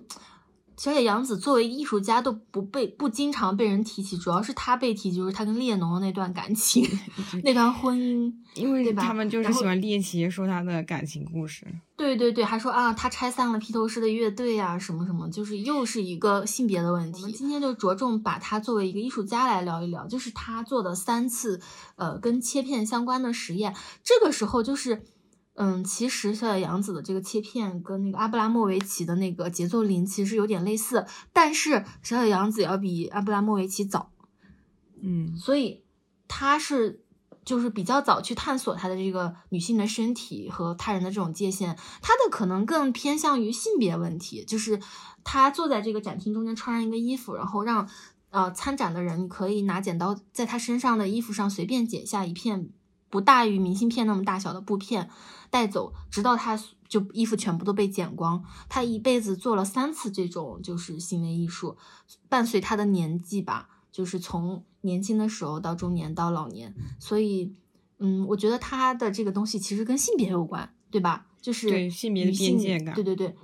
[0.78, 6.88] 小野洋子作为艺术家都不被不经常被人提起，主要是他被提，就是他跟列侬的那段感情，
[7.44, 11.66] 那段婚姻， 因为他们就是喜欢猎奇说他的感情故事。
[11.96, 17.22] 对对对，还说啊，他拆散了披头士的乐队啊，什么什么，就是又是一个性别的问题。
[17.22, 21.60] 我们今天就着重把他作为一个艺术家来聊一聊，就是他做的三次
[21.96, 25.02] 呃跟切片相关的实验，这个时候就是。
[25.60, 34.12] 嗯，其实小野洋子的这个切片跟那个阿布拉莫维奇的那个节奏林其实有点类似，但是小野洋子要比阿布拉莫维奇早，
[35.02, 35.84] 嗯，所以
[36.28, 37.04] 他是
[37.44, 44.80] 就是比较早去探索他的这个女性的身体和他人的这种界限，他的可能更偏向于性别问题，就是
[45.24, 47.90] 他坐在这个展厅中间穿上一个衣服，然后让
[48.30, 52.70] 呃参展的人你可以拿剪刀在他身上的衣服上随便剪下一片
[53.10, 55.10] 不大于明信片那么大小的布片。
[55.50, 58.44] 带走，直到他就衣服全部都被剪光。
[58.70, 61.78] 他一辈子做了三次这种就是行为艺术，
[62.30, 66.74] 伴随他的年纪吧，就是从年轻的时候到中年到老年。
[67.00, 67.54] 所以，
[68.00, 71.28] 嗯，我觉得他的这个东西其实跟性别有关，对吧？
[71.42, 72.94] 就是对性别的边界感。
[72.96, 73.36] 对对对，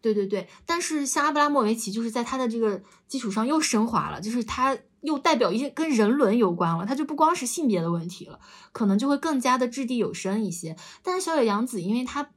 [0.00, 0.48] 对对对。
[0.66, 4.76] 但是像阿布拉莫维奇，就是在他的这个基础上又升华了，就是他。
[5.04, 8.40] 又代表一些跟人伦有关了，它就不光是性别的问题了，
[8.72, 10.74] 可能就会更加的掷地有声一些。
[11.02, 12.30] 但是小野洋子，因为他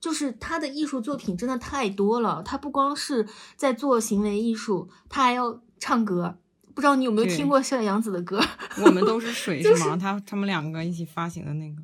[0.00, 6.38] 就是他的艺术作品真的太多了，他不光是在做行为艺术，他还要唱歌。
[6.74, 8.40] 不知道你有没有听过小野洋子的歌？
[8.84, 9.96] 我们都是水 是吗？
[9.96, 11.82] 他他们两个一起发行的那个。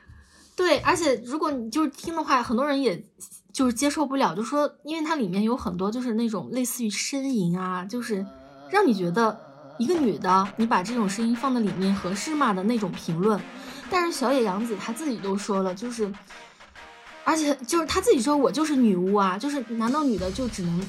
[0.56, 3.04] 对，而且如果你就是听的话，很多人也
[3.52, 8.24] 就是接受不了，就说因为它里面有很多就是那种类似于呻吟啊，就是
[8.70, 9.52] 让你觉得。
[9.78, 13.40] 一个女的，你把这种声音放在里面合适吗的那种评论？
[13.90, 16.10] 但是小野洋子她自己都说了，就是，
[17.24, 20.80] 而且就是她自己说，我就是女巫啊，就是难道女的就只能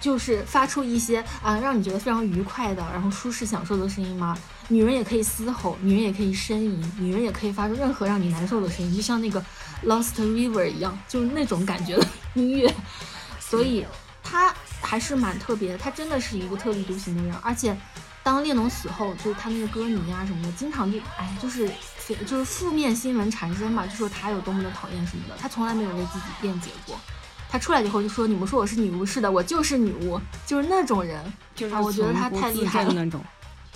[0.00, 4.36] 就是发出一些啊让你觉得非常愉快的，然后舒适享受的声音吗？
[4.68, 9.42] 女人也可以嘶吼，女人也可以呻吟，女人也可以发出任何让你难受的声音，就像那个
[9.84, 12.74] Lost River 一样，就是那种感觉的音乐。
[13.38, 13.86] 所以
[14.22, 17.76] 她还是蛮特别的，她真的是一个特立独行的人，而且。
[18.24, 21.70] 当列侬死后，就是他那个歌迷啊什么的，经常就哎，就是
[22.26, 26.98] 就是负面新闻缠身嘛，就说他有多么的讨厌什么的，他从来没有为自己辩解过。
[27.50, 31.22] 他出来以后就说：“你们说我是女巫，是的，我就是女巫，就是那种人，
[31.54, 33.22] 就是我觉得他太厉害了那种。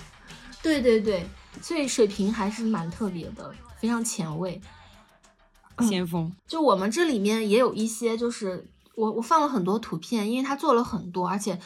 [0.63, 1.29] ”对对对，
[1.61, 4.59] 所以水平还是蛮特别的，非常前卫，
[5.87, 6.29] 先锋。
[6.47, 8.65] 就我们这里面也有一些，就是
[8.95, 11.59] 我我放了很多图片，因为他做了很多，而且。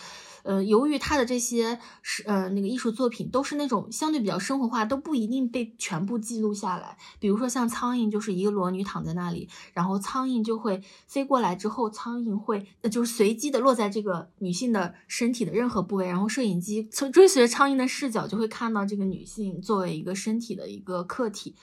[0.43, 6.97] 呃，由于他的这些是呃那个艺术作品都是那种相对比较生活化，都不一定被全部记录下来。
[7.19, 21.55] 比如说像苍蝇，就是一个裸女躺在那里，然后苍蝇就会飞过来之后，苍蝇会呃就是随机的落在这个女性的身体的任何部位，然后摄影机从追随着苍蝇的视角就会看到这个女性作为一个身体的一个客体。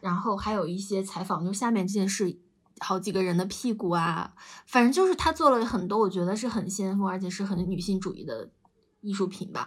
[0.00, 2.36] 然后还有一些采访，就下面这件事。
[2.78, 4.34] 好几个人的屁股啊，
[4.66, 8.50] 反正就是他做了很多，我觉得是很先锋，而且是很女性主义的
[9.00, 9.66] 艺术品吧。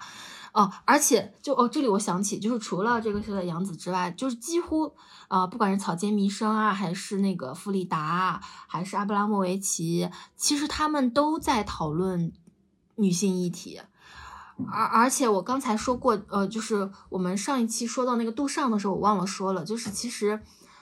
[0.52, 4.94] 哦，而且就哦，这里我想起，就是除了这个是杨子之外，就是几乎
[5.28, 12.32] 啊，不管是草间弥生啊，还是那个弗里达，还是阿布拉莫维奇，其实他们都在讨论
[12.96, 13.82] 女性议题。
[14.72, 20.42] 而而且我刚才说过，呃，就是我们上一期说到那个杜尚的时候，我忘了说了，就是其实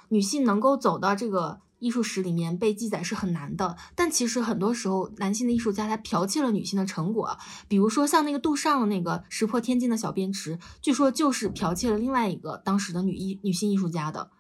[0.10, 1.62] 女性能够走到这个。
[1.80, 7.38] 艺术史里面被记载是很难的，但其实很多时候男性的艺术家他剽窃了女性的成果，
[7.68, 14.32] 比如说像那个杜尚的那个石破天惊的小便池，据说就是剽窃了另外一个当时的女艺女性艺术家的，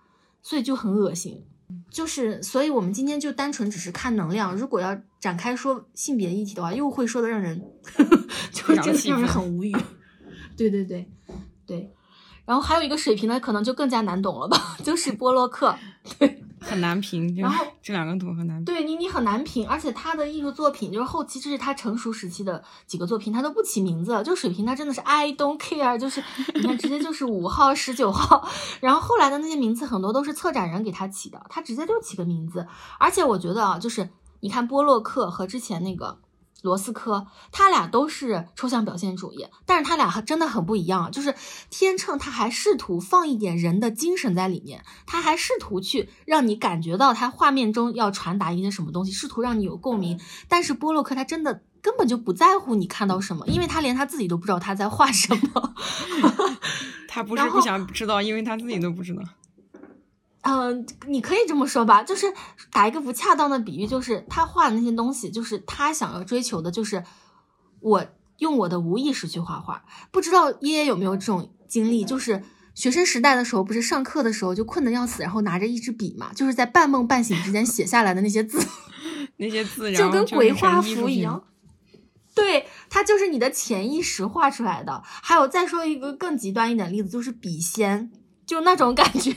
[0.41, 1.43] 所以就很恶心。
[1.91, 7.61] 就是所以我们今天就单纯只是看能量，如果要展开说性别议题的话，又会说的让人
[8.51, 9.75] 就真的让人很无语。
[10.55, 11.11] 对对对
[11.65, 11.93] 对，
[12.45, 15.77] 然后还有一个水平呢，可能就更加难懂了吧， 就是波洛克。
[16.17, 16.43] 对。
[16.67, 18.65] 很难评，然后 这两个图很难评。
[18.65, 26.23] 对你，你很难评，而且他的艺术作品就是后期，这是他成熟时期的几个作品，他都不起名字，就水平他真的是 I don't care，就是
[26.55, 28.47] 你看直接就是五号、十九号，
[28.81, 32.67] 然后后来的那些名字很多都是策展人给他起的，他直接就起个名字，
[32.99, 34.09] 而且我觉得啊，就是
[34.41, 36.19] 你看波洛克和之前那个。
[36.63, 41.11] 罗斯科，他俩都是抽象表现主义，但是他俩还真的很不一样。
[41.11, 41.35] 就是
[41.69, 50.19] 天秤，他还试图放一点人的精神在里面，他还试图去让你感觉到他画面中要传达一些什么东西，试图让你有共鸣。
[50.47, 55.73] 但是波洛克他真的根本就不在乎你看到什么，因为他连他自己都不知道他在画什么。
[57.07, 59.21] 他不是不想知道，因为他自己都不知道。
[60.49, 62.25] 嗯，你可以这么说吧，就是
[62.71, 67.03] 打一个不恰当的比喻，就是他画的那些东西，就是他想要追求的，就是
[67.81, 68.05] 我
[68.37, 69.83] 用我的无意识去画画。
[70.09, 72.41] 不知道耶耶有没有这种经历，就是
[72.73, 78.65] 学生时代的时候，不是上课的时候就困得要死，然后拿着一支笔嘛，就是在半梦半醒之间写下来的那些字，
[79.35, 81.43] 那些字就跟鬼画符一样。
[82.33, 85.01] 对，它就是你的潜意识画出来的。
[85.03, 88.09] 还有再说一个更极端一点例子，就是笔仙，
[88.45, 89.35] 就那种感觉。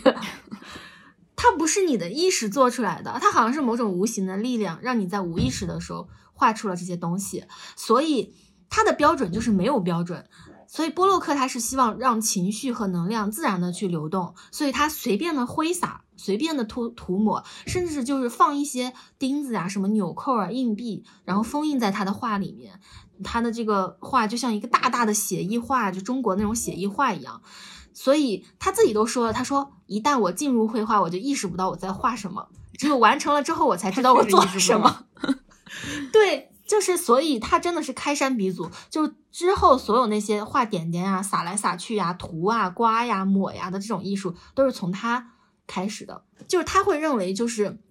[1.42, 7.46] 它不是你的意识做出来的，它好像是某种无形的力量，让你在无意识的时候画出了这些东西。
[7.76, 8.34] 所以
[8.68, 10.28] 它的标准就是没有标准。
[10.68, 22.80] 所以波洛克他是希望让情绪和能量自然的去流动，所以他随便的挥洒，随便的涂涂抹，甚至就是放一些钉子啊、什么纽扣啊、硬币，然后封印在他的画里面。
[23.24, 27.42] 他的这个画就像一个大大的写意画，就中国那种写意画一样。
[28.00, 32.48] 所以他自己都说了，他说一旦我进入绘画，我就意识不到我在画什么，
[32.78, 35.04] 只有完成了之后，我才知道我做什么。
[36.10, 45.32] 对，就是所以他真的是开山鼻祖，就之后所有那些画点点啊、撒来撒去呀、涂啊、刮呀、抹呀的这种艺术，都是从他
[45.66, 46.24] 开始的。
[46.48, 47.82] 就是他会认为，就是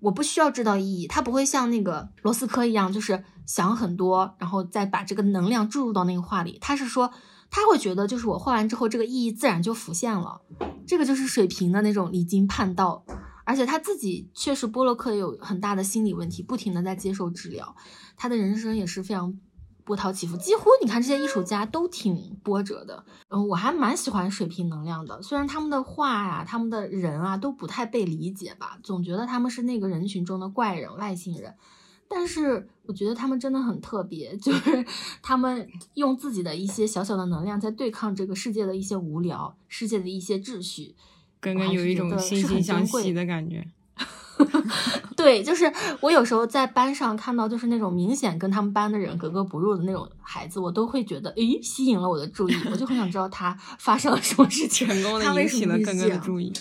[0.00, 6.56] 我不需要知道意义，他不会像那个罗斯科一样，就是想很多，然后再把这个能量注入到那个画里。
[6.58, 7.12] 他是说。
[7.50, 10.42] 他会觉得，就是我画完之后，这个意义自然就浮现了。
[10.86, 13.04] 这个就是水瓶的那种离经叛道，
[13.44, 17.76] 而且他自己确实波洛克有很大的心理问题，不停的在接受治疗。
[18.16, 19.38] 他的人生也是非常
[19.84, 23.04] 波涛起伏，几乎你看这些艺术家都挺波折的。
[23.28, 31.54] 嗯，我还蛮喜欢水瓶能量的，虽然他们的画呀、他们的人啊都不太被理解吧，总觉得他们是那个人群中的怪人、外星人。
[32.10, 34.84] 但是我觉得他们真的很特别， 就是
[35.22, 40.94] 他们用自己的一些小小的能量在对抗这个世界的一些无聊，世界的一些秩序，
[41.40, 43.66] 刚刚有一种惺惺相惜的感觉。
[45.16, 45.70] 对，就是
[46.00, 56.52] 我有时候在班上看到，就是那种明显跟他们班的人格格不入的那种孩子，我都会觉得，诶，吸引了我的注意，我就很想知道他 发生了什么事情，成功的引起了更多的注意。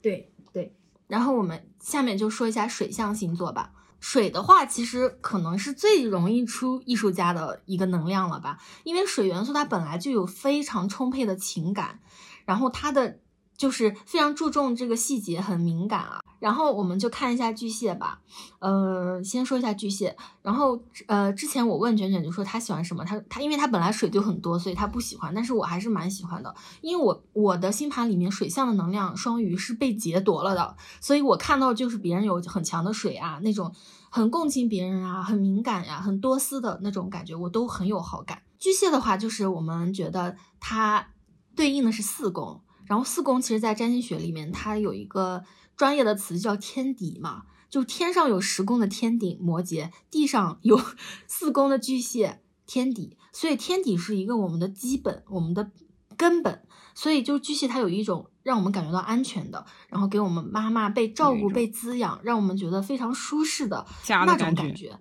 [0.00, 0.74] 对对，
[1.06, 3.70] 然后我们下面就说一下水象星座吧。
[4.02, 12.00] 水的话，其实可能是最容易出艺术家的一个能量了吧，因为水元素它本来就有非常充沛的情感，
[12.44, 13.20] 然后它的。
[13.62, 16.20] 就是非常注重这个细节，很敏感啊。
[16.40, 18.18] 然后我们就看一下巨蟹吧，
[18.58, 20.16] 呃，先说一下巨蟹。
[20.42, 25.32] 然后呃，之前我问卷卷就说他喜欢什么，他他因为他本来水就很多，所以他不喜欢。
[25.32, 33.72] 但是我还是蛮喜欢的，因为我我的星盘里面水象的能量双鱼是被劫夺了的，所以我看到就是别人有很强的水啊那种。
[34.14, 38.42] 很共情别人啊，很敏感呀，很多思的那种感觉，我都很有好感。
[38.58, 41.08] 巨蟹的话，就是我们觉得它
[41.56, 45.44] 对应的是四宫，然后四宫其实在占星学里面，它有一个
[45.76, 50.80] 专业的词叫天底嘛，就天上有十宫的天顶摩羯，地上有
[51.26, 55.70] 四宫的巨蟹天底，所以天底是一个我们的基本，我们的
[56.16, 56.62] 根本。
[56.94, 64.98] 所以，就巨蟹，它有一种让我们感觉到安全的，然后给我们妈妈被照顾、被滋养，让我们觉得非常舒适的那种感觉，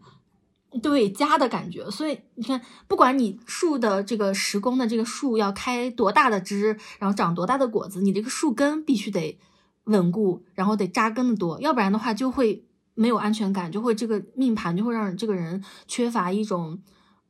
[0.80, 1.90] 对家的感觉。
[1.90, 9.40] 所以你看，不管你树的这个十公的这个树要开多大的枝，然后长多大的果子，你这个树根必须得
[9.86, 16.82] 稳固，然后得扎根的多，要不然的话就会没有安全感，就会这个命盘就会让这个人缺乏一种。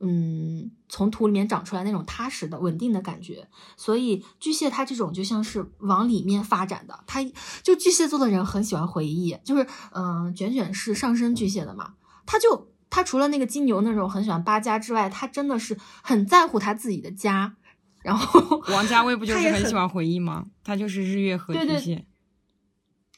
[0.03, 3.47] 嗯，从土里面长出来那种踏实的、稳定的感觉，
[3.77, 7.03] 所以巨蟹它这种就像是往里面发展的。
[7.05, 7.23] 他
[7.61, 11.93] 就巨蟹座的人很喜欢回忆，就是嗯，卷卷是上升巨蟹的嘛，
[12.25, 17.55] 他就他除了那个金牛那种很喜欢八家之外，他真的是很在乎他自己的家。
[18.03, 20.45] 然后 王家卫不就是很喜欢回忆吗？
[20.63, 22.05] 他就是日月和巨蟹。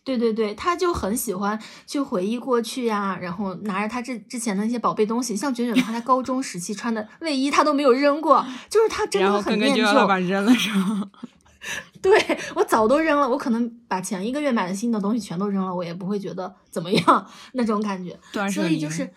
[0.06, 9.82] 对对对，他就很喜欢去回忆过去呀，然后拿着他之之前的那些宝贝东西，像卷卷的话，他高中时期穿的卫衣他都没有扔过，就是他真的很念旧。
[9.82, 11.10] 然后把扔了是吗？
[12.02, 12.12] 对
[12.56, 18.20] 我早都扔了，我可能把前一个月买的新的东西全都扔了，我也不会觉得怎么样 那种感觉。
[18.52, 19.10] 所以就是，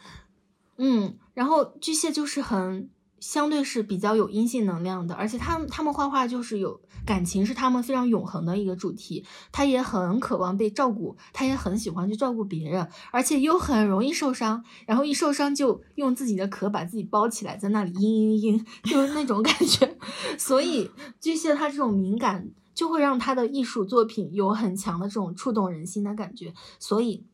[0.78, 2.90] 嗯，然后巨蟹就是很。
[3.19, 9.24] 相对是比较有阴性能量的，而且他他们画画就是有感情，是他们非常永恒的一个主题。
[9.51, 14.62] 他也很渴望被照顾，他也很喜欢去照顾别人，而且又很容易受伤。
[14.86, 19.97] 然后一受伤就用自己的壳把自己包起来，在那里嘤嘤嘤，就是那种感觉。
[20.39, 26.53] 所以巨蟹他这种敏感，就会让他的艺术作品有很强的这种触动人心的感觉。
[26.78, 27.24] 所以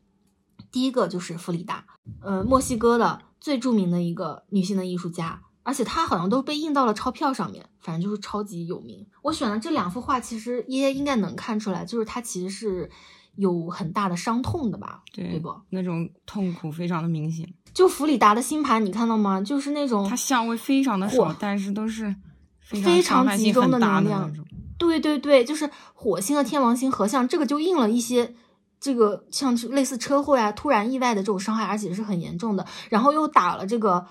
[0.71, 1.85] 第一个就是弗里达，
[2.23, 5.43] 呃，墨西哥的最著名的一个女性的艺术家。
[5.65, 9.07] 而且她好像都被印到了钞票上面，反正就是超级有名。
[9.23, 12.91] 我选的这两幅画，其实爷爷应该能看出来，就是她其实是
[13.37, 15.03] 有很大的伤痛的吧？
[15.13, 15.55] 对不？
[15.71, 17.49] 那种痛苦非常的明显。
[17.73, 19.41] 就弗里达的星盘，你看到吗？
[19.41, 22.13] 就是那种它相位非常的少，但是都是
[22.61, 24.33] 非常集中的能量。
[24.77, 28.35] 对对对，就是火星和天王星合相，这个就印了一些
[28.83, 32.67] 这个像类似车祸呀、突然意外的这种伤害，而且是很严重的。
[32.91, 34.07] 然后又打了这个。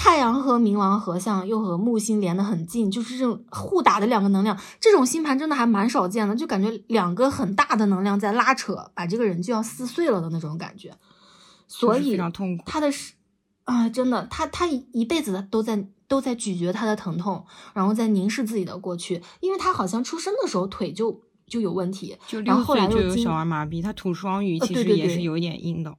[0.00, 10.96] 太阳和冥王合相，又和木星连得很近，就是这种互打的两个能量，这种星盘真的还蛮少见的，就感觉两个很大的能量在拉扯，把这个人就要撕碎了的那种感觉。
[11.66, 13.14] 所以呢，痛苦他的是
[13.64, 25.96] 啊，真的，他他一辈子都在都在咀嚼他的疼痛，然后在凝视自己的过去，因为他好像出生的时候腿就就有问题，然后后来就有小儿麻痹，他吐双鱼其实也是有一点硬的。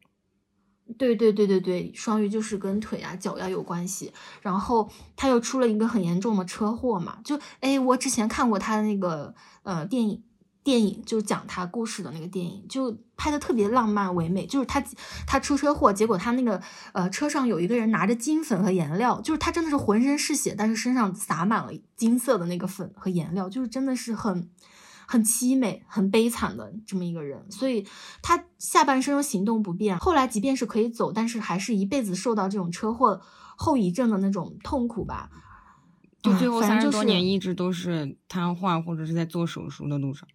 [0.98, 4.12] 对对对对对，双鱼就是跟腿啊、脚呀有关系。
[4.42, 10.24] 然后他又出了一个很严重的车祸嘛，就哎，我之前看过他的那个呃电影，
[10.64, 14.48] 电影就讲他故事的那个电影，就拍的特别浪漫唯美。
[14.48, 14.84] 就是他
[15.28, 16.60] 他出车祸，结果他那个
[16.94, 24.50] 呃车上有一个人拿着金粉和颜料，就是他真的是浑身是血，但是身上洒满了金色的那个粉和颜料，就是真的是很。
[25.10, 27.84] 很凄美、很悲惨的这么一个人，所以
[28.22, 33.20] 他下半生行动不便，后来即便是可以走，但是还是一辈子受到这种车祸
[33.58, 35.32] 后遗症的那种痛苦吧。
[36.22, 40.30] 就最后三十多年一直都是瘫痪或者是在做手术的路上。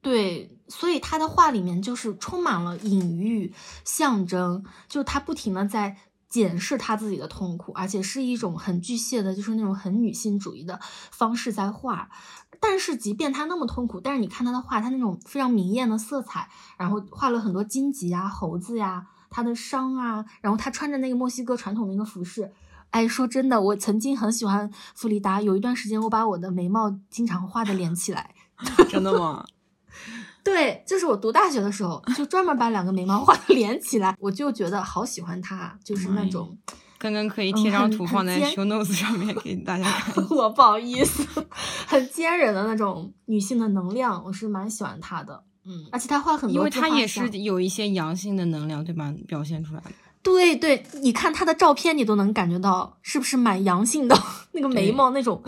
[0.00, 3.52] 对，所以他的画里面就是充满了隐喻、
[3.84, 5.96] 象征，就他不停的在
[6.30, 10.80] 检视他自己的痛苦，而且是一种很巨蟹的，就是那种很女性主义的
[11.10, 12.08] 方式在画。
[12.60, 16.48] 但是，即便他那么痛苦，但是你看他的画，他那种非常明艳的色彩，
[16.78, 22.52] 然后画了很多荆棘啊、猴子呀，他的伤啊，然后他穿着那个墨西哥传统的一个服饰。
[22.90, 28.34] 哎，说真的，我曾经很喜欢弗里达，有一段时间我把我的眉毛经常画的连起来。
[28.90, 29.44] 真的吗？
[30.44, 36.56] 对，就是我读大学的时候，就专门把两个眉毛 画的连起来，我就觉得好喜欢他，就是那种。
[36.98, 40.22] 刚刚可以贴张图放在 show notes 上面给大家看。
[40.28, 41.26] 我不好意思，
[41.86, 45.42] 很坚韧的那种女性的能量，我是蛮喜欢她的。
[45.64, 49.14] 嗯，而且她画很多，因为她也是有一些阳性的能量，对吧？
[49.26, 49.90] 表现出来的。
[50.22, 54.14] 对对，你看她的照片，你都能感觉到是不是蛮阳性的？
[54.52, 55.42] 那个眉毛那种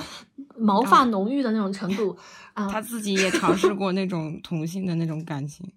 [0.56, 2.16] 毛发浓郁的那种程度
[2.54, 2.68] 啊。
[2.68, 5.70] 他自己也尝试过那种同性的那种感情。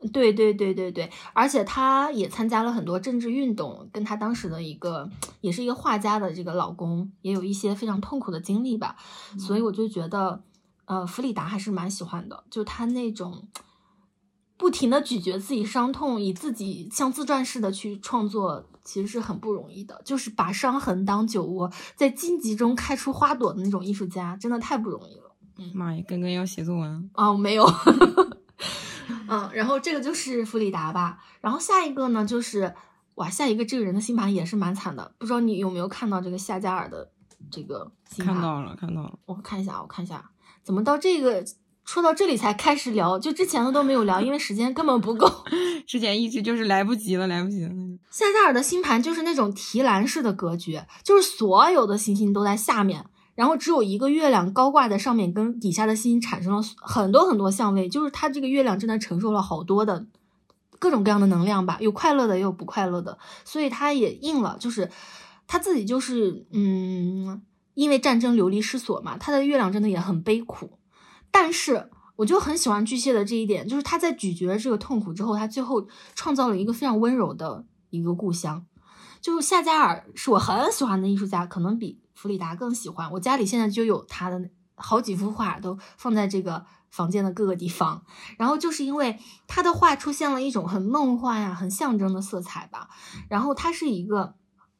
[0.14, 5.10] 对对对对对，而且他也参加了很多政治运动，跟他当时的一个
[5.42, 8.96] 也是一个画家的这个老公也有一些非常痛苦的经历吧，
[9.38, 10.42] 所以我就觉得，
[10.86, 13.46] 呃，弗里达还是蛮喜欢的，就他那种
[14.56, 20.00] 不停的咀嚼自己伤痛，以自己像自传式的去创作，其实是很不容易的。
[20.02, 25.29] 就是把伤痕当酒窝，在荆棘中开出花朵的那种艺术家，真的太不容易了。
[25.74, 27.32] 妈呀，根根要写作文啊？
[27.36, 27.64] 没有。
[29.28, 31.18] 嗯，然后这个就是弗里达吧。
[31.40, 32.74] 然后下一个呢，就是
[33.14, 35.14] 哇，下一个这个人的星盘也是蛮惨的。
[35.18, 37.10] 不知道你有没有看到这个夏加尔的
[37.50, 38.34] 这个星盘？
[38.34, 39.18] 看到了，看到了。
[39.26, 40.30] 我看一下，我看一下，
[40.64, 41.44] 怎么到这个
[41.84, 43.18] 说到这里才开始聊？
[43.18, 45.30] 就之前的都没有聊，因为时间根本不够。
[45.86, 47.70] 之前一直就是来不及了，来不及了。
[48.10, 53.06] 夏加尔的星盘就是那种提篮式的格局，就是所有的行星都在下面。
[53.40, 60.04] 然后只有一个月亮高挂在上面，跟底下的星产生了很多很多相位，就是它这个月亮真的承受了好多的
[60.78, 64.90] 各种各样的能量吧，有快乐的，也有不快乐的，所以它也应了，就是
[65.46, 67.40] 他自己就是嗯，
[67.72, 70.78] 因为战争流离失所嘛，他的月亮真的也很悲苦。
[71.30, 78.66] 但是我就很喜欢巨蟹的这一点，就是他在咀嚼这个痛苦之后，他最后创造了一个非常温柔的一个故乡。
[79.22, 81.98] 就是夏加尔是我很喜欢的艺术家，可能比。
[82.20, 88.04] 弗里达更喜欢我家里现在就有他的好几幅画，都放在这个房间的各个地方。
[88.36, 92.90] 然后就是因为他的画出现了一种很梦幻呀、很象征的色彩吧。
[93.30, 94.34] 然后他是一个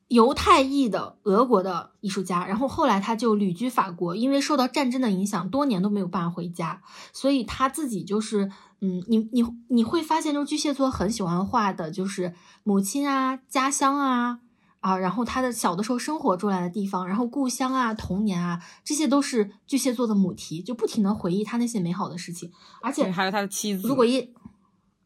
[0.09, 6.83] 犹太裔的俄国的艺术家，然后后来他就旅居法国，因为受到战争的影响，多年都没有办法回家，
[7.15, 8.51] 所以他自己就是，
[8.83, 12.35] 嗯，你你你会发现，就巨蟹座很喜欢画的就是
[12.65, 14.41] 母亲啊、家乡啊。
[14.81, 22.51] 啊，然后他的小的时候生活出来的地方，然后故乡啊、童年啊，这些都是巨蟹座的母题，就不停的回忆他那些美好的事情。
[22.81, 24.35] 而且还有他的妻子，如果一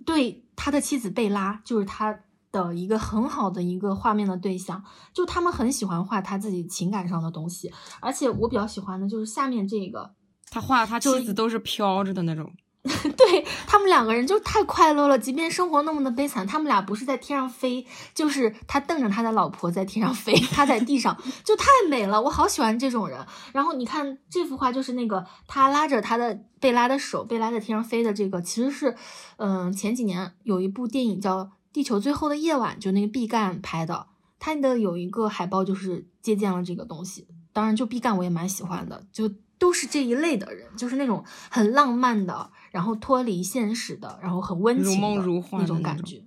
[0.07, 2.21] 对他的妻子贝拉，就是他
[2.53, 7.73] 的一个很好的一个画面的对象，就他们很喜欢画他自己情感上的东西。
[8.01, 10.15] 而且我比较喜欢的就是下面这个，
[10.51, 12.53] 他画他妻子都是飘着的那种。
[13.17, 23.27] 对他们两个人就太快乐了，即便生活那么的悲惨，他们俩不是在天上飞，就是他瞪着他的老婆在天上飞，他在地上，就太美了，我好喜欢这种人。
[23.55, 28.95] 然后你看这幅画，就是那个他拉着他的贝拉的手，贝拉在天上飞的这个，其实是，
[29.39, 31.39] 嗯，前几年有一部电影叫
[31.73, 34.09] 《地球最后的夜晚》，就那个毕赣拍的，
[34.39, 37.27] 他的有一个海报就是借鉴了这个东西。
[37.55, 42.51] 当然，就毕赣我也蛮喜欢的，就都是这一类的人，就是那种很浪漫的。
[42.75, 46.25] 然后脱离现实的，然后很温情的那种感觉，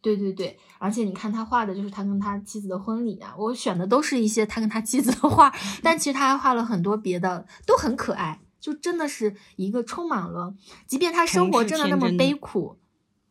[0.00, 5.52] 对对对，而且你看他画的就是他跟他妻子的婚礼啊，我选的都是一些他跟他妻子的画，
[5.82, 10.54] 但其实他还画了很多别的，都很可爱，就真的是一个充满了，
[10.86, 12.76] 即便他生活真的那么悲苦，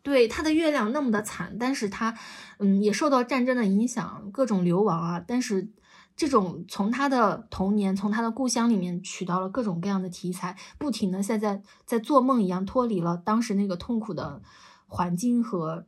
[0.03, 2.13] 对他的月亮那么的惨，但是他
[2.59, 5.69] 嗯也受到战争的影响，各种流亡啊，但是。
[6.17, 14.41] 这种从他的童年，从他的故乡里面取到了各种各样的题材，不停的在在在做梦一样脱离了当时那个痛苦的
[14.87, 15.85] 环境和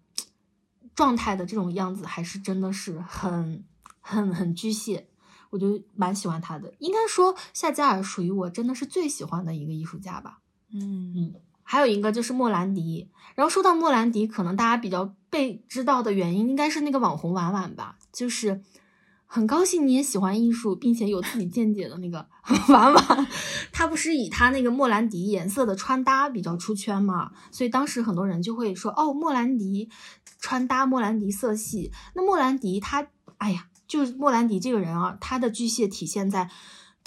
[0.93, 3.65] 状态的这种样子，还是真的是很
[3.99, 5.07] 很很巨蟹，
[5.49, 6.71] 我就蛮喜欢他的。
[6.77, 10.41] 应该说夏加尔属于我真的是最喜欢的一个艺术家吧。
[10.71, 11.33] 嗯嗯，
[11.63, 13.09] 还有一个就是莫兰迪。
[13.33, 18.61] 然后说到莫兰迪，可能大家比较被知道的原因，应该是那个网红婉婉吧，就是。
[19.31, 22.27] 很高兴你也喜欢艺术，并且有自己见解的那个
[22.73, 23.27] 娃娃，
[23.71, 27.31] 他不是以他那个莫兰迪颜色的穿搭比较出圈嘛？
[27.51, 29.87] 所以当时很多人就会说，哦，莫兰迪
[30.39, 31.91] 穿搭，莫兰迪色系。
[32.15, 33.05] 那莫兰迪他，
[33.37, 36.49] 哎呀，就是莫兰迪这个人啊，他的巨蟹体现在。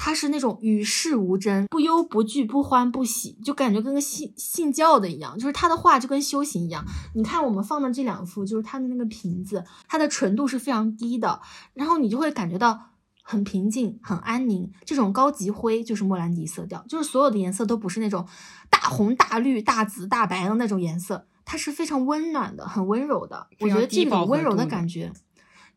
[0.04, 5.38] 他是那种与世无争，不忧不惧，不欢不喜，就感觉跟个信信教的一样。
[5.38, 6.84] 就是他的画就跟修行一样。
[7.14, 11.40] 你看我们放的这两幅，就是他的那个瓶子，它的纯度是非常低的，
[11.74, 12.80] 然后你就会感觉到
[13.22, 14.72] 很平静、很安宁。
[14.84, 18.26] 这种高级灰就是莫兰迪色调，就是所有的颜色都不是那种
[18.68, 23.46] 大红大绿大紫大白的那种颜色，它是非常温暖的、很温柔的。
[23.60, 25.12] 我觉得这种温柔的感觉，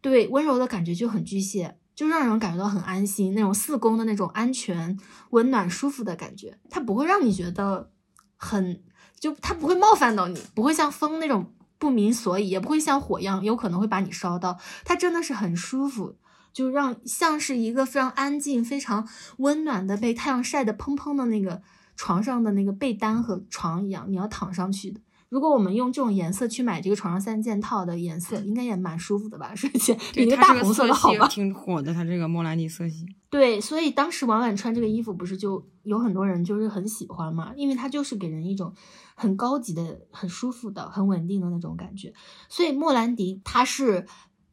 [0.02, 1.78] 对温柔的感觉就很巨蟹。
[1.96, 5.00] 就让人感觉到很安心，那种四宫的那种安全、
[5.30, 7.90] 温暖、舒服的感觉，它不会让你觉得
[8.36, 8.84] 很，
[9.18, 14.60] 就它不会冒犯到你，不会像风那种不明所以，也不会像火一样有可能会把你烧到。
[14.84, 16.18] 它真的是很舒服，
[16.52, 19.08] 就让像是一个非常安静、非常
[19.38, 21.62] 温暖的被太阳晒得砰砰的那个
[21.96, 25.00] 床上的那个被单和床一样，你要躺上去的。
[25.36, 29.52] 如果我们用这种颜色去买这个床上三件套的颜色，应该也蛮舒服的吧？
[29.54, 31.28] 睡前比那个大红色的好吧？
[31.28, 33.06] 挺火的，它这个莫兰迪色系。
[33.30, 37.52] 对，所以当时婉婉穿这个衣服，不是就有很多人就是很喜欢嘛？
[37.58, 38.74] 因为它就是给人一种
[39.14, 42.14] 很高级的、很舒服的、很稳定的那种感觉。
[42.48, 44.08] 所以莫兰迪他是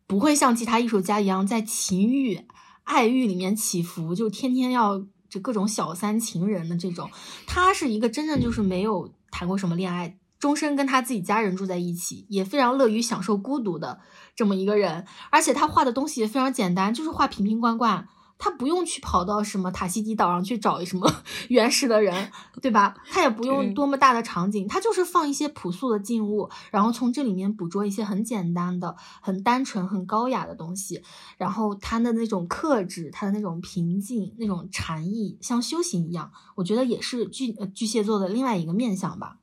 [0.09, 2.41] 不会像其他艺术家一样在情欲、
[2.83, 4.99] 爱欲里面起伏，就天天要
[5.29, 7.09] 就各种小三情人的这种。
[7.47, 10.19] 他是一个真正就是没有谈过什么恋爱。
[10.43, 14.01] 终身跟他自己家人住在一起，也非常乐于享受孤独的
[14.35, 15.07] 这么一个人。
[15.31, 18.09] 而且他画的东西也非常简单，就是画瓶瓶罐罐。
[18.39, 21.09] 他不用去跑到什么塔西提岛上去找什么
[21.49, 22.97] 原始的人，对吧？
[23.09, 31.05] 他也不用多么大的场景，他就是放一些朴素的静物，然后从这里面捕捉一些很简单的、很单纯、很高雅的东西。
[31.39, 39.37] 然后他的那种克制，他的那种平静，那种禅意，像修行一样，我觉得也是巨呃巨蟹座的另外一个面相吧。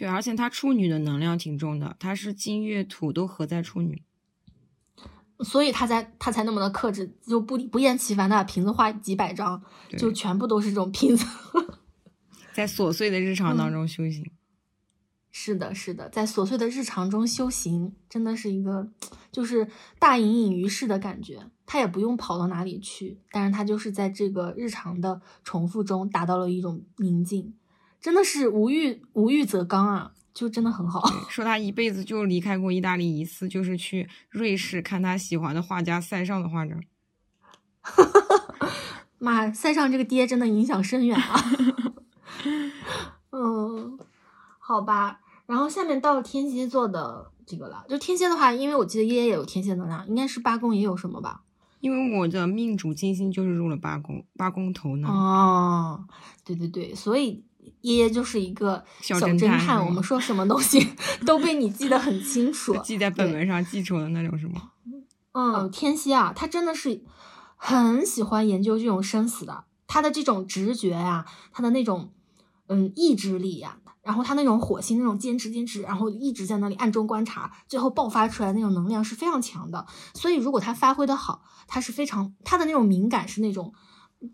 [0.00, 4.02] 对，而且他处女的能量挺重的，他是金月土都合在处女。
[5.40, 9.62] 所以他才他才那么的克制，就不不厌其烦的把瓶子画几百张，
[9.98, 11.26] 就全部都是这种瓶子，
[12.54, 14.24] 在琐碎的日常当中修行。
[15.30, 18.90] 是的，是的，在琐碎的日常中修行，真的是一个
[19.30, 19.68] 就是
[19.98, 21.50] 大隐隐于市的感觉。
[21.66, 27.52] 他也不用跑到哪里去，但是他就是在这个日常的重复中达到了一种宁静，
[28.00, 30.12] 真的是无欲无欲则刚啊。
[30.32, 31.02] 就真的很好。
[31.28, 36.80] 说他一辈子就离开过意大利一次，就是去瑞士看他喜欢的画家塞尚的画展。
[39.18, 41.34] 妈，塞尚这个爹真的影响深远啊！
[43.32, 43.98] 嗯，
[44.60, 45.20] 好吧。
[45.46, 47.84] 然后下面到了天蝎座的这个了。
[47.88, 51.42] 就天蝎的话，因为我记得耶耶也有天蝎能量，应该是八宫也有什么吧？
[51.80, 55.08] 因为我的命主金星就是入了八宫，八宫头呢。
[55.08, 56.04] 哦，
[56.44, 57.44] 对对对，所以。
[57.80, 60.86] 爷爷就是一个小侦探，我们说什么东西
[61.26, 64.70] 都被你记得很清楚， 记在本本上记住的那种，是吗？
[65.32, 67.02] 嗯，天蝎啊，他真的是
[67.56, 72.12] 很喜欢研究这种生死的，他的这种直觉呀，他的那种
[72.68, 79.86] 嗯意志力呀，然后他那种火星那种坚持坚持，然后一直在那里暗中观察，最后爆发出来那种能量是非常强的。
[80.14, 83.72] 所以如果他发挥的好，他是非常他的那种敏感是那种。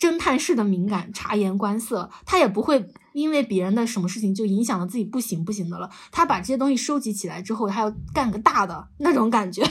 [0.01, 5.89] 侦探式的敏感，察言观色，他也不会因为别人的什么事情就影响了自己不行不行的了。
[6.13, 9.67] 他把这些东西收集起来之后，他要干个大的那种感觉，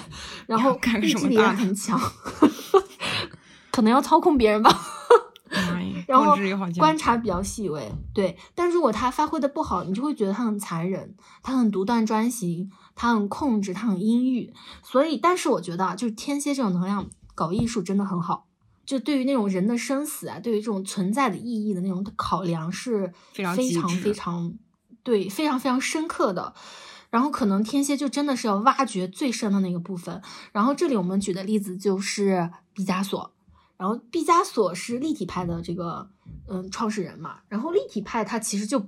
[0.47, 1.99] 然后 意志力也很强，
[3.69, 4.75] 可能要操控别人吧。
[6.07, 6.35] 然后
[6.77, 8.35] 观察比较细微，对。
[8.55, 14.51] 但如果他发挥的不好，你就会觉得他很残忍，他很独断专行，他很控制，他很阴郁。
[14.83, 18.47] 所以，但是我觉得啊，就是天蝎这种能量搞艺术真的很好。
[18.85, 24.53] 就对于那种人的生死啊，对于这种存在的意义的那种考量是非常非常
[25.03, 26.53] 对非常非常深刻的。
[27.09, 30.21] 然后可能天蝎就真的是要挖掘最深的那个部分。
[30.51, 33.31] 然后这里我们举的例子就是毕加索。
[33.77, 36.09] 然后毕加索是立体派的这个
[36.47, 37.37] 嗯创始人嘛。
[37.47, 38.85] 然后立体派他其实就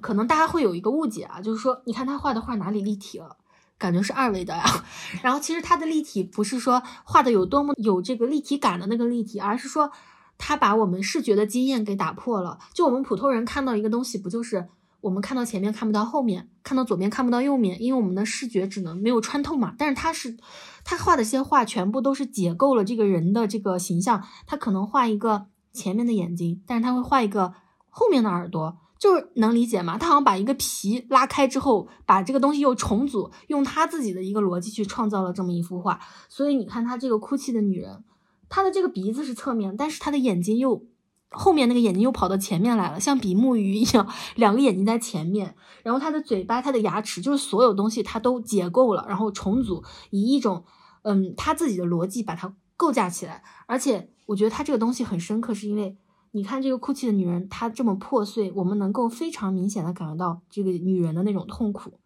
[0.00, 3.36] 可能大家会有一个误解啊，就是说你看他画的画哪里立体了？
[3.82, 4.64] 感觉是二维的呀，
[5.24, 9.90] 然后其实它的立体不是说画的有多么有这个立体感的那个立体，而是说
[10.38, 12.60] 它把我们视觉的经验给打破了。
[12.72, 14.68] 就我们普通人看到一个东西，不就是
[15.00, 19.74] 我们看到前面看不到后面，看到左边看不到右面，因为我们的视觉只能没有穿透嘛。
[19.76, 20.36] 但是他是
[20.84, 27.52] 他画的些画全部都是解构了这个人的这个形象，他可能画一个前面的眼睛，但是他会画一个
[27.88, 28.78] 后面的耳朵。
[29.02, 29.98] 就是能理解吗？
[29.98, 35.98] 他好像把一个皮拉开之后，把这个东西又重组，用他自己的一个逻辑去创造了这么一幅画。
[36.28, 38.04] 所以你看，他这个哭泣的女人，
[38.48, 40.86] 她的这个鼻子是侧面，但是她的眼睛又
[41.30, 45.56] 后面那个眼睛又跑到前面来了，像比目鱼一样，两个眼睛在前面。
[45.82, 50.62] 然后她的嘴巴、她的牙齿，就是所有东西她都解构了，然后重组，以一种
[51.02, 53.42] 嗯他自己的逻辑把它构架起来。
[53.66, 55.96] 而且我觉得他这个东西很深刻，是因为。
[56.32, 62.00] 你看这个哭泣的女人，她这么破碎，我们能够非常明显的感觉到这个女人的那种痛苦。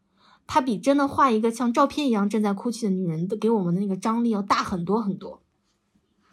[0.46, 5.42] 她比真的画一个像照片一样正在哭泣的女人的给我们的那个张力要大很多很多，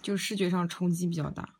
[0.01, 1.55] 就视觉上冲击比较大。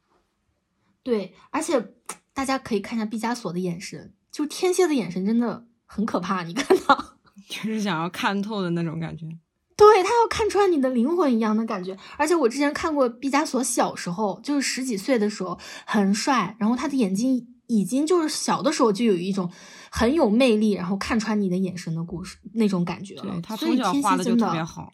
[1.01, 1.93] 对，而且
[2.34, 6.43] 大家可以看一下毕加索的眼神，就天蝎的眼神真的很可怕。
[6.43, 9.27] 你看到， 就是想要看透的那种感觉。
[9.76, 19.52] 对他要看穿你的灵魂一样的感觉，而且我之前看过毕加索小时候，就是十几岁的时候很帅，然后他的眼睛已经就是小的时候就有一种
[19.90, 23.41] 很有魅力，然后看穿你的眼神的故事那种感觉了。
[23.41, 24.94] 他从小画的就特别好，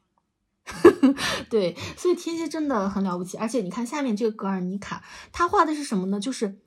[1.49, 3.37] 对，所以天蝎真的很了不起。
[3.37, 5.03] 而且你看下面这个格尔尼卡，
[5.33, 6.19] 他画的是什么呢？
[6.21, 6.59] 就是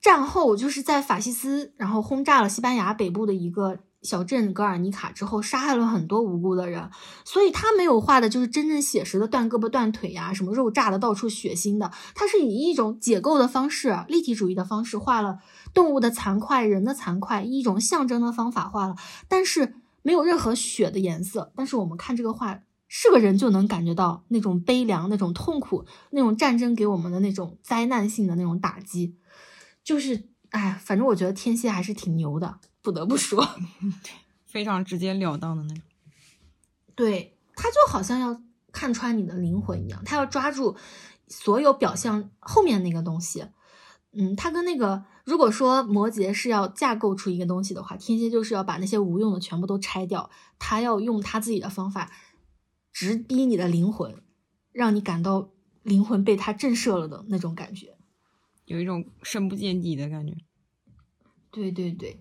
[0.00, 3.80] 战后就是在法西斯然后轰炸了西班牙北部的一个。
[4.02, 6.90] 小镇格尔尼卡之后，杀害了很多无辜的人，
[7.24, 15.38] 所以他没有画的就是真正写实的断胳膊断腿呀，什么肉炸的到处血腥的，他是以一种解构的方式，立体主义的方式画了
[15.74, 18.96] 动物的残块、人的残块，一种象征的方法画了，
[19.28, 21.52] 但是没有任何血的颜色。
[21.54, 29.16] 但是我们看这个画，是个人就能感觉到那种悲凉、那种痛苦、那种战争给我们的那种灾难性的那种打击，
[29.84, 32.60] 就是哎，反正我觉得天蝎还是挺牛的。
[32.82, 33.46] 不得不说，
[34.46, 35.82] 非常直截了当的那种。
[36.94, 38.42] 对，他就好像要
[38.72, 40.76] 看穿你的灵魂一样，他要抓住
[41.28, 43.44] 所有表象后面那个东西。
[44.12, 50.28] 嗯，他跟那个，如果说摩羯是要架构出一个东西的话，天蝎就是要把那些无用的全部都拆掉，
[50.58, 52.10] 他要用他自己的方法
[52.92, 54.20] 直逼你的灵魂，
[54.72, 55.50] 让你感到
[55.84, 57.96] 灵魂被他震慑了的那种感觉，
[58.64, 60.34] 有一种深不见底的感觉。
[61.52, 62.20] 对对对，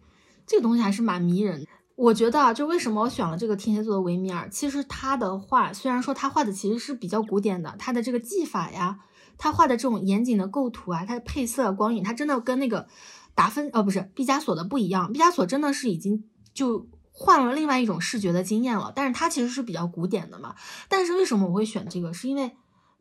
[0.49, 1.67] 这个东西还是蛮迷人的。
[1.95, 8.99] 我觉得啊，就为什么我选了这个天蝎座的维米尔，其实他的画虽然说他画的其实是比较古典的，他的这个技法呀。
[9.41, 12.87] 他画的这种严谨的构图啊，他的配色、光影，他真的跟那个
[13.35, 15.13] 达芬哦不是毕加索的不一样。
[15.13, 20.55] 毕加索真的是已经就换了另外一种视觉的经验了，但是他其实是比较古典的嘛。
[20.89, 22.13] 但是为什么我会选这个？
[22.13, 22.57] 是因为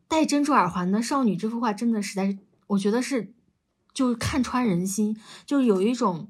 [0.07, 3.33] 戴珍珠耳环的少女这幅画真的实在是，我觉得是
[3.93, 6.29] 就是看穿人心，就是有一种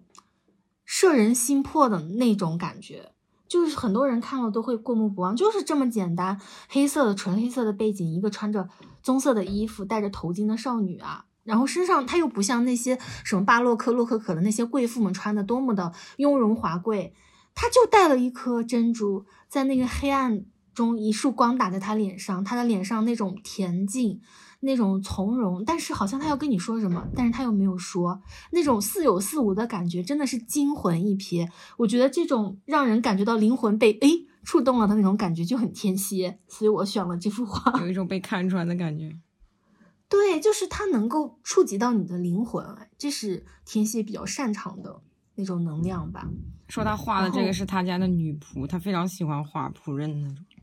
[0.92, 3.12] 摄人心魄的那种感觉。
[3.48, 8.68] 就是很多人看了都会过目不忘，就是这么简单，黑色的纯黑色的背景，一个穿着
[9.04, 17.14] 棕色的衣服、戴着头巾的少女啊，然后身上她又不像那些什么巴洛克、洛可可的那些贵妇们穿的多么的雍容华贵，
[17.54, 20.44] 她就带了一颗珍珠，在那个黑暗
[20.80, 24.22] 中一束光打在他脸上，他的脸上那种恬静。
[24.62, 31.50] 那种从容，但是好像他要跟你说什么，但是他又没有说，那种似有似无的感觉，真的是惊魂一瞥。
[31.78, 39.18] 我觉得这种让人感觉到灵魂被诶触动了的那种感觉就很天蝎，所以我选了这幅画，有一种被看穿的感觉。
[40.10, 42.66] 对，就是他能够触及到你的灵魂，
[42.98, 45.02] 这是天蝎比较擅长的
[45.36, 46.28] 那种能量吧。
[46.68, 50.59] 说他画的这个是他家的女仆，他非常喜欢画仆人的那种。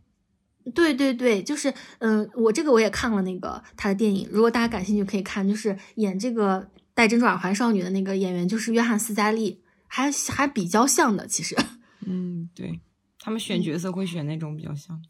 [0.75, 11.57] 对对对，就是，嗯，我这个我也看了那个他的电影，如果大家感兴趣可以看，就是演这个戴珍珠耳环少女的那个演员就是约翰斯嘉丽，还还比较像的，其实。
[12.05, 12.81] 嗯，对
[13.21, 15.01] 他们选角色会选那种比较像。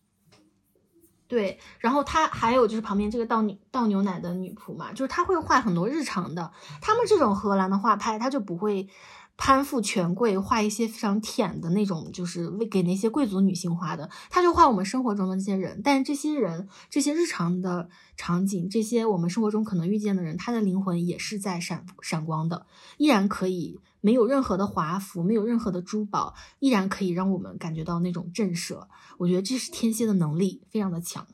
[1.28, 8.88] 对，然后他还有就是旁边这个倒牛倒牛奶的女仆嘛，就是他会画很多日常的，他们这种荷兰的画派他就不会。
[9.36, 14.08] 攀附权贵，画一些非常舔的那种，就是为给那些贵族女性画的。
[14.30, 28.86] 他就画我们生活中的这些人，但是这些人，这些日常的场景，这些我们生活中可能遇见的人，他的灵魂也是在闪闪光的，依然可以没有任何的华服，没有任何的珠宝，依然可以让我们感觉到那种震慑。
[29.18, 31.26] 我觉得这是天蝎的能力非常的强。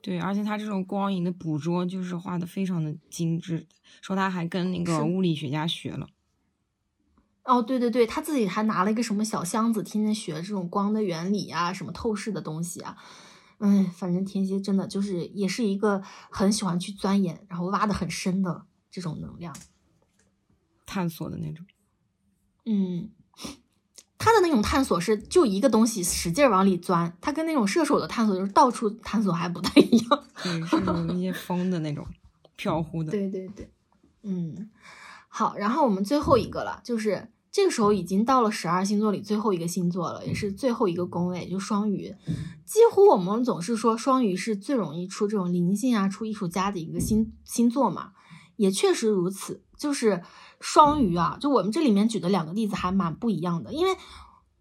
[0.00, 3.66] 对，而且他这种光影的捕捉就是画的非常的精致，
[4.02, 6.06] 说他还跟那个物理学家学了。
[7.44, 12.96] 哦，对对对，他自己还拿了一个什么小箱子，天天学这种光的原理啊，什么透视的东西啊。
[13.58, 19.54] 嗯，反正天蝎真的就是也是一个很喜欢去钻研，然后挖的很深的这种能量，
[20.86, 21.66] 探索的那种。
[22.64, 23.10] 嗯，
[24.16, 30.24] 他的那种探索是就一个东西使劲往里钻，他跟那种射手的探索就是到处探索还不太一样。
[30.42, 32.06] 对，是有一些风的那种
[32.56, 33.12] 飘忽的。
[33.12, 33.70] 对对对，
[34.22, 34.70] 嗯，
[35.28, 37.28] 好，然后我们最后一个了，就是。
[37.54, 42.12] 这个时候已经到了十二星座里最后一个星座了，也是最后一个宫位，就双鱼。
[42.66, 48.10] 几乎我们总是说双鱼是最容易出这种灵性啊、出艺术家的一个星星座嘛，
[48.56, 49.62] 也确实如此。
[49.78, 50.24] 就是
[50.58, 53.96] 双鱼啊，就我们这里面举的两个例子还蛮不一样的，因为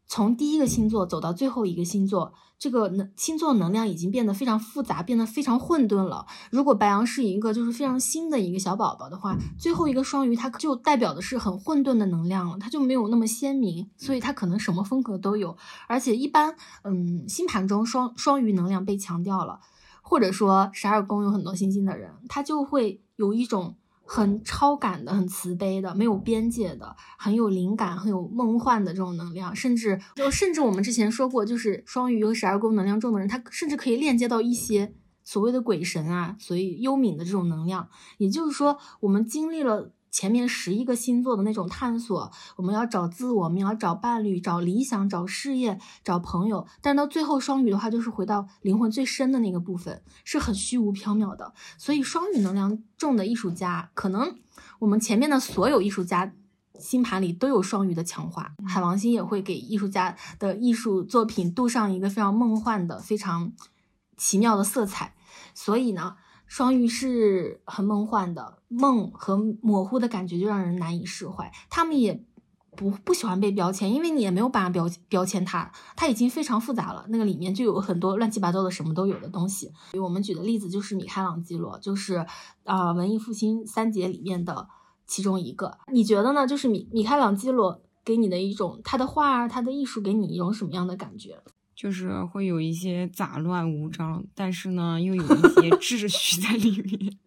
[0.05, 2.35] 从第一个星座走到最后一个星座。
[2.63, 6.25] 这个能星座能量已经变得非常复杂，变得非常混沌了。
[6.49, 15.57] 如果白羊是一个就是非常新的一个小宝宝的话，最后一个双鱼它就代表的是很混沌的能量了，它就没有那么鲜明，所以它可能什么风格都有。
[15.89, 19.59] 而且一般，嗯，星盘中双双鱼能量被强调了，
[20.01, 23.75] 或者说十二宫有很多星星的人，他就会有一种。
[24.05, 34.93] 很超感的，很慈悲的，没有边界的，很有灵感，很有梦幻的这种能量，甚至就甚至我们之前说过，就是双鱼和十二宫能量重的人，他甚至可以链接到一些
[35.23, 37.89] 所谓的鬼神啊，所以幽冥的这种能量。
[38.17, 39.91] 也就是说，我们经历了。
[40.13, 46.67] 前面十一个星座的那种探索，我们要找自我，我们要找伴侣，找理想，找事业，找朋友。
[46.81, 51.55] 但到最后，双鱼的话就是回到灵魂最深的那个部分，是很虚无缥缈的。
[51.79, 54.37] 所以，双鱼能量重的艺术家，可能
[54.77, 56.31] 我们前面的所有艺术家
[56.79, 58.53] 星盘里都有双鱼的强化。
[58.67, 63.51] 海王星也会给艺术家的艺术作品镀上一个非常梦幻的、非常
[64.15, 65.15] 奇妙的色彩。
[65.55, 66.17] 所以呢。
[66.53, 71.51] 双鱼是很梦幻的，梦和模糊的感觉就让人难以释怀。
[71.67, 72.23] 他们也
[72.77, 77.07] 不不喜欢被标签，因为你也没有办法标标签他，他已经非常复杂了。
[77.09, 79.71] 那个里面就有很多乱七八糟的什么都有的东西。
[79.99, 82.23] 我们举的例子就是米开朗基罗，就是
[82.65, 84.67] 啊文艺复兴三杰里面的
[85.07, 85.79] 其中一个。
[85.91, 86.45] 你觉得呢？
[86.45, 91.41] 就是米米开朗基罗给你的一种他的画、他的艺术给你一种什么样的感觉？
[91.75, 97.17] 就是会有一些杂乱无章，但是呢，又有一些秩序在里面，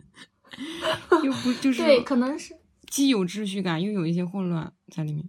[1.24, 2.56] 又不就是对，可能是
[2.86, 5.28] 既有秩序感，又有一些混乱在里面。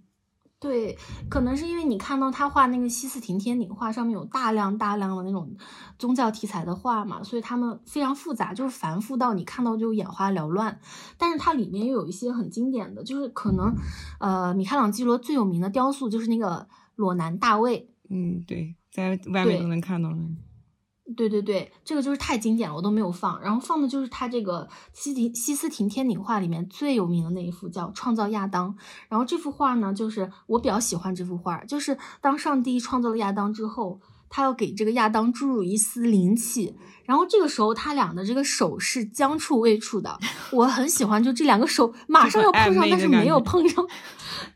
[0.59, 0.97] 对，
[1.29, 5.55] 可能是因为你看到他画那个西斯廷天顶画上面有大量大量的那种
[5.99, 10.79] 宗教题材的画嘛，所以他们非常复杂，就是繁复到你看到就眼花缭乱。
[11.15, 13.71] 但是它里面又有一些很经典的，就是可能，
[14.19, 17.91] 呃，米开朗基罗最有名的雕塑就是那个裸男大卫。
[18.09, 20.17] 嗯，对，在外面都能看到了。
[21.15, 23.41] 对对对，这个就是太经典了，我都没有放。
[23.41, 28.73] 然后放的就是他这个西廷西斯廷天顶画里面最有名的那一幅，叫《创造亚当》。
[29.07, 36.75] 然后这幅画呢，就是我比较喜欢这幅画，就是当上帝创造了亚当之后，他要给这个亚当注入一丝灵气。
[37.07, 40.19] 然后这个时候他俩的这个手是将触未触的，
[40.51, 43.83] 我很喜欢，就这两个手 马上要碰上，但是没有碰上。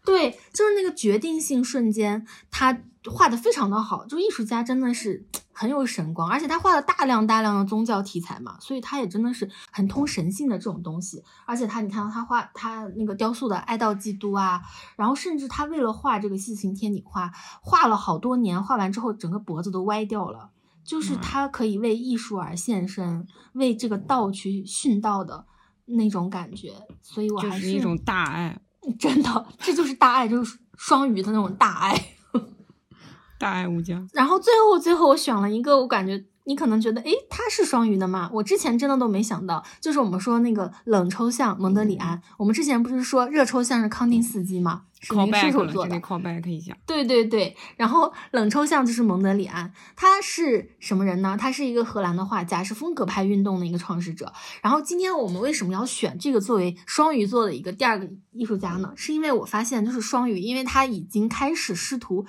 [0.05, 2.81] 对，就是那个决定性瞬间，他。
[3.09, 11.23] 画的非常的好，就艺术家真的是很有神光，而且他画了大量大量的宗教题材嘛，所以他也真的是很通神性的这种东西。
[11.47, 14.61] 而且他，你看到他画他那个雕塑的哀悼基督啊，
[14.97, 17.31] 然后甚至他为了画这个细形天顶画，
[17.63, 20.50] 画了好多年，画完之后整个脖子都歪掉了。
[20.83, 25.45] 就是他可以为艺术而献身，为这个道去殉道的
[25.85, 26.73] 那种感觉。
[27.01, 28.61] 所以我还是一种大爱，
[28.99, 32.05] 真的，这就是大爱，就是双鱼的那种大爱。
[33.37, 38.29] 大爱无疆，然后最后最后我选了一个，我感觉你可能觉得，诶，他是双鱼的吗？
[38.33, 44.81] 我之前真的都没想到，就是我们说那个冷抽象蒙德里安，我们之前不是说热抽象是康定斯基吗？
[44.99, 46.77] 是那个射手座的，call back 一下。
[46.85, 51.37] 对对对，然后冷抽象就是蒙德里安，他是什么人呢？
[51.39, 54.33] 他是一个荷兰的画家，是风格派运动的一个创始者。
[54.61, 58.91] 然后今天我们为什么要选这个作为双鱼座的一个第二个艺术家呢？
[58.97, 62.25] 是因为我发现，就是双鱼，因为他已经开始试图。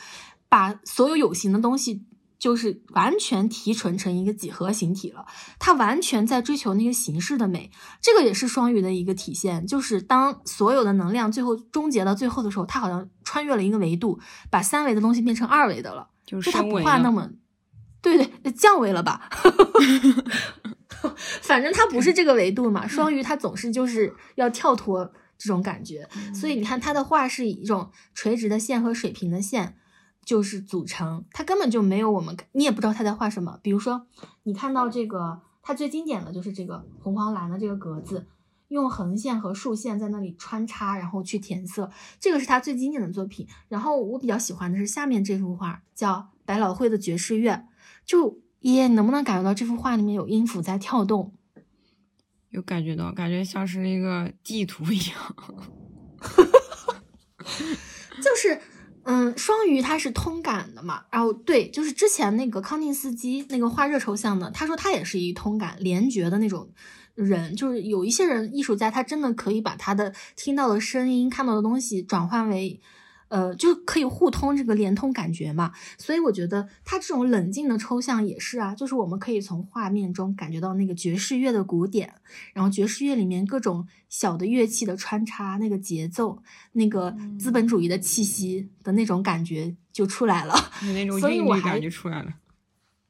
[0.49, 2.05] 把所有有形的东西，
[2.43, 5.25] 就是完全提纯成一个几何形体了。
[5.61, 7.71] 它完全在追求那个形式的美，
[8.01, 9.65] 这个也是双鱼的一个体现。
[9.65, 14.19] 就是当所有的能量最后终结到最后的时候，它好像穿越了一个维度，
[14.51, 16.09] 把三维的东西变成二维的了。
[16.27, 17.31] 就是它不画那么，
[18.03, 19.31] 对对，降维了吧？
[21.43, 22.89] 反正它不是这个维度嘛。
[22.89, 29.77] 双鱼它总是就是要跳脱这种感觉，所以你看它的画是以一种垂直的线和水平的线。
[30.25, 33.59] 就是组成，它根本就没有我们，你也不知道他在画什么。
[33.63, 34.07] 比如说，
[34.45, 38.27] 你看到这个，它最经典的就是这个红黄蓝的这个格子，
[38.69, 41.91] 用横线和竖线在那里穿插，然后去填色，
[42.21, 43.47] 这个是他最经典的作品。
[43.69, 47.53] 然后我比较喜欢的是下面这幅画，叫《百老汇的爵士乐》。
[48.07, 51.35] 就耶，能不能感觉到这幅画里面有音符在跳动？
[52.51, 55.37] 有感觉到，感觉像是一个地图一样，
[58.23, 58.61] 就是。
[59.05, 66.69] 嗯，双鱼他是通感的嘛，然后对，就是之前那个康定斯基那个画热抽象的，他说他也是一通感联觉的那种
[67.15, 72.81] 人，就是有一些人艺术家他真的可以把他的听到的声音、看到的东西转换为。
[73.33, 82.13] 呃，就可以互通这个连通感觉嘛，所以我觉得它这种冷静的抽象也是啊，就是我们可以从画面中感觉到那个爵士乐的鼓点，
[82.53, 86.43] 然后爵士乐里面各种小的乐器的穿插，那个节奏，
[86.73, 92.35] 那个资本主义的气息的那种感觉就出来了，那种韵律感就出来了。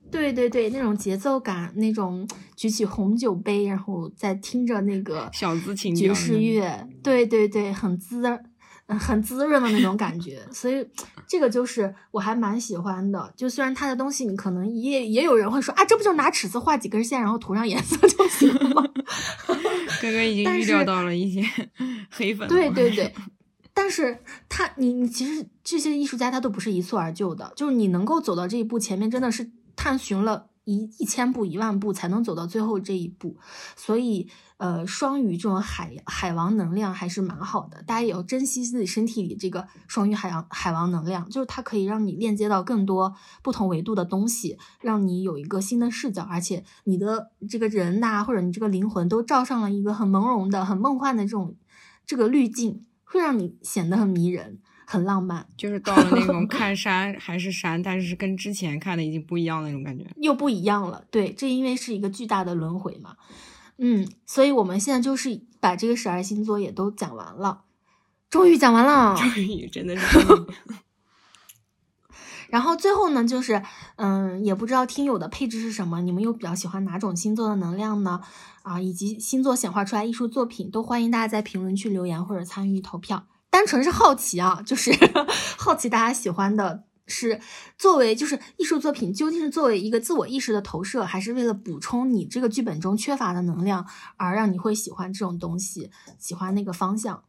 [0.09, 8.23] 对对对，那种节奏感，那种举起红酒杯，然后再听着那个小资情爵士乐，对对对，很滋。
[8.99, 10.87] 很滋润的那种感觉，所以
[11.27, 13.33] 这个就是我还蛮喜欢的。
[13.37, 18.83] 就虽然它的东西，你可能也也有人会说啊，这不就拿尺子画几根线，然后涂上颜色就行了吗？
[20.01, 21.43] 哥哥已经预料到了一些
[22.11, 22.49] 黑粉。
[22.49, 23.15] 对对对，
[23.73, 33.37] 但是他你你其实这些艺术家他都不是一蹴而就的，就是你能够走到这一步，前面真的是探寻了一一千步一万步才能走到最后这一步，
[33.77, 34.29] 所以。
[34.63, 43.13] 呃，双鱼这种海海王能量还是蛮好的，大家也要珍惜自己身体里这个双鱼海洋海王能量，就是它可以让你链接到更多
[43.43, 51.57] 不同维度的东西，让你有一个新的视角，而且你的这个人呐，或者你这个灵魂都照上了一个很朦胧的、很梦幻的这种
[52.07, 55.45] 这个滤镜，会让你显得很迷人、很浪漫。
[55.57, 61.05] 就是 到了那种 看山还是山，但是跟之前看的已经不一样那种感觉，又不一样了。
[61.11, 63.17] 对，这因为是一个巨大的轮回嘛。
[63.79, 67.63] 嗯，所以我们现在就是把这个十二星座也都讲完了，
[68.31, 70.19] 终于讲完了， 终于真的是。
[72.49, 73.63] 然后最后呢，就是
[73.97, 78.21] 嗯，也不知道听友的配置是什么，你们又比较喜欢哪种星座的能量呢？
[78.63, 83.27] 啊，以及星座显化出来艺术作品，都欢迎大家在评论区留言或者参与投票。
[83.49, 84.93] 单纯是好奇啊，就是
[85.57, 87.41] 好奇大家喜欢的是
[87.77, 97.25] 作为就是艺术作品究竟是作为一个自我意识的投射，还是为了补充你这个剧本中缺乏的能量而让你会喜欢这种东西，喜欢那个方向？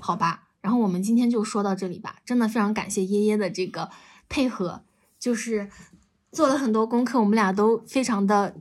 [0.00, 2.16] 好吧，然后我们今天就说到这里吧。
[2.24, 3.90] 真的非常感谢耶耶的这个
[4.28, 4.82] 配合，
[5.18, 5.70] 就是
[6.32, 8.54] 做了很多功课，我们俩都非常的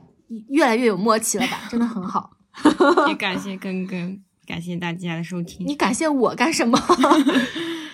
[0.50, 1.68] 越来越有默契了吧？
[1.70, 2.38] 真的很好。
[3.08, 4.24] 也感谢根根。
[4.48, 5.66] 感谢大家的收听。
[5.68, 6.80] 你感谢我干什么？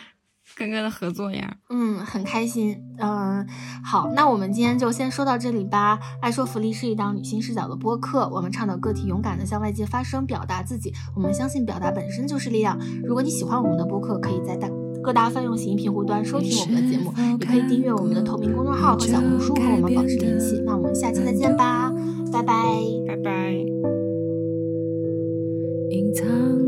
[0.55, 1.57] 跟哥的合作呀。
[1.69, 2.77] 嗯，很开心。
[2.99, 3.47] 嗯，
[3.83, 5.99] 好，那我们今天就先说到这里吧。
[6.21, 10.93] 爱说福利是一档女性视角的播客，我们倡导个体勇敢的向外界发声，表达自己。
[11.15, 12.77] 我们相信表达本身就是力量。
[13.03, 14.69] 如果你喜欢我们的播客，可以在大
[15.01, 20.61] 各大泛用型频户端收听我们的节目，也可以订阅我们的同名公众号和小红书和我们保持联系。
[20.65, 21.91] 那我们下期再见吧，
[22.31, 22.53] 拜拜，
[23.07, 23.51] 拜拜。
[25.89, 26.25] 隐藏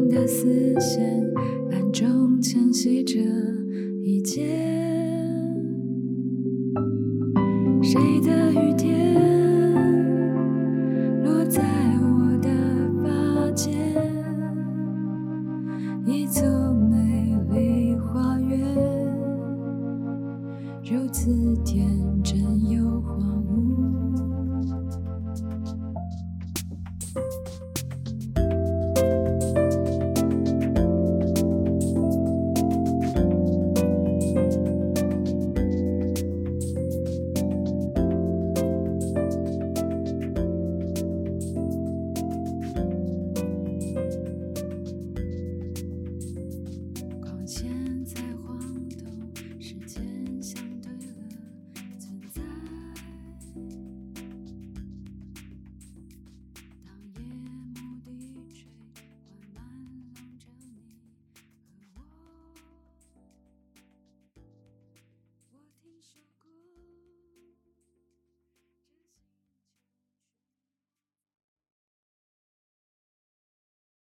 [0.10, 1.24] 的丝线，
[1.72, 3.20] 暗中牵系着
[4.06, 4.44] 一见。
[7.82, 9.13] 谁的雨天